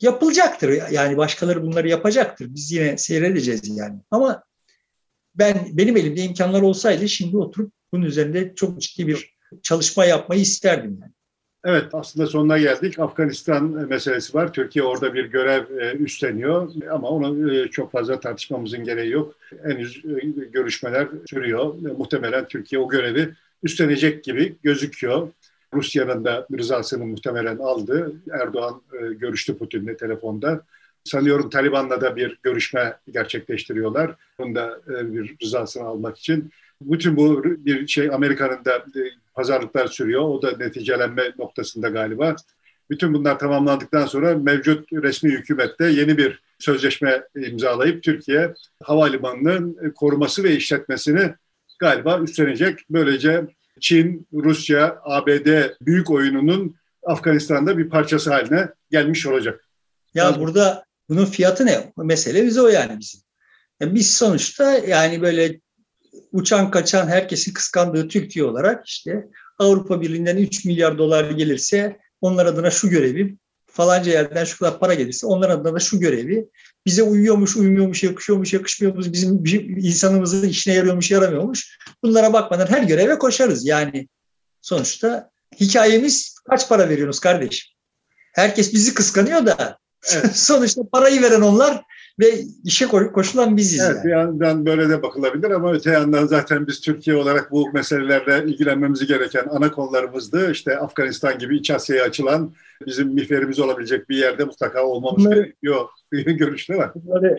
Yapılacaktır. 0.00 0.90
Yani 0.90 1.16
başkaları 1.16 1.62
bunları 1.62 1.88
yapacaktır. 1.88 2.46
Biz 2.54 2.72
yine 2.72 2.98
seyredeceğiz 2.98 3.76
yani. 3.76 4.00
Ama 4.10 4.42
ben 5.34 5.68
benim 5.72 5.96
elimde 5.96 6.22
imkanlar 6.22 6.62
olsaydı 6.62 7.08
şimdi 7.08 7.36
oturup 7.36 7.72
bunun 7.92 8.04
üzerinde 8.04 8.54
çok 8.54 8.80
ciddi 8.80 9.06
bir 9.06 9.34
çalışma 9.62 10.04
yapmayı 10.04 10.40
isterdim 10.40 10.98
yani. 11.02 11.13
Evet 11.64 11.84
aslında 11.92 12.26
sonuna 12.26 12.58
geldik. 12.58 12.98
Afganistan 12.98 13.64
meselesi 13.64 14.34
var. 14.34 14.52
Türkiye 14.52 14.84
orada 14.84 15.14
bir 15.14 15.24
görev 15.24 15.78
e, 15.78 15.96
üstleniyor 15.96 16.72
ama 16.90 17.08
onu 17.08 17.54
e, 17.54 17.68
çok 17.68 17.92
fazla 17.92 18.20
tartışmamızın 18.20 18.84
gereği 18.84 19.10
yok. 19.10 19.34
Henüz 19.62 20.04
e, 20.04 20.26
görüşmeler 20.52 21.08
sürüyor. 21.26 21.74
Muhtemelen 21.98 22.48
Türkiye 22.48 22.80
o 22.80 22.88
görevi 22.88 23.34
üstlenecek 23.62 24.24
gibi 24.24 24.56
gözüküyor. 24.62 25.28
Rusya'nın 25.74 26.24
da 26.24 26.46
rızasını 26.58 27.06
muhtemelen 27.06 27.58
aldı. 27.58 28.12
Erdoğan 28.32 28.82
görüştü 29.18 29.58
Putin'le 29.58 29.96
telefonda. 29.96 30.64
Sanıyorum 31.04 31.50
Taliban'la 31.50 32.00
da 32.00 32.16
bir 32.16 32.38
görüşme 32.42 32.96
gerçekleştiriyorlar. 33.12 34.14
Bunun 34.38 34.54
da 34.54 34.80
bir 34.86 35.36
rızasını 35.42 35.84
almak 35.84 36.18
için. 36.18 36.50
Bütün 36.80 37.16
bu 37.16 37.44
bir 37.44 37.86
şey 37.86 38.10
Amerika'nın 38.10 38.64
da 38.64 38.84
pazarlıklar 39.34 39.86
sürüyor. 39.86 40.22
O 40.22 40.42
da 40.42 40.56
neticelenme 40.56 41.32
noktasında 41.38 41.88
galiba. 41.88 42.36
Bütün 42.90 43.14
bunlar 43.14 43.38
tamamlandıktan 43.38 44.06
sonra 44.06 44.34
mevcut 44.34 44.92
resmi 44.92 45.30
hükümette 45.30 45.84
yeni 45.84 46.18
bir 46.18 46.42
sözleşme 46.58 47.22
imzalayıp 47.36 48.02
Türkiye 48.02 48.54
havalimanının 48.82 49.92
koruması 49.94 50.44
ve 50.44 50.56
işletmesini 50.56 51.34
galiba 51.78 52.20
üstlenecek. 52.20 52.78
Böylece 52.90 53.44
Çin, 53.80 54.26
Rusya, 54.32 54.98
ABD 55.02 55.70
büyük 55.80 56.10
oyununun 56.10 56.76
Afganistan'da 57.02 57.78
bir 57.78 57.88
parçası 57.88 58.30
haline 58.30 58.68
gelmiş 58.90 59.26
olacak. 59.26 59.64
Ya 60.14 60.26
Lazım. 60.26 60.42
burada 60.42 60.84
bunun 61.08 61.24
fiyatı 61.24 61.66
ne? 61.66 61.92
Mesele 61.96 62.46
bize 62.46 62.60
o 62.62 62.68
yani 62.68 62.98
bizim. 63.00 63.20
Yani 63.80 63.94
biz 63.94 64.14
sonuçta 64.16 64.78
yani 64.78 65.22
böyle 65.22 65.60
uçan 66.32 66.70
kaçan 66.70 67.06
herkesin 67.06 67.52
kıskandığı 67.52 68.08
Türkiye 68.08 68.44
olarak 68.44 68.86
işte 68.86 69.26
Avrupa 69.58 70.00
Birliği'nden 70.00 70.36
3 70.36 70.64
milyar 70.64 70.98
dolar 70.98 71.30
gelirse 71.30 71.98
onlar 72.20 72.46
adına 72.46 72.70
şu 72.70 72.88
görevi, 72.88 73.36
falanca 73.66 74.12
yerden 74.12 74.44
şu 74.44 74.58
kadar 74.58 74.78
para 74.78 74.94
gelirse 74.94 75.26
onlar 75.26 75.50
adına 75.50 75.74
da 75.74 75.78
şu 75.78 76.00
görevi, 76.00 76.48
bize 76.86 77.02
uyuyormuş, 77.02 77.56
uymuyormuş, 77.56 78.02
yakışıyormuş, 78.02 78.52
yakışmıyormuş, 78.52 79.12
bizim 79.12 79.44
insanımızın 79.78 80.48
işine 80.48 80.74
yarıyormuş, 80.74 81.10
yaramıyormuş. 81.10 81.78
Bunlara 82.02 82.32
bakmadan 82.32 82.66
her 82.66 82.82
göreve 82.82 83.18
koşarız. 83.18 83.66
Yani 83.66 84.08
sonuçta 84.62 85.30
hikayemiz 85.60 86.34
kaç 86.50 86.68
para 86.68 86.88
veriyorsunuz 86.88 87.20
kardeşim? 87.20 87.74
Herkes 88.34 88.72
bizi 88.72 88.94
kıskanıyor 88.94 89.46
da 89.46 89.78
evet. 90.12 90.30
sonuçta 90.36 90.82
parayı 90.92 91.22
veren 91.22 91.40
onlar, 91.40 91.82
ve 92.18 92.40
işe 92.64 92.86
koşulan 92.86 93.56
biziz. 93.56 93.80
Evet, 93.80 93.96
yani. 93.96 94.04
bir 94.04 94.10
yandan 94.10 94.66
böyle 94.66 94.88
de 94.88 95.02
bakılabilir 95.02 95.50
ama 95.50 95.72
öte 95.72 95.90
yandan 95.90 96.26
zaten 96.26 96.66
biz 96.66 96.80
Türkiye 96.80 97.16
olarak 97.16 97.50
bu 97.50 97.70
meselelerle 97.72 98.52
ilgilenmemiz 98.52 99.06
gereken 99.06 99.46
ana 99.50 99.70
konularımızdı. 99.70 100.50
İşte 100.50 100.78
Afganistan 100.78 101.38
gibi 101.38 101.56
İç 101.56 101.70
Asya'ya 101.70 102.04
açılan 102.04 102.54
bizim 102.86 103.08
miferimiz 103.08 103.60
olabilecek 103.60 104.08
bir 104.08 104.16
yerde 104.16 104.44
mutlaka 104.44 104.84
olmamız 104.84 105.24
bunları, 105.24 105.42
gerekiyor. 105.42 105.88
Görüşte 106.12 106.76
var. 106.76 106.92
Bunları, 106.94 107.38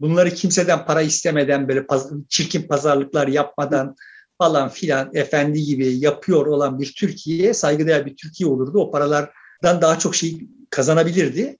bunları 0.00 0.30
kimseden 0.30 0.84
para 0.84 1.02
istemeden 1.02 1.68
böyle 1.68 1.86
paz, 1.86 2.12
çirkin 2.28 2.62
pazarlıklar 2.62 3.28
yapmadan 3.28 3.96
falan 4.38 4.68
filan 4.68 5.10
efendi 5.14 5.62
gibi 5.62 5.86
yapıyor 5.86 6.46
olan 6.46 6.78
bir 6.78 6.94
Türkiye, 6.96 7.54
saygıdeğer 7.54 8.06
bir 8.06 8.16
Türkiye 8.16 8.50
olurdu. 8.50 8.78
O 8.78 8.90
paralardan 8.90 9.80
daha 9.80 9.98
çok 9.98 10.14
şey 10.14 10.38
kazanabilirdi. 10.70 11.58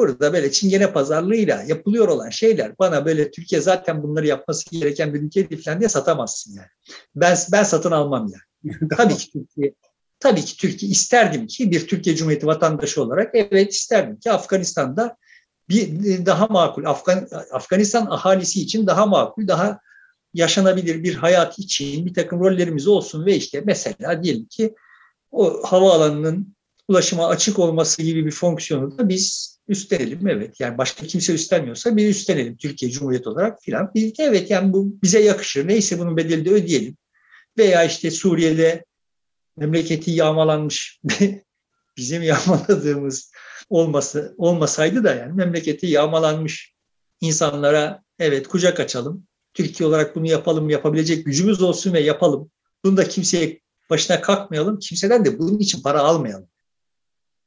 Burada 0.00 0.32
böyle 0.32 0.52
çingene 0.52 0.92
pazarlığıyla 0.92 1.62
yapılıyor 1.62 2.08
olan 2.08 2.30
şeyler 2.30 2.78
bana 2.78 3.04
böyle 3.04 3.30
Türkiye 3.30 3.60
zaten 3.60 4.02
bunları 4.02 4.26
yapması 4.26 4.70
gereken 4.70 5.14
bir 5.14 5.22
ülke 5.22 5.56
falan 5.56 5.80
diye 5.80 5.88
satamazsın 5.88 6.54
yani. 6.54 6.68
Ben 7.14 7.36
ben 7.52 7.62
satın 7.62 7.90
almam 7.90 8.32
yani. 8.32 8.78
tabii 8.96 9.16
ki 9.16 9.32
Türkiye 9.32 9.74
tabii 10.20 10.44
ki 10.44 10.56
Türkiye 10.56 10.92
isterdim 10.92 11.46
ki 11.46 11.70
bir 11.70 11.86
Türkiye 11.88 12.16
Cumhuriyeti 12.16 12.46
vatandaşı 12.46 13.02
olarak 13.02 13.30
evet 13.34 13.72
isterdim 13.72 14.20
ki 14.20 14.32
Afganistan'da 14.32 15.16
bir 15.68 16.26
daha 16.26 16.46
makul 16.46 16.84
Afgan, 16.84 17.28
Afganistan 17.52 18.06
ahalisi 18.06 18.60
için 18.60 18.86
daha 18.86 19.06
makul, 19.06 19.48
daha 19.48 19.80
yaşanabilir 20.34 21.02
bir 21.02 21.14
hayat 21.14 21.58
için 21.58 22.06
bir 22.06 22.14
takım 22.14 22.40
rollerimiz 22.40 22.86
olsun 22.86 23.26
ve 23.26 23.36
işte 23.36 23.62
mesela 23.66 24.22
diyelim 24.22 24.46
ki 24.46 24.74
o 25.30 25.62
havaalanının 25.62 26.54
ulaşıma 26.90 27.28
açık 27.28 27.58
olması 27.58 28.02
gibi 28.02 28.26
bir 28.26 28.30
fonksiyonu 28.30 28.98
da 28.98 29.08
biz 29.08 29.58
üstlenelim 29.70 30.28
evet. 30.28 30.60
Yani 30.60 30.78
başka 30.78 31.06
kimse 31.06 31.34
üstlenmiyorsa 31.34 31.96
bir 31.96 32.08
üstlenelim 32.08 32.56
Türkiye 32.56 32.90
Cumhuriyeti 32.90 33.28
olarak 33.28 33.62
filan. 33.62 33.90
Bir, 33.94 34.14
evet 34.18 34.50
yani 34.50 34.72
bu 34.72 34.96
bize 35.02 35.20
yakışır. 35.20 35.68
Neyse 35.68 35.98
bunun 35.98 36.16
bedelini 36.16 36.44
de 36.44 36.50
ödeyelim. 36.50 36.96
Veya 37.58 37.84
işte 37.84 38.10
Suriye'de 38.10 38.84
memleketi 39.56 40.10
yağmalanmış 40.10 41.00
bizim 41.96 42.22
yağmaladığımız 42.22 43.32
olması 43.70 44.34
olmasaydı 44.38 45.04
da 45.04 45.14
yani 45.14 45.32
memleketi 45.32 45.86
yağmalanmış 45.86 46.74
insanlara 47.20 48.02
evet 48.18 48.48
kucak 48.48 48.80
açalım. 48.80 49.26
Türkiye 49.54 49.88
olarak 49.88 50.16
bunu 50.16 50.26
yapalım, 50.26 50.70
yapabilecek 50.70 51.26
gücümüz 51.26 51.62
olsun 51.62 51.92
ve 51.92 52.00
yapalım. 52.00 52.50
Bunu 52.84 52.96
da 52.96 53.08
kimseye 53.08 53.60
başına 53.90 54.20
kalkmayalım. 54.20 54.78
Kimseden 54.78 55.24
de 55.24 55.38
bunun 55.38 55.58
için 55.58 55.82
para 55.82 56.00
almayalım 56.00 56.49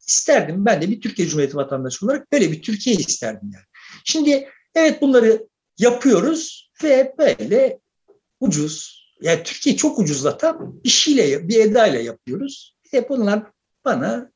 isterdim. 0.07 0.65
Ben 0.65 0.81
de 0.81 0.89
bir 0.89 1.01
Türkiye 1.01 1.27
Cumhuriyeti 1.27 1.57
vatandaşı 1.57 2.05
olarak 2.05 2.31
böyle 2.31 2.51
bir 2.51 2.61
Türkiye 2.61 2.95
isterdim 2.95 3.51
yani. 3.53 3.65
Şimdi 4.03 4.49
evet 4.75 5.01
bunları 5.01 5.47
yapıyoruz 5.77 6.71
ve 6.83 7.15
böyle 7.17 7.79
ucuz, 8.39 9.03
yani 9.21 9.43
Türkiye 9.43 9.75
çok 9.75 9.99
ucuzlatan 9.99 10.83
bir 10.83 10.89
şeyle, 10.89 11.47
bir 11.47 11.59
edayla 11.59 11.99
yapıyoruz. 11.99 12.77
Ve 12.93 13.09
bunlar 13.09 13.43
bana 13.85 14.31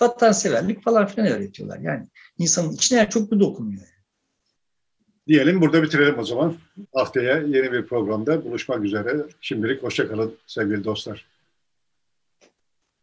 vatanseverlik 0.00 0.84
falan 0.84 1.06
filan 1.06 1.28
öğretiyorlar. 1.28 1.78
Yani 1.78 2.06
insanın 2.38 2.72
içine 2.72 3.08
çok 3.10 3.32
bir 3.32 3.40
dokunuyor. 3.40 3.82
Diyelim 5.28 5.60
burada 5.60 5.82
bitirelim 5.82 6.18
o 6.18 6.24
zaman. 6.24 6.56
Haftaya 6.94 7.36
yeni 7.36 7.72
bir 7.72 7.86
programda 7.86 8.44
buluşmak 8.44 8.84
üzere. 8.84 9.26
Şimdilik 9.40 9.82
hoşçakalın 9.82 10.34
sevgili 10.46 10.84
dostlar. 10.84 11.26